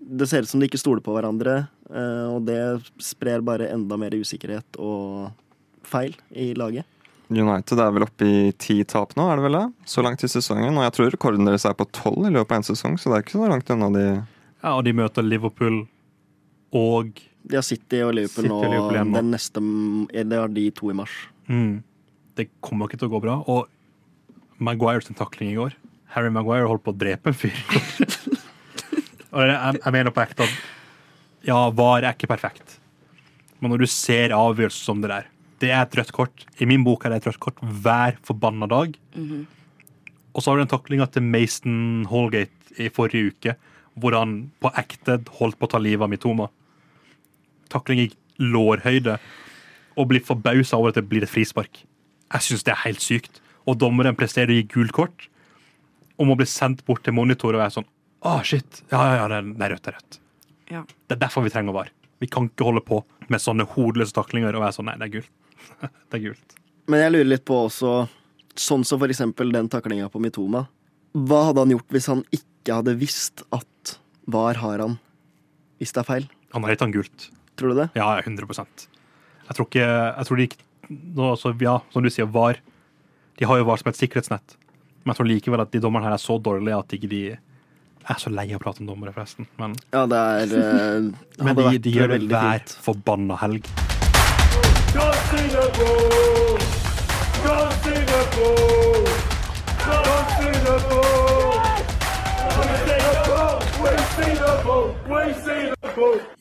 det 0.02 0.28
ser 0.28 0.44
ut 0.44 0.50
som 0.52 0.60
de 0.60 0.68
ikke 0.68 0.82
stoler 0.82 1.04
på 1.06 1.14
hverandre, 1.16 1.68
eh, 1.92 2.26
og 2.32 2.46
det 2.48 2.58
sprer 3.04 3.44
bare 3.46 3.70
enda 3.72 3.98
mer 4.02 4.16
usikkerhet 4.18 4.80
og 4.82 5.30
feil 5.88 6.16
i 6.36 6.52
laget. 6.58 6.86
United 7.32 7.80
er 7.80 7.94
vel 7.96 8.04
oppe 8.04 8.28
i 8.28 8.52
ti 8.60 8.82
tap 8.84 9.14
nå, 9.16 9.24
er 9.32 9.40
det 9.40 9.46
vel 9.46 9.56
det? 9.56 9.66
Så 9.88 10.04
langt 10.04 10.24
i 10.26 10.28
sesongen. 10.28 10.76
Og 10.76 10.84
jeg 10.84 10.94
tror 10.98 11.12
rekorden 11.14 11.48
deres 11.48 11.64
er 11.70 11.78
på 11.80 11.88
tolv 11.96 12.26
i 12.28 12.32
løpet 12.34 12.52
av 12.52 12.60
en 12.60 12.68
sesong, 12.68 12.98
så 13.00 13.08
det 13.08 13.16
er 13.16 13.24
ikke 13.24 13.38
så 13.40 13.48
langt 13.52 13.72
unna 13.72 13.88
de 13.96 14.06
Ja, 14.62 14.74
og 14.76 14.84
de 14.84 14.92
møter 14.94 15.24
Liverpool 15.24 15.86
og 16.76 17.22
De 17.48 17.56
har 17.58 17.64
City 17.66 18.02
og 18.06 18.12
Liverpool 18.14 18.46
City 18.46 18.54
og. 18.54 18.66
Liverpool 18.68 19.00
nå. 19.10 19.16
Den 19.16 19.32
neste 19.34 19.64
Det 20.12 20.38
har 20.38 20.52
de 20.52 20.66
to 20.72 20.92
i 20.92 20.94
mars. 20.94 21.16
mm, 21.48 21.82
Det 22.36 22.50
kommer 22.62 22.88
ikke 22.88 23.00
til 23.00 23.08
å 23.10 23.14
gå 23.16 23.22
bra. 23.24 23.38
Og 23.48 23.68
Maguire 24.60 25.02
sin 25.02 25.16
takling 25.16 25.52
i 25.54 25.56
går 25.58 25.74
Harry 26.16 26.32
Maguire 26.34 26.68
holdt 26.68 26.84
på 26.86 26.94
å 26.94 26.98
drepe 26.98 27.32
en 27.32 27.38
fyr. 27.38 27.58
og 29.34 29.44
jeg, 29.48 29.58
jeg, 29.78 29.94
mener 29.96 30.14
på 30.14 30.24
ekte 30.24 30.48
at 30.48 30.56
ja, 31.48 31.58
VAR 31.76 32.04
er 32.04 32.16
ikke 32.16 32.30
perfekt. 32.32 32.78
Men 33.62 33.74
når 33.74 33.86
du 33.86 33.92
ser 33.94 34.36
avgjørelser 34.36 34.90
som 34.90 35.02
det 35.04 35.12
der 35.12 35.30
Det 35.62 35.70
er 35.70 35.84
et 35.84 35.98
rødt 36.00 36.12
kort. 36.16 36.46
I 36.58 36.66
min 36.66 36.84
bok 36.84 37.06
er 37.06 37.14
det 37.14 37.22
et 37.22 37.28
rødt 37.30 37.42
kort 37.44 37.60
hver 37.62 38.16
forbanna 38.26 38.68
dag. 38.70 38.96
Og 40.34 40.42
så 40.42 40.50
har 40.50 40.58
du 40.58 40.64
den 40.64 40.72
taklinga 40.72 41.06
til 41.12 41.24
Mason 41.24 42.08
Holgate 42.10 42.74
i 42.82 42.90
forrige 42.90 43.32
uke, 43.32 43.56
hvor 44.00 44.16
han 44.18 44.52
på 44.64 44.72
ekte 44.80 45.20
holdt 45.38 45.60
på 45.60 45.68
å 45.68 45.72
ta 45.74 45.82
livet 45.82 46.08
av 46.08 46.10
Mitoma. 46.10 46.48
Takling 47.70 48.06
i 48.06 48.10
lårhøyde, 48.42 49.20
og 50.00 50.08
blir 50.10 50.24
forbausa 50.24 50.80
over 50.80 50.90
at 50.90 50.98
det 50.98 51.08
blir 51.12 51.26
et 51.26 51.30
frispark. 51.30 51.84
Jeg 52.32 52.48
syns 52.48 52.64
det 52.64 52.74
er 52.74 52.86
helt 52.86 53.04
sykt. 53.04 53.42
Og 53.70 53.78
dommeren 53.78 54.18
presterer 54.18 54.54
å 54.54 54.58
gi 54.58 54.70
gult 54.72 54.96
kort, 54.96 55.28
og 56.20 56.28
må 56.28 56.36
bli 56.40 56.46
sendt 56.50 56.84
bort 56.86 57.04
til 57.04 57.14
monitor 57.14 57.54
og 57.56 57.62
være 57.64 57.76
sånn 57.80 57.88
Å, 58.22 58.36
shit. 58.46 58.84
Ja, 58.92 59.00
ja, 59.02 59.14
ja, 59.24 59.28
det 59.32 59.38
er- 59.40 59.54
det 59.58 59.62
er 59.66 59.70
rødt, 59.76 59.82
det 59.84 59.92
er 59.94 59.98
rødt. 59.98 60.20
Ja. 60.70 60.82
Det 61.08 61.16
er 61.16 61.22
derfor 61.28 61.42
vi 61.44 61.50
trenger 61.50 61.74
VAR. 61.74 61.90
Vi 62.20 62.28
kan 62.28 62.50
ikke 62.50 62.64
holde 62.68 62.82
på 62.86 63.04
med 63.30 63.40
sånne 63.42 63.66
hodeløse 63.66 64.14
taklinger 64.14 64.54
og 64.56 64.62
være 64.62 64.76
sånn 64.78 64.86
Nei, 64.86 64.98
det 64.98 65.08
er 65.08 65.14
gult. 65.16 65.30
det 66.12 66.20
er 66.20 66.24
gult. 66.28 66.56
Men 66.88 67.00
jeg 67.02 67.12
lurer 67.16 67.30
litt 67.32 67.46
på 67.46 67.58
også, 67.66 68.08
sånn 68.56 68.86
som 68.86 69.00
for 69.00 69.08
eksempel 69.08 69.52
den 69.52 69.68
taklinga 69.70 70.10
på 70.12 70.22
Mitoma. 70.22 70.68
Hva 71.18 71.48
hadde 71.50 71.64
han 71.66 71.74
gjort 71.74 71.90
hvis 71.90 72.08
han 72.08 72.24
ikke 72.32 72.76
hadde 72.78 72.96
visst 73.00 73.42
at 73.52 73.98
VAR 74.28 74.56
har 74.62 74.80
han 74.86 75.00
hvis 75.82 75.92
det 75.94 76.04
er 76.04 76.10
feil? 76.12 76.30
Han 76.54 76.62
har 76.64 76.72
gitt 76.76 76.86
han 76.86 76.94
gult. 76.94 77.30
Tror 77.58 77.74
du 77.74 77.82
det? 77.82 77.90
Ja, 77.96 78.20
100 78.22 78.46
Jeg 78.48 79.56
tror 79.58 79.66
ikke 79.68 79.88
jeg 80.18 80.26
tror 80.28 80.38
de, 80.38 80.44
ikke- 80.48 80.66
nå, 81.16 81.32
altså, 81.32 81.56
Ja, 81.60 81.80
som 81.92 82.04
du 82.04 82.10
sier, 82.10 82.26
VAR. 82.30 82.58
De 83.38 83.46
har 83.46 83.58
jo 83.58 83.66
VAR 83.66 83.78
som 83.78 83.90
et 83.90 83.96
sikkerhetsnett. 83.98 84.56
Men 85.02 85.14
jeg 85.14 85.18
tror 85.18 85.30
likevel 85.32 85.64
at 85.64 85.72
de 85.74 85.82
dommerne 85.82 86.06
her 86.06 86.14
er 86.14 86.22
så 86.22 86.38
dårlige 86.38 86.78
at 86.78 86.94
ikke 86.98 87.10
de 87.10 87.22
Jeg 88.02 88.16
er 88.16 88.20
så 88.22 88.32
lei 88.34 88.48
av 88.50 88.58
å 88.58 88.64
prate 88.64 88.82
om 88.82 88.88
dommere, 88.90 89.14
forresten. 89.14 89.48
Men, 89.62 89.76
Ja, 89.94 90.06
det 90.10 90.18
er 90.18 90.56
eh, 90.58 91.10
men 91.46 91.56
de, 91.58 91.78
de 91.78 91.94
gjør 91.94 92.16
det 92.16 92.22
hver 92.30 92.60
fint. 92.64 92.78
forbanna 92.82 93.38
helg. 93.44 93.70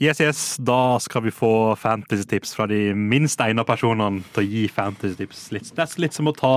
Yes, 0.01 0.21
yes, 0.21 0.57
da 0.57 0.99
skal 0.99 1.23
vi 1.27 1.31
få 1.31 1.77
fantasy-tips 1.77 2.55
fra 2.57 2.65
de 2.71 2.95
minst 2.97 3.41
egna 3.45 3.65
personene 3.69 4.23
til 4.33 4.43
å 4.43 4.49
gi 4.49 4.63
fantasy-tips. 4.73 5.43
Det 5.53 5.85
er 5.85 5.97
litt 6.01 6.17
som 6.17 6.31
å 6.31 6.35
ta 6.37 6.55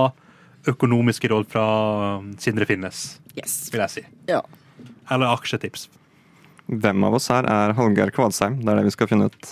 økonomiske 0.70 1.28
råd 1.32 1.48
fra 1.52 1.64
um, 2.20 2.32
Sindre 2.40 2.66
Finnes, 2.68 3.18
Yes. 3.36 3.56
vil 3.72 3.82
jeg 3.84 3.90
si. 3.90 4.04
Ja. 4.30 4.40
Eller 5.10 5.32
aksjetips. 5.34 5.88
Hvem 6.70 7.04
av 7.04 7.18
oss 7.18 7.28
her 7.28 7.44
er 7.50 7.74
Hallgeir 7.76 8.12
Kvadsheim? 8.14 8.60
Det 8.62 8.72
er 8.72 8.80
det 8.80 8.86
vi 8.88 8.94
skal 8.94 9.10
finne 9.10 9.26
ut. 9.28 9.50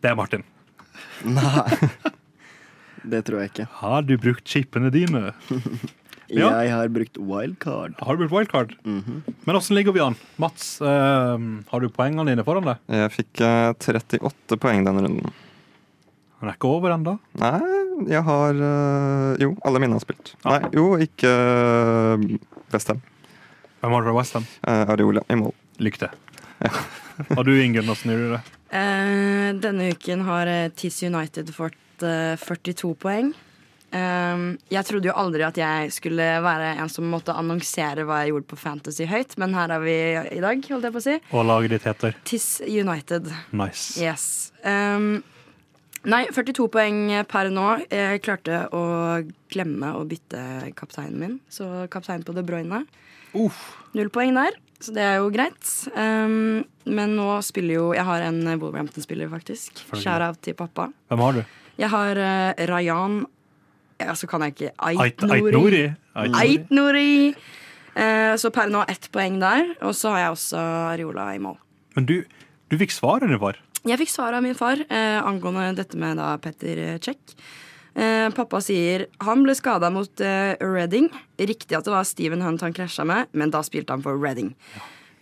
Det 0.00 0.10
er 0.12 0.16
Martin. 0.18 0.44
Nei. 1.26 1.66
Det 3.08 3.22
tror 3.24 3.40
jeg 3.40 3.50
ikke. 3.52 3.66
Har 3.80 4.02
du 4.04 4.16
brukt 4.20 4.44
chipene 4.48 4.90
dine? 4.94 5.30
Ja. 6.28 6.50
Jeg 6.60 6.68
har 6.74 6.90
brukt 6.92 7.16
wildcard. 7.16 7.94
Har 8.04 8.16
du 8.18 8.20
brukt 8.26 8.34
wildcard? 8.34 8.72
Mhm. 8.84 9.22
Men 9.46 9.56
åssen 9.56 9.72
ligger 9.78 9.94
vi 9.96 10.02
an? 10.04 10.12
Mats, 10.36 10.74
eh, 10.84 11.44
har 11.70 11.80
du 11.80 11.86
poengene 11.88 12.26
dine 12.28 12.44
foran 12.44 12.66
deg? 12.68 12.82
Jeg 12.92 13.12
fikk 13.14 13.40
eh, 13.46 13.70
38 13.72 14.58
poeng 14.60 14.84
denne 14.84 15.06
runden. 15.06 15.32
Han 16.42 16.50
er 16.50 16.58
ikke 16.58 16.68
over 16.68 16.92
ennå. 16.98 17.14
Nei, 17.40 17.77
jeg 18.06 18.22
har 18.26 18.60
eh, 18.68 19.42
Jo, 19.42 19.54
alle 19.66 19.82
mine 19.82 19.96
har 19.98 20.04
spilt. 20.04 20.34
Ja. 20.44 20.56
Nei, 20.58 20.70
jo, 20.76 20.92
ikke 21.02 21.32
uh, 21.32 22.28
Westham. 22.72 23.02
Hvem 23.80 23.92
har 23.96 24.04
du 24.04 24.10
fra 24.10 24.16
Westham? 24.20 24.46
Uh, 24.62 24.84
Areola 24.94 25.24
i 25.28 25.38
mål. 25.40 25.56
Lykke 25.82 26.04
til. 26.04 26.14
har 27.32 27.44
du, 27.46 27.52
Ingunn, 27.62 27.90
åssen 27.90 28.12
gjør 28.12 28.24
du 28.24 28.32
det? 28.36 28.44
Uh, 28.68 29.50
denne 29.62 29.92
uken 29.94 30.24
har 30.26 30.50
eh, 30.50 30.70
Tiss 30.76 31.00
United 31.02 31.48
fått 31.56 32.04
uh, 32.04 32.36
42 32.36 32.94
poeng. 33.00 33.30
Um, 33.88 34.58
jeg 34.68 34.84
trodde 34.84 35.08
jo 35.08 35.14
aldri 35.16 35.46
at 35.46 35.56
jeg 35.56 35.92
skulle 35.94 36.24
være 36.44 36.74
en 36.76 36.90
som 36.92 37.06
måtte 37.08 37.32
annonsere 37.32 38.04
hva 38.04 38.18
jeg 38.20 38.34
gjorde 38.34 38.48
på 38.50 38.58
Fantasy 38.60 39.06
høyt, 39.08 39.32
men 39.40 39.56
her 39.56 39.72
er 39.72 39.80
vi 39.80 39.94
i 40.36 40.42
dag, 40.44 40.60
holdt 40.68 40.84
jeg 40.84 40.92
på 40.92 41.00
å 41.00 41.06
si. 41.06 41.14
Og 41.32 41.46
laget 41.48 41.72
ditt 41.72 41.86
heter 41.88 42.18
Tiss 42.28 42.50
United. 42.68 43.32
Nice. 43.56 43.96
Yes. 43.96 44.52
Um, 44.60 45.22
nei, 46.06 46.22
42 46.30 46.68
poeng 46.72 47.00
per 47.30 47.50
nå. 47.54 47.66
Jeg 47.90 48.22
klarte 48.22 48.64
å 48.74 48.82
glemme 49.50 49.92
å 49.98 50.04
bytte 50.08 50.70
kapteinen 50.78 51.18
min, 51.18 51.36
så 51.50 51.86
kaptein 51.90 52.24
på 52.26 52.34
De 52.36 52.44
Bruyne. 52.46 52.84
Uff. 53.38 53.60
Null 53.96 54.10
poeng 54.12 54.36
der, 54.36 54.56
så 54.80 54.94
det 54.96 55.04
er 55.04 55.18
jo 55.18 55.30
greit. 55.34 55.72
Um, 55.94 56.64
men 56.88 57.16
nå 57.18 57.26
spiller 57.44 57.74
jo 57.74 57.86
Jeg 57.96 58.06
har 58.08 58.24
en 58.28 58.40
Wolverhampton-spiller, 58.60 59.28
faktisk. 59.32 59.74
Selvfølgelig. 59.82 60.04
Shout-out 60.04 60.42
til 60.44 60.56
pappa. 60.58 60.88
Hvem 61.10 61.24
har 61.26 61.38
du? 61.38 61.42
Jeg 61.78 61.92
har 61.92 62.20
uh, 62.22 62.66
Rayan 62.70 63.20
Ja, 63.98 64.14
så 64.14 64.28
kan 64.30 64.42
jeg 64.46 64.54
ikke 64.54 64.72
Ait 64.78 65.00
Ait. 65.02 65.24
Ait 65.26 65.52
Nori. 65.54 65.86
Ait-Nori. 66.14 67.34
Eh, 67.98 68.34
så 68.38 68.50
per 68.54 68.70
nå 68.70 68.84
ett 68.90 69.08
poeng 69.14 69.38
der. 69.42 69.74
Og 69.86 69.94
så 69.96 70.14
har 70.14 70.26
jeg 70.26 70.36
også 70.36 70.64
Riola 71.00 71.30
i 71.34 71.40
mål. 71.42 71.58
Men 71.98 72.06
du, 72.06 72.16
du 72.70 72.78
fikk 72.78 72.94
ditt, 72.94 73.40
var. 73.42 73.58
Jeg 73.86 74.00
fikk 74.00 74.10
svar 74.10 74.34
av 74.34 74.42
min 74.42 74.58
far 74.58 74.80
eh, 74.88 75.18
angående 75.22 75.70
dette 75.78 75.98
med 76.00 76.18
da 76.18 76.32
Petter 76.42 76.98
Check. 77.02 77.36
Eh, 77.98 78.28
pappa 78.34 78.60
sier 78.62 79.06
han 79.26 79.42
ble 79.46 79.54
skada 79.58 79.90
mot 79.90 80.22
eh, 80.22 80.54
Reading. 80.62 81.08
Riktig 81.38 81.78
at 81.78 81.86
det 81.86 81.94
var 81.94 82.06
Steven 82.06 82.42
Hunt 82.44 82.62
han 82.62 82.74
krasja 82.76 83.06
med, 83.08 83.30
men 83.32 83.54
da 83.54 83.62
spilte 83.66 83.94
han 83.94 84.04
for 84.04 84.18
Reading. 84.18 84.52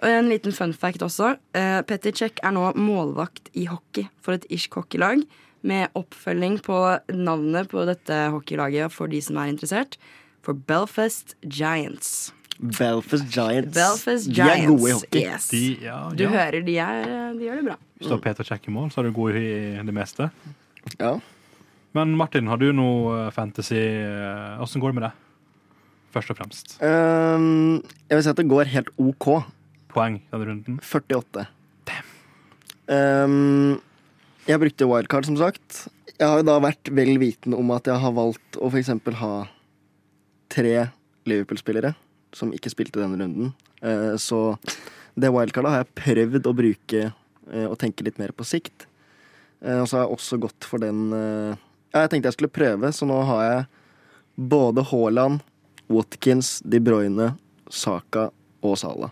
Og 0.03 0.13
en 0.13 0.29
liten 0.29 0.53
fun 0.53 0.75
fact 0.77 1.05
også. 1.05 1.35
Eh, 1.57 1.81
Petter 1.89 2.13
Check 2.17 2.41
er 2.45 2.53
nå 2.57 2.69
målvakt 2.77 3.49
i 3.57 3.65
hockey 3.71 4.09
for 4.21 4.37
et 4.37 4.49
irsk 4.53 4.81
hockeylag. 4.81 5.25
Med 5.67 5.93
oppfølging 5.99 6.61
på 6.63 6.77
navnet 7.17 7.71
på 7.73 7.87
dette 7.89 8.27
hockeylaget 8.35 8.93
for 8.93 9.11
de 9.11 9.23
som 9.25 9.41
er 9.41 9.53
interessert. 9.53 9.97
For 10.45 10.55
Belfast 10.55 11.35
Giants. 11.43 12.31
Belfast 12.59 13.27
Giants. 13.29 13.75
Belfast 13.75 14.29
Giants. 14.31 14.55
De 14.57 14.65
er 14.65 14.71
gode 14.71 14.89
i 14.89 14.95
hockey. 14.97 15.25
Yes. 15.27 15.49
De, 15.53 15.63
ja, 15.85 15.99
Du 16.17 16.25
ja. 16.25 16.31
hører 16.33 16.65
de, 16.65 16.77
er, 16.81 17.09
de 17.37 17.49
gjør 17.49 17.61
det 17.61 17.67
bra. 17.69 17.77
Hvis 17.99 18.09
du 18.09 18.15
har 18.15 18.23
Peter 18.25 18.49
Check 18.49 18.69
i 18.69 18.73
mål, 18.75 18.91
så 18.93 19.03
er 19.03 19.09
du 19.09 19.17
god 19.17 19.37
i 19.41 19.49
det 19.85 19.95
meste. 19.97 20.31
Ja. 20.99 21.17
Men 21.97 22.13
Martin, 22.17 22.49
har 22.51 22.61
du 22.61 22.69
noe 22.77 23.27
eh, 23.27 23.33
fantasy 23.33 23.79
eh, 23.79 24.63
Åssen 24.63 24.83
går 24.83 24.93
det 24.93 24.99
med 24.99 25.07
det? 25.09 25.13
Først 26.17 26.33
og 26.33 26.39
fremst. 26.39 26.77
Um, 26.81 27.83
jeg 28.09 28.17
vil 28.17 28.25
si 28.25 28.33
at 28.33 28.41
det 28.41 28.47
går 28.49 28.71
helt 28.73 28.89
OK. 29.01 29.27
Poeng 29.93 30.21
denne 30.31 30.49
runden. 30.49 30.79
48. 30.81 31.45
Um, 32.87 33.77
jeg 34.47 34.63
brukte 34.63 34.89
wildcard, 34.89 35.29
som 35.29 35.37
sagt. 35.41 35.87
Jeg 36.15 36.25
har 36.25 36.41
jo 36.41 36.47
da 36.49 36.57
vært 36.65 36.89
vel 36.95 37.19
vitende 37.21 37.59
om 37.61 37.73
at 37.75 37.89
jeg 37.91 38.01
har 38.01 38.15
valgt 38.17 38.57
å 38.57 38.71
f.eks. 38.71 38.93
ha 39.21 39.33
tre 40.53 40.75
Liverpool-spillere 41.29 41.93
som 42.37 42.53
ikke 42.53 42.73
spilte 42.73 43.01
denne 43.01 43.17
runden. 43.21 43.55
Eh, 43.81 44.15
så 44.21 44.59
det 45.17 45.31
wildcardet 45.33 45.73
har 45.73 45.83
jeg 45.85 45.95
prøvd 46.03 46.49
å 46.51 46.55
bruke 46.57 47.03
eh, 47.09 47.67
og 47.71 47.79
tenke 47.81 48.05
litt 48.07 48.21
mer 48.21 48.35
på 48.37 48.45
sikt. 48.45 48.85
Eh, 49.65 49.79
og 49.81 49.89
så 49.89 49.97
har 49.99 50.07
jeg 50.07 50.17
også 50.19 50.39
gått 50.45 50.69
for 50.69 50.83
den 50.85 51.07
eh, 51.17 51.57
Ja, 51.95 52.03
jeg 52.05 52.13
tenkte 52.13 52.29
jeg 52.29 52.37
skulle 52.37 52.53
prøve, 52.53 52.91
så 52.93 53.07
nå 53.09 53.23
har 53.25 53.45
jeg 53.47 53.61
både 54.53 54.83
Haaland, 54.91 55.41
Watkins, 55.89 56.59
De 56.67 56.81
Bruyne, 56.85 57.31
Saka 57.73 58.27
og 58.67 58.75
Sala. 58.81 59.09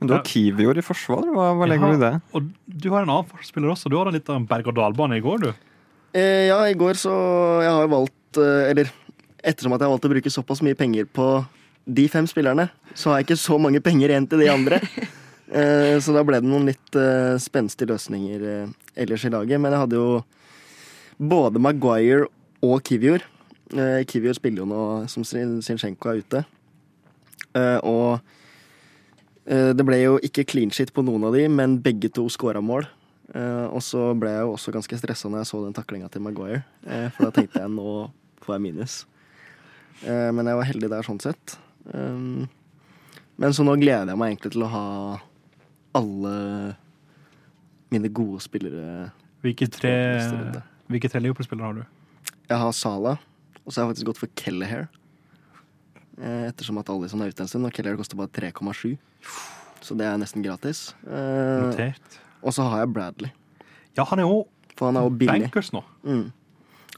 Men 0.00 0.10
du 0.10 0.12
har 0.14 0.20
Ja. 0.20 0.28
Kiwior 0.28 0.76
i 0.78 0.84
forsvar. 0.84 1.24
Hva, 1.34 1.46
hva 1.56 1.66
legger 1.70 1.94
du 1.94 1.96
i 1.96 2.02
det? 2.04 2.12
Og 2.36 2.50
du 2.68 2.88
har 2.92 3.02
en 3.06 3.10
annen 3.14 3.28
forsvarsspiller 3.30 3.72
også. 3.72 3.88
Du 3.90 3.96
hadde 3.96 4.12
litt 4.18 4.28
av 4.28 4.36
en 4.38 4.46
berg-og-dal-bane 4.50 5.16
i 5.18 5.24
går, 5.24 5.46
du. 5.46 5.50
Eh, 6.12 6.46
ja, 6.50 6.58
i 6.68 6.74
går 6.76 6.98
så 6.98 7.12
Jeg 7.62 7.70
har 7.70 7.84
jo 7.84 7.90
valgt 7.92 8.38
eh, 8.42 8.64
Eller 8.72 8.88
ettersom 9.46 9.70
at 9.76 9.78
jeg 9.78 9.86
har 9.86 9.92
valgt 9.94 10.08
å 10.08 10.10
bruke 10.10 10.32
såpass 10.34 10.58
mye 10.66 10.74
penger 10.74 11.06
på 11.06 11.26
de 11.86 12.08
fem 12.08 12.26
spillerne, 12.28 12.68
så 12.94 13.10
har 13.10 13.20
jeg 13.20 13.30
ikke 13.30 13.40
så 13.40 13.56
mange 13.60 13.80
penger 13.84 14.12
igjen 14.12 14.28
til 14.30 14.42
de 14.42 14.50
andre. 14.52 14.80
eh, 15.56 15.96
så 16.02 16.14
da 16.14 16.22
ble 16.26 16.40
det 16.42 16.50
noen 16.50 16.68
litt 16.70 16.98
eh, 16.98 17.36
spenstige 17.42 17.90
løsninger 17.92 18.44
eh, 18.46 18.74
ellers 19.04 19.24
i 19.26 19.32
laget. 19.32 19.60
Men 19.62 19.74
jeg 19.74 19.84
hadde 19.84 19.98
jo 20.00 20.20
både 21.20 21.62
Maguire 21.62 22.28
og 22.64 22.82
Kivior. 22.86 23.24
Kivior 24.10 24.34
spiller 24.34 24.64
jo 24.64 24.66
nå 24.66 24.84
som 25.08 25.22
Sin- 25.24 25.60
Zinchenko 25.62 26.10
er 26.10 26.22
ute. 26.24 26.40
Og 27.86 28.18
det 29.46 29.84
ble 29.86 30.00
jo 30.00 30.16
ikke 30.26 30.42
clean 30.50 30.72
shit 30.74 30.90
på 30.94 31.04
noen 31.06 31.28
av 31.28 31.36
de, 31.36 31.44
men 31.46 31.76
begge 31.84 32.10
to 32.10 32.24
scora 32.34 32.58
mål. 32.64 32.88
Og 33.70 33.78
så 33.86 34.08
ble 34.18 34.32
jeg 34.34 34.42
jo 34.42 34.56
også 34.56 34.74
ganske 34.74 34.98
stressa 34.98 35.30
når 35.30 35.44
jeg 35.44 35.50
så 35.52 35.62
den 35.62 35.76
taklinga 35.76 36.10
til 36.10 36.24
Maguire. 36.26 36.64
For 37.14 37.28
da 37.28 37.30
tenkte 37.36 37.62
jeg 37.62 37.70
nå 37.76 37.94
får 38.42 38.56
jeg 38.56 38.64
minus. 38.66 38.98
Men 40.02 40.50
jeg 40.50 40.60
var 40.64 40.70
heldig 40.72 40.90
der 40.96 41.06
sånn 41.06 41.22
sett. 41.22 41.56
Um, 41.94 42.48
men 43.40 43.54
så 43.56 43.64
nå 43.66 43.74
gleder 43.80 44.12
jeg 44.12 44.20
meg 44.20 44.34
egentlig 44.34 44.52
til 44.54 44.64
å 44.66 44.70
ha 44.70 44.84
alle 45.98 46.34
mine 47.90 48.10
gode 48.14 48.40
spillere. 48.44 49.10
Hvilke 49.42 49.66
tre, 49.72 49.94
hvilke 50.92 51.08
tre 51.10 51.22
Liverpool-spillere 51.24 51.66
har 51.70 51.78
du? 51.80 51.84
Jeg 52.50 52.58
har 52.60 52.72
Sala, 52.76 53.16
og 53.64 53.72
så 53.72 53.80
har 53.80 53.86
jeg 53.88 53.94
faktisk 53.94 54.10
gått 54.10 54.20
for 54.20 54.32
Kelleher. 54.38 54.86
Eh, 56.20 56.46
ettersom 56.50 56.78
at 56.82 56.90
Alison 56.92 57.22
er 57.24 57.32
ute 57.32 57.42
en 57.42 57.48
stund, 57.50 57.66
og 57.66 57.72
Kelleher 57.74 57.96
koster 57.98 58.18
bare 58.20 58.30
3,7. 58.36 58.98
Så 59.80 59.96
det 59.96 60.04
er 60.06 60.18
nesten 60.20 60.44
gratis. 60.44 60.90
Eh, 61.08 61.64
Notert. 61.64 62.18
og 62.44 62.52
så 62.52 62.66
har 62.68 62.84
jeg 62.84 62.92
Bradley, 62.94 63.32
Ja, 63.96 64.04
han 64.04 64.20
er 64.20 64.28
jo 64.28 64.44
for 64.76 64.86
han 64.86 64.96
er 64.96 65.08
jo 65.08 65.10
billig. 65.10 65.42
bankers 65.48 65.72
nå. 65.72 65.82
Mm. 66.04 66.32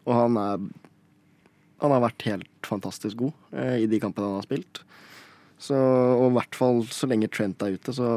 Og 0.07 0.14
han 0.14 0.36
er 0.36 0.66
Han 1.83 1.95
har 1.95 2.05
vært 2.05 2.26
helt 2.28 2.66
fantastisk 2.66 3.18
god 3.24 3.59
eh, 3.59 3.83
i 3.85 3.91
de 3.91 4.01
kampene 4.03 4.30
han 4.30 4.41
har 4.41 4.47
spilt. 4.47 4.83
Så, 5.62 5.76
og 5.76 6.28
i 6.30 6.37
hvert 6.39 6.59
fall 6.59 6.83
så 6.91 7.07
lenge 7.11 7.30
Trent 7.30 7.62
er 7.62 7.76
ute, 7.76 7.95
så 7.95 8.09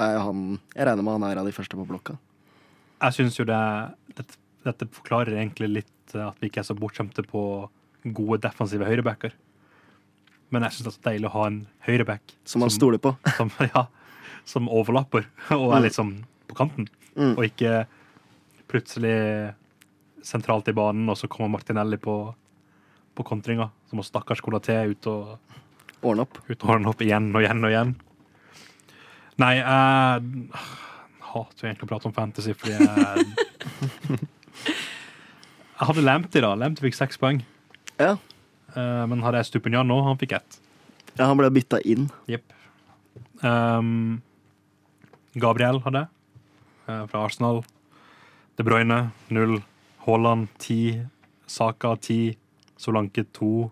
er 0.00 0.16
han 0.24 0.58
Jeg 0.74 0.86
regner 0.88 1.04
med 1.06 1.18
han 1.18 1.26
er 1.28 1.40
av 1.42 1.46
de 1.46 1.54
første 1.54 1.78
på 1.78 1.86
blokka. 1.86 2.16
Jeg 3.00 3.16
syns 3.18 3.38
jo 3.38 3.46
det 3.48 3.60
dette, 4.16 4.38
dette 4.66 4.88
forklarer 4.96 5.36
egentlig 5.36 5.70
litt 5.80 6.16
eh, 6.16 6.26
at 6.26 6.40
vi 6.40 6.50
ikke 6.50 6.64
er 6.64 6.70
så 6.70 6.78
bortskjemte 6.78 7.24
på 7.28 7.44
gode 8.16 8.40
defensive 8.46 8.88
høyrebacker. 8.88 9.34
Men 10.50 10.66
jeg 10.66 10.78
syns 10.78 10.88
det 10.88 10.94
er 10.96 11.08
deilig 11.12 11.30
å 11.30 11.34
ha 11.36 11.46
en 11.50 11.60
høyreback 11.86 12.34
Som 12.48 12.64
man 12.64 12.72
stoler 12.74 12.98
på. 13.02 13.14
som, 13.38 13.52
ja, 13.62 13.86
som 14.48 14.70
overlapper 14.72 15.28
og 15.56 15.74
er 15.76 15.86
liksom 15.86 16.20
på 16.50 16.58
kanten. 16.58 16.88
Mm. 17.14 17.34
Og 17.36 17.44
ikke 17.46 17.84
plutselig 18.70 19.18
sentralt 20.26 20.68
i 20.68 20.76
banen, 20.76 21.08
og 21.10 21.18
så 21.18 21.28
kommer 21.30 21.56
Martinelli 21.56 21.98
på, 22.00 22.14
på 23.14 23.26
kontringa. 23.26 23.70
Så 23.90 23.98
må 23.98 24.04
stakkars 24.06 24.42
Konaté 24.44 24.76
ut 24.90 25.10
og 25.10 25.38
Ordne 26.00 26.24
opp. 26.24 26.38
ut 26.48 26.62
og 26.64 26.70
ordne 26.72 26.88
opp 26.88 27.02
igjen 27.04 27.26
og 27.34 27.42
igjen 27.42 27.60
og 27.60 27.72
igjen. 27.74 27.90
Nei, 29.40 29.54
jeg 29.58 30.22
hater 31.30 31.60
jo 31.60 31.68
egentlig 31.68 31.86
å 31.86 31.90
prate 31.90 32.08
om 32.08 32.14
fantasy, 32.16 32.54
fordi 32.56 32.76
jeg 32.76 32.86
Jeg 35.80 35.88
hadde 35.88 36.04
Lamptey, 36.04 36.42
da. 36.44 36.52
Lamptey 36.60 36.84
fikk 36.88 36.96
seks 36.98 37.16
poeng. 37.20 37.38
Ja. 38.00 38.14
Eh, 38.76 39.04
men 39.08 39.22
hadde 39.24 39.40
jeg 39.40 39.48
Stupinjan 39.48 39.88
nå, 39.88 39.96
han 40.04 40.18
fikk 40.20 40.34
ett. 40.36 40.58
ja, 41.14 41.24
han 41.24 41.38
ble 41.38 41.48
bytta 41.56 41.80
inn. 41.88 42.10
Jepp. 42.28 42.52
Um, 43.40 44.20
Gabriel 45.40 45.80
hadde 45.86 46.02
jeg, 46.04 46.08
eh, 46.88 47.04
fra 47.08 47.24
Arsenal. 47.24 47.62
De 48.60 48.66
Bruyne 48.66 49.10
null. 49.32 49.62
Haaland 50.06 50.48
ti. 50.58 51.00
Saka 51.50 51.94
ti. 52.00 52.36
Solanke 52.80 53.24
to. 53.36 53.70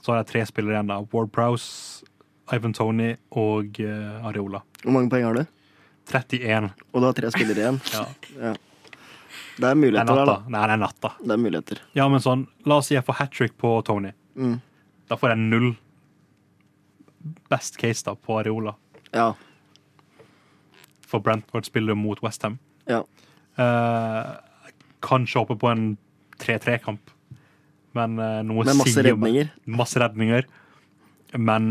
Så 0.00 0.12
har 0.12 0.22
jeg 0.22 0.30
tre 0.32 0.42
spillere 0.48 0.78
igjen, 0.78 0.88
da. 0.90 0.96
Ward 1.12 1.30
Prowse, 1.34 2.04
Ivan 2.52 2.72
Tony 2.74 3.12
og 3.36 3.76
uh, 3.84 4.26
Areola. 4.26 4.62
Hvor 4.82 4.94
mange 4.96 5.10
poeng 5.12 5.26
har 5.28 5.36
du? 5.36 5.44
31. 6.10 6.70
Og 6.90 7.02
du 7.02 7.06
har 7.06 7.14
tre 7.18 7.30
spillere 7.34 7.64
igjen. 7.66 7.80
Ja. 7.94 8.06
Ja. 8.40 8.54
Det 9.60 9.68
er 9.68 9.68
Det 9.68 9.68
er 9.68 9.76
muligheter 9.76 10.16
der, 10.16 10.24
da. 10.30 10.34
Nei, 10.48 10.60
det 10.64 10.72
er 10.72 10.80
natta. 10.80 11.08
Det 11.20 11.34
er 11.34 11.40
muligheter. 11.42 11.80
Ja, 11.94 12.06
men 12.08 12.22
sånn, 12.24 12.46
la 12.64 12.78
oss 12.80 12.88
si 12.88 12.94
jeg 12.96 13.04
får 13.04 13.18
hat 13.18 13.34
trick 13.36 13.54
på 13.60 13.74
Tony. 13.84 14.14
Mm. 14.40 14.56
Da 15.10 15.18
får 15.20 15.34
jeg 15.34 15.42
null. 15.52 15.68
Best 17.52 17.76
case 17.78 18.06
da 18.06 18.14
på 18.16 18.38
Areola. 18.40 18.72
Ja. 19.12 19.34
for 21.10 21.18
Brentford 21.20 21.66
spiller 21.66 21.94
mot 21.98 22.22
Westham. 22.22 22.58
Ja. 22.86 23.02
Uh, 23.58 24.36
kanskje 25.04 25.40
oppe 25.40 25.56
på 25.58 25.70
en 25.70 25.94
3-3-kamp, 26.40 27.10
men 27.96 28.18
eh, 28.22 28.40
noe 28.46 28.64
Med 28.64 28.78
masse 28.78 28.94
sier 28.94 29.08
redninger. 29.10 29.48
Masse 29.66 30.00
redninger. 30.00 30.44
Men 31.34 31.70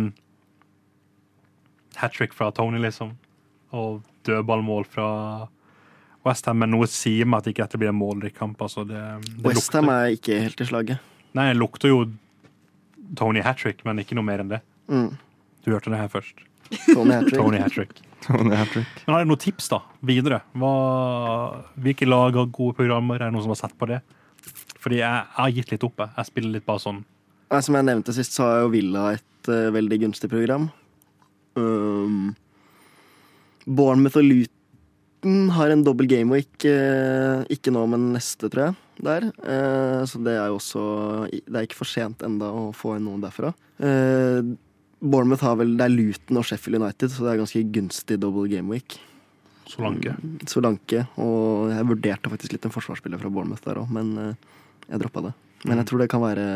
hat 1.96 2.14
trick 2.18 2.36
fra 2.36 2.50
Tony, 2.56 2.82
liksom. 2.84 3.14
Og 3.72 4.02
dødballmål 4.28 4.86
fra 4.92 5.08
Westham. 6.28 6.60
Men 6.60 6.74
noe 6.76 6.90
sier 6.92 7.30
meg 7.30 7.44
at 7.44 7.52
ikke 7.54 7.64
dette 7.64 7.80
blir 7.82 7.94
en 7.94 7.98
målrik 7.98 8.36
kamp. 8.38 8.60
Altså, 8.62 8.84
Westham 9.46 9.92
er 9.94 10.18
ikke 10.18 10.42
helt 10.44 10.60
i 10.60 10.68
slaget. 10.68 11.08
Nei, 11.38 11.48
det 11.54 11.58
lukter 11.62 11.94
jo 11.94 12.04
Tony 13.18 13.42
hat 13.46 13.62
trick, 13.62 13.82
men 13.88 14.02
ikke 14.04 14.18
noe 14.18 14.28
mer 14.28 14.44
enn 14.44 14.52
det. 14.52 14.62
Mm. 14.92 15.14
Du 15.64 15.72
hørte 15.72 15.94
det 15.94 16.02
her 16.02 16.12
først. 16.12 16.46
Tony 16.92 17.16
Hattrick. 17.16 17.40
Tony 17.40 17.58
hat 17.64 17.74
trick. 17.74 18.02
Tony 18.26 18.56
Hattrick. 18.56 19.04
Men 19.06 19.16
har 19.16 19.26
du 19.26 19.32
noen 19.32 19.42
tips 19.42 19.70
da, 19.72 19.82
videre? 20.06 20.42
Hva, 20.58 20.74
hvilke 21.80 22.08
lag 22.10 22.36
har 22.38 22.50
gode 22.54 22.78
programmer? 22.80 23.20
Er 23.20 23.30
det 23.30 23.38
noen 23.38 23.48
som 23.48 23.56
har 23.56 23.62
sett 23.64 23.78
på 23.80 23.90
det? 23.90 24.02
Fordi 24.80 25.02
jeg, 25.02 25.08
jeg 25.08 25.40
har 25.40 25.56
gitt 25.56 25.74
litt 25.74 25.88
opp. 25.88 26.04
jeg. 26.04 26.16
Jeg 26.18 26.30
spiller 26.32 26.56
litt 26.56 26.68
bare 26.68 26.84
sånn. 26.84 27.02
Som 27.66 27.80
jeg 27.80 27.88
nevnte 27.88 28.16
sist, 28.16 28.36
så 28.36 28.46
har 28.46 28.62
jo 28.64 28.74
Villa 28.74 29.10
et 29.16 29.50
uh, 29.52 29.72
veldig 29.74 30.04
gunstig 30.06 30.30
program. 30.32 30.70
Um, 31.58 32.36
Bournemouth 33.66 34.20
og 34.22 34.28
Luton 34.28 35.50
har 35.56 35.74
en 35.74 35.84
dobbel 35.86 36.10
gameweek. 36.12 36.54
Uh, 36.64 37.42
ikke 37.52 37.74
nå, 37.74 37.84
men 37.92 38.12
neste, 38.16 38.52
tror 38.52 38.70
jeg. 38.70 38.78
Der. 39.00 39.30
Uh, 39.42 40.04
så 40.10 40.20
det 40.26 40.34
er 40.36 40.50
jo 40.52 40.58
også 40.58 40.82
Det 41.32 41.56
er 41.56 41.64
ikke 41.64 41.78
for 41.80 41.88
sent 41.88 42.24
enda 42.28 42.50
å 42.52 42.70
få 42.76 42.98
inn 42.98 43.08
noen 43.08 43.24
derfra. 43.24 43.54
Eh, 43.80 44.44
Bournemouth 45.02 45.44
har 45.46 45.56
vel 45.60 45.78
Det 45.80 45.86
er 45.86 45.94
Luton 45.94 46.38
og 46.42 46.46
Sheffield 46.48 46.82
United, 46.82 47.12
så 47.14 47.24
det 47.24 47.32
er 47.34 47.42
ganske 47.44 47.62
gunstig 47.76 48.18
double 48.20 48.50
gameweek. 48.52 48.98
Solanke. 49.70 50.16
Solanke. 50.50 51.04
Og 51.22 51.70
jeg 51.72 51.86
vurderte 51.88 52.32
faktisk 52.34 52.56
litt 52.56 52.66
en 52.68 52.74
forsvarsspiller 52.74 53.22
fra 53.22 53.30
Bournemouth 53.32 53.64
der 53.68 53.80
òg, 53.84 53.92
men 53.94 54.10
eh, 54.18 54.34
jeg 54.90 55.00
droppa 55.04 55.28
det. 55.30 55.34
Men 55.70 55.78
jeg 55.82 55.90
tror 55.92 56.02
det 56.04 56.10
kan 56.12 56.24
være 56.24 56.48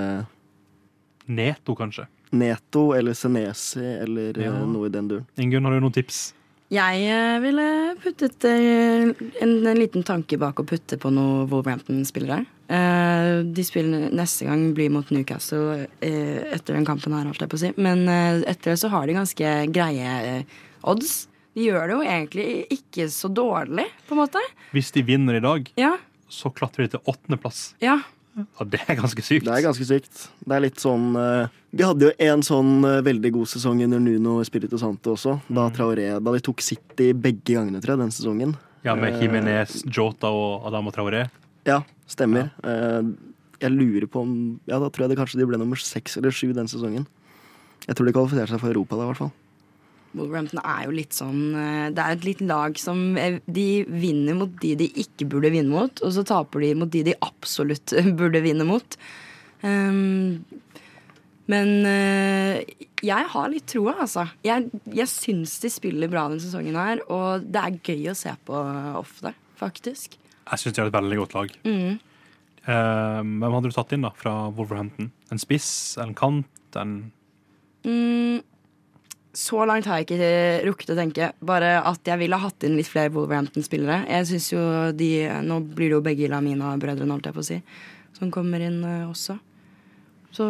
Neto, 1.28 1.76
kanskje. 1.78 2.08
Neto 2.36 2.90
eller 2.98 3.14
Senesi 3.16 3.80
eller 3.84 4.36
eh, 4.40 4.48
Ja. 4.50 4.58
noe 4.66 4.90
i 4.90 4.92
den 4.92 5.08
duren. 5.12 5.28
Ingunn, 5.40 5.64
har 5.68 5.78
du 5.78 5.84
noen 5.86 5.94
tips? 5.96 6.34
Jeg 6.74 7.04
eh, 7.06 7.36
ville 7.44 7.66
puttet 8.02 8.46
eh, 8.50 9.12
en, 9.44 9.52
en 9.70 9.78
liten 9.78 10.06
tanke 10.08 10.40
bak 10.42 10.62
å 10.62 10.66
putte 10.66 10.98
på 10.98 11.12
noen 11.14 11.46
Wolverhampton-spillere. 11.52 12.40
Eh, 12.74 13.34
de 13.46 13.66
spiller 13.68 14.08
neste 14.16 14.48
gang 14.48 14.64
blir 14.74 14.90
mot 14.94 15.12
Newcastle 15.14 15.84
etter 16.02 16.74
den 16.74 16.88
kampen 16.88 17.14
her, 17.14 17.28
holdt 17.30 17.44
jeg 17.46 17.52
på 17.52 17.60
å 17.60 17.62
si. 17.62 17.72
Men 17.78 18.08
etter 18.10 18.74
det 18.74 18.80
så 18.82 18.90
har 18.94 19.06
de 19.06 19.18
ganske 19.20 19.54
greie 19.76 20.40
odds. 20.82 21.14
De 21.54 21.68
gjør 21.68 21.86
det 21.92 21.98
jo 22.00 22.08
egentlig 22.16 22.48
ikke 22.74 23.06
så 23.14 23.30
dårlig, 23.30 23.86
på 24.08 24.16
en 24.18 24.24
måte. 24.24 24.42
Hvis 24.74 24.90
de 24.96 25.06
vinner 25.06 25.38
i 25.38 25.44
dag, 25.44 25.70
Ja, 25.78 25.94
så 26.26 26.50
klatrer 26.50 26.88
de 26.88 26.96
til 26.96 27.06
åttendeplass. 27.14 27.76
ja. 27.84 28.00
Ja, 28.34 28.66
det 28.66 28.80
er 28.88 28.98
ganske 28.98 29.22
sykt. 29.22 29.46
Det 29.46 29.54
er 29.54 29.62
ganske 29.66 29.86
sykt. 29.86 30.24
Det 30.42 30.56
er 30.56 30.64
litt 30.64 30.82
sånn 30.82 31.12
eh, 31.20 31.52
Vi 31.78 31.86
hadde 31.86 32.08
jo 32.08 32.14
en 32.26 32.42
sånn 32.46 32.72
eh, 32.90 33.02
veldig 33.06 33.32
god 33.36 33.52
sesong 33.52 33.84
under 33.86 34.02
Nuno 34.02 34.40
Espirito 34.42 34.80
Santo 34.82 35.14
også. 35.14 35.36
Da, 35.54 35.68
Traoré, 35.76 36.08
da 36.18 36.34
de 36.34 36.42
tok 36.46 36.64
City 36.66 37.12
begge 37.14 37.54
gangene, 37.54 37.82
tror 37.84 37.94
jeg, 37.96 38.02
den 38.06 38.16
sesongen. 38.16 38.56
Ja, 38.84 38.98
Med 39.00 39.22
Jimenez, 39.22 39.84
Jota 39.86 40.32
og 40.34 40.66
Adama 40.68 40.92
Traoré. 40.96 41.28
Ja, 41.70 41.84
stemmer. 42.10 42.50
Eh, 42.66 43.14
jeg 43.64 43.72
lurer 43.72 44.10
på 44.12 44.26
om 44.26 44.34
Ja, 44.68 44.80
da 44.82 44.90
tror 44.90 45.06
jeg 45.06 45.14
det 45.14 45.22
kanskje 45.22 45.40
de 45.40 45.48
ble 45.48 45.62
nummer 45.62 45.80
seks 45.80 46.18
eller 46.20 46.34
sju 46.36 46.50
den 46.58 46.68
sesongen. 46.72 47.06
Jeg 47.86 47.96
tror 47.96 48.08
de 48.08 48.16
kvalifiserte 48.16 48.56
seg 48.56 48.64
for 48.64 48.74
Europa 48.74 48.98
da, 48.98 49.06
i 49.06 49.12
hvert 49.12 49.22
fall. 49.26 49.34
Wolverhampton 50.14 50.62
er 50.62 50.86
jo 50.88 50.94
litt 50.96 51.16
sånn 51.18 51.56
eh, 51.58 51.88
Det 51.94 52.04
er 52.04 52.16
et 52.16 52.28
litt 52.28 52.44
lag 52.46 52.78
som 52.80 53.18
eh, 53.20 53.40
De 53.46 53.68
vinner 53.90 54.38
mot 54.38 54.52
de 54.62 54.74
de 54.80 54.90
ikke 55.04 55.28
burde 55.30 55.52
vinne 55.54 55.74
mot, 55.74 56.04
og 56.04 56.14
så 56.16 56.24
taper 56.28 56.64
de 56.64 56.74
mot 56.78 56.92
de 56.94 57.04
de 57.10 57.18
absolutt 57.26 57.96
burde 58.20 58.42
vinne 58.46 58.68
mot. 58.68 58.98
Um, 59.64 60.44
men 61.52 61.70
uh, 61.88 62.60
jeg 63.04 63.30
har 63.34 63.50
litt 63.52 63.66
troa, 63.68 63.98
altså. 64.06 64.26
Jeg, 64.48 64.70
jeg 64.96 65.12
syns 65.12 65.58
de 65.64 65.72
spiller 65.72 66.12
bra 66.12 66.26
denne 66.30 66.44
sesongen 66.44 66.78
her, 66.80 67.02
og 67.12 67.44
det 67.44 67.64
er 67.64 67.80
gøy 67.84 68.12
å 68.14 68.16
se 68.18 68.32
på 68.48 68.62
ofte, 69.00 69.34
faktisk. 69.60 70.16
Jeg 70.44 70.62
syns 70.62 70.76
de 70.78 70.84
har 70.84 70.92
et 70.92 70.96
veldig 70.96 71.20
godt 71.20 71.36
lag. 71.36 71.58
Mm. 71.68 72.00
Eh, 72.64 73.20
hvem 73.20 73.58
hadde 73.58 73.72
du 73.72 73.76
tatt 73.76 73.92
inn 73.96 74.08
da 74.08 74.14
fra 74.16 74.38
Wolverhampton? 74.56 75.12
En 75.32 75.42
spiss? 75.42 75.70
En 76.00 76.16
kant? 76.16 76.48
En 76.80 76.96
Mm, 77.84 78.40
så 79.34 79.64
langt 79.66 79.88
har 79.90 79.98
jeg 80.00 80.06
ikke 80.08 80.68
rukket 80.68 80.92
å 80.94 80.98
tenke. 80.98 81.32
Bare 81.42 81.72
at 81.90 82.06
jeg 82.06 82.22
ville 82.22 82.38
hatt 82.38 82.64
inn 82.68 82.76
litt 82.78 82.90
flere 82.90 83.10
Wolverhampton-spillere. 83.16 84.04
Jeg 84.10 84.28
synes 84.30 84.52
jo 84.54 84.62
de 84.94 85.10
Nå 85.42 85.58
blir 85.74 85.90
det 85.90 85.98
jo 85.98 86.04
begge 86.06 86.30
Lamina-brødrene, 86.30 87.10
holdt 87.16 87.30
jeg 87.32 87.34
på 87.38 87.42
å 87.42 87.48
si, 87.48 87.58
som 88.14 88.30
kommer 88.34 88.62
inn 88.62 88.84
eh, 88.86 89.08
også. 89.10 89.40
Så 90.34 90.46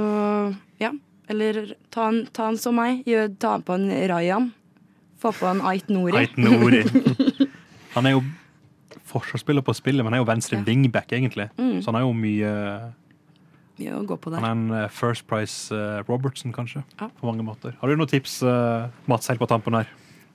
ja. 0.83 0.91
Eller 1.31 1.73
ta 1.95 2.09
han, 2.09 2.25
ta 2.35 2.49
han 2.49 2.59
som 2.59 2.75
meg. 2.75 3.05
Gjør, 3.07 3.31
ta 3.39 3.55
på 3.63 3.77
en 3.79 3.87
Rayan. 4.11 4.49
Få 5.23 5.31
på 5.31 5.47
en 5.47 5.61
Ait 5.63 5.87
Nori. 5.87 6.17
Ait 6.19 6.35
Nori. 6.37 6.83
Han 7.93 8.07
er 8.09 8.15
jo 8.15 8.23
forsvarsspiller 9.05 9.61
på 9.61 9.73
spillet, 9.77 10.01
men 10.01 10.09
han 10.09 10.17
er 10.17 10.23
jo 10.23 10.27
venstre 10.27 10.57
Ja. 10.57 10.63
wingback, 10.65 11.11
egentlig. 11.13 11.45
Mm. 11.59 11.75
Så 11.83 11.91
han 11.91 11.99
er 11.99 12.01
jo 12.07 12.13
mye 12.17 12.53
Å 13.81 14.03
gå 14.05 14.15
på 14.21 14.29
Han 14.35 14.43
er 14.45 14.51
en 14.53 14.65
eh, 14.83 14.89
First 14.93 15.25
Price 15.29 15.73
eh, 15.73 16.03
Robertson, 16.05 16.53
kanskje. 16.53 16.83
Ja. 16.99 17.09
På 17.09 17.29
mange 17.29 17.45
måter. 17.45 17.73
Har 17.79 17.89
du 17.89 17.97
noen 17.97 18.09
tips, 18.09 18.41
eh, 18.45 18.91
Mats, 19.09 19.31
helt 19.31 19.41
på 19.41 19.49
tampen 19.49 19.79
her? 19.79 19.89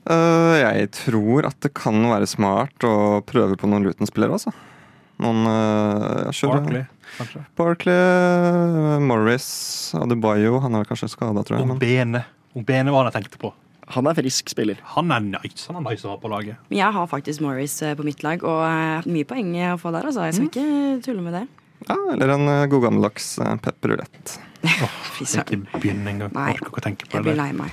Uh, 0.08 0.56
jeg 0.56 0.88
tror 0.96 1.46
at 1.46 1.58
det 1.60 1.70
kan 1.76 2.00
være 2.08 2.26
smart 2.30 2.86
å 2.86 3.20
prøve 3.28 3.58
på 3.60 3.68
noen 3.68 3.84
Luton-spillere, 3.86 4.38
altså. 4.38 4.54
Noen 5.20 5.44
uh, 5.50 6.30
Barkley, 6.48 6.86
kanskje? 7.18 7.42
Barkley, 7.58 8.98
Morris, 9.02 9.48
Adebayo 9.98 10.60
Han 10.62 10.78
er 10.78 10.86
kanskje 10.88 11.10
skada, 11.12 11.42
tror 11.44 11.58
jeg. 11.58 11.66
Og 11.66 11.72
Men 11.74 11.82
Bene. 11.82 12.24
Og 12.56 12.64
Bene 12.66 12.94
var 12.94 13.04
han 13.04 13.12
jeg 13.12 13.18
tenkte 13.20 13.42
på. 13.42 13.52
Han 13.98 14.08
er 14.08 14.16
frisk 14.16 14.50
spiller. 14.52 14.80
Han 14.96 15.12
er 15.14 15.22
nice 15.24 15.68
Han 15.68 15.80
er 15.80 15.90
nice 15.90 16.06
å 16.06 16.14
ha 16.14 16.18
på 16.22 16.30
laget. 16.32 16.58
Jeg 16.72 16.94
har 16.94 17.10
faktisk 17.10 17.44
Morris 17.44 17.78
på 17.98 18.06
mitt 18.06 18.24
lag, 18.24 18.42
og 18.46 19.08
mye 19.10 19.28
poeng 19.28 19.52
å 19.74 19.78
få 19.80 19.92
der. 19.94 20.08
Altså. 20.08 20.26
Jeg 20.30 20.38
skal 20.38 20.50
ikke 20.50 20.68
tulle 21.04 21.24
med 21.26 21.36
det. 21.42 21.46
Ja, 21.86 21.96
eller 22.12 22.34
en 22.34 22.48
uh, 22.48 22.66
god 22.66 22.82
gammeldags 22.88 23.36
pepperulett. 23.62 23.62
pepperrulett. 23.62 24.38
Fy 25.18 25.24
søren. 25.24 25.66
Ikke 25.68 25.80
begynn 25.84 26.06
engang. 26.10 26.34
Orker 26.34 26.66
ikke 26.72 26.82
å 26.82 26.86
tenke 26.88 27.06
på 27.06 27.18
Jeg 27.20 27.28
blir 27.28 27.38
lei 27.38 27.52
meg. 27.56 27.70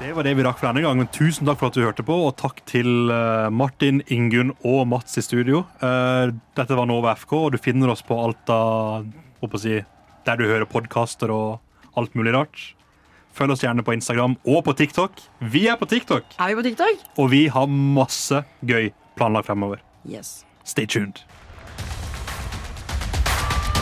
Det 0.00 0.14
var 0.16 0.24
det 0.24 0.32
vi 0.38 0.44
rakk 0.46 0.56
for 0.56 0.70
denne 0.70 0.80
gang, 0.80 0.96
men 0.96 1.10
tusen 1.12 1.44
takk 1.44 1.58
for 1.60 1.68
at 1.68 1.76
du 1.76 1.82
hørte 1.84 2.04
på, 2.08 2.14
og 2.24 2.32
takk 2.40 2.62
til 2.68 3.10
eh, 3.12 3.50
Martin, 3.52 3.98
Ingunn 4.08 4.54
og 4.64 4.86
Mats 4.88 5.18
i 5.20 5.24
studio. 5.24 5.60
Eh, 5.84 6.30
dette 6.56 6.78
var 6.78 6.88
Nova 6.88 7.12
FK, 7.20 7.34
og 7.36 7.50
du 7.52 7.58
finner 7.60 7.92
oss 7.92 8.00
på 8.06 8.16
alt 8.16 8.48
av 8.54 9.04
å 9.44 9.60
si, 9.60 9.76
der 10.24 10.40
du 10.40 10.46
hører 10.48 10.64
podkaster 10.68 11.28
og 11.34 11.98
alt 12.00 12.16
mulig 12.16 12.32
rart. 12.32 12.62
Følg 13.36 13.52
oss 13.54 13.62
gjerne 13.66 13.84
på 13.84 13.92
Instagram 13.92 14.38
og 14.48 14.64
på 14.66 14.74
TikTok. 14.80 15.20
Vi 15.52 15.66
er 15.68 15.76
på 15.78 15.86
TikTok, 15.92 16.32
Er 16.40 16.54
vi 16.54 16.58
på 16.62 16.66
TikTok? 16.70 17.04
og 17.20 17.30
vi 17.36 17.44
har 17.52 17.68
masse 17.68 18.40
gøy 18.64 18.88
planlagt 19.20 19.52
fremover. 19.52 19.84
Yes. 20.04 20.44
Stay 20.64 20.86
tuned. 20.86 21.20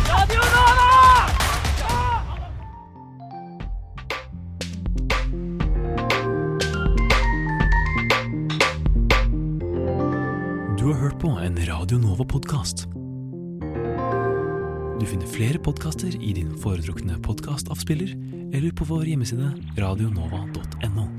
Radio 0.09 0.41
Nova! 0.41 0.79
Du 10.79 10.85
har 10.85 11.01
hørt 11.01 11.21
på 11.21 11.29
en 11.29 11.67
Radio 11.67 11.99
Nova-podkast. 11.99 12.87
Du 15.01 15.07
finner 15.07 15.27
flere 15.27 15.59
podkaster 15.59 16.11
i 16.23 16.33
din 16.33 16.57
foretrukne 16.59 17.21
podkastavspiller 17.23 18.17
eller 18.55 18.75
på 18.75 18.85
vår 18.85 19.07
hjemmeside 19.07 19.53
radionova.no. 19.79 21.18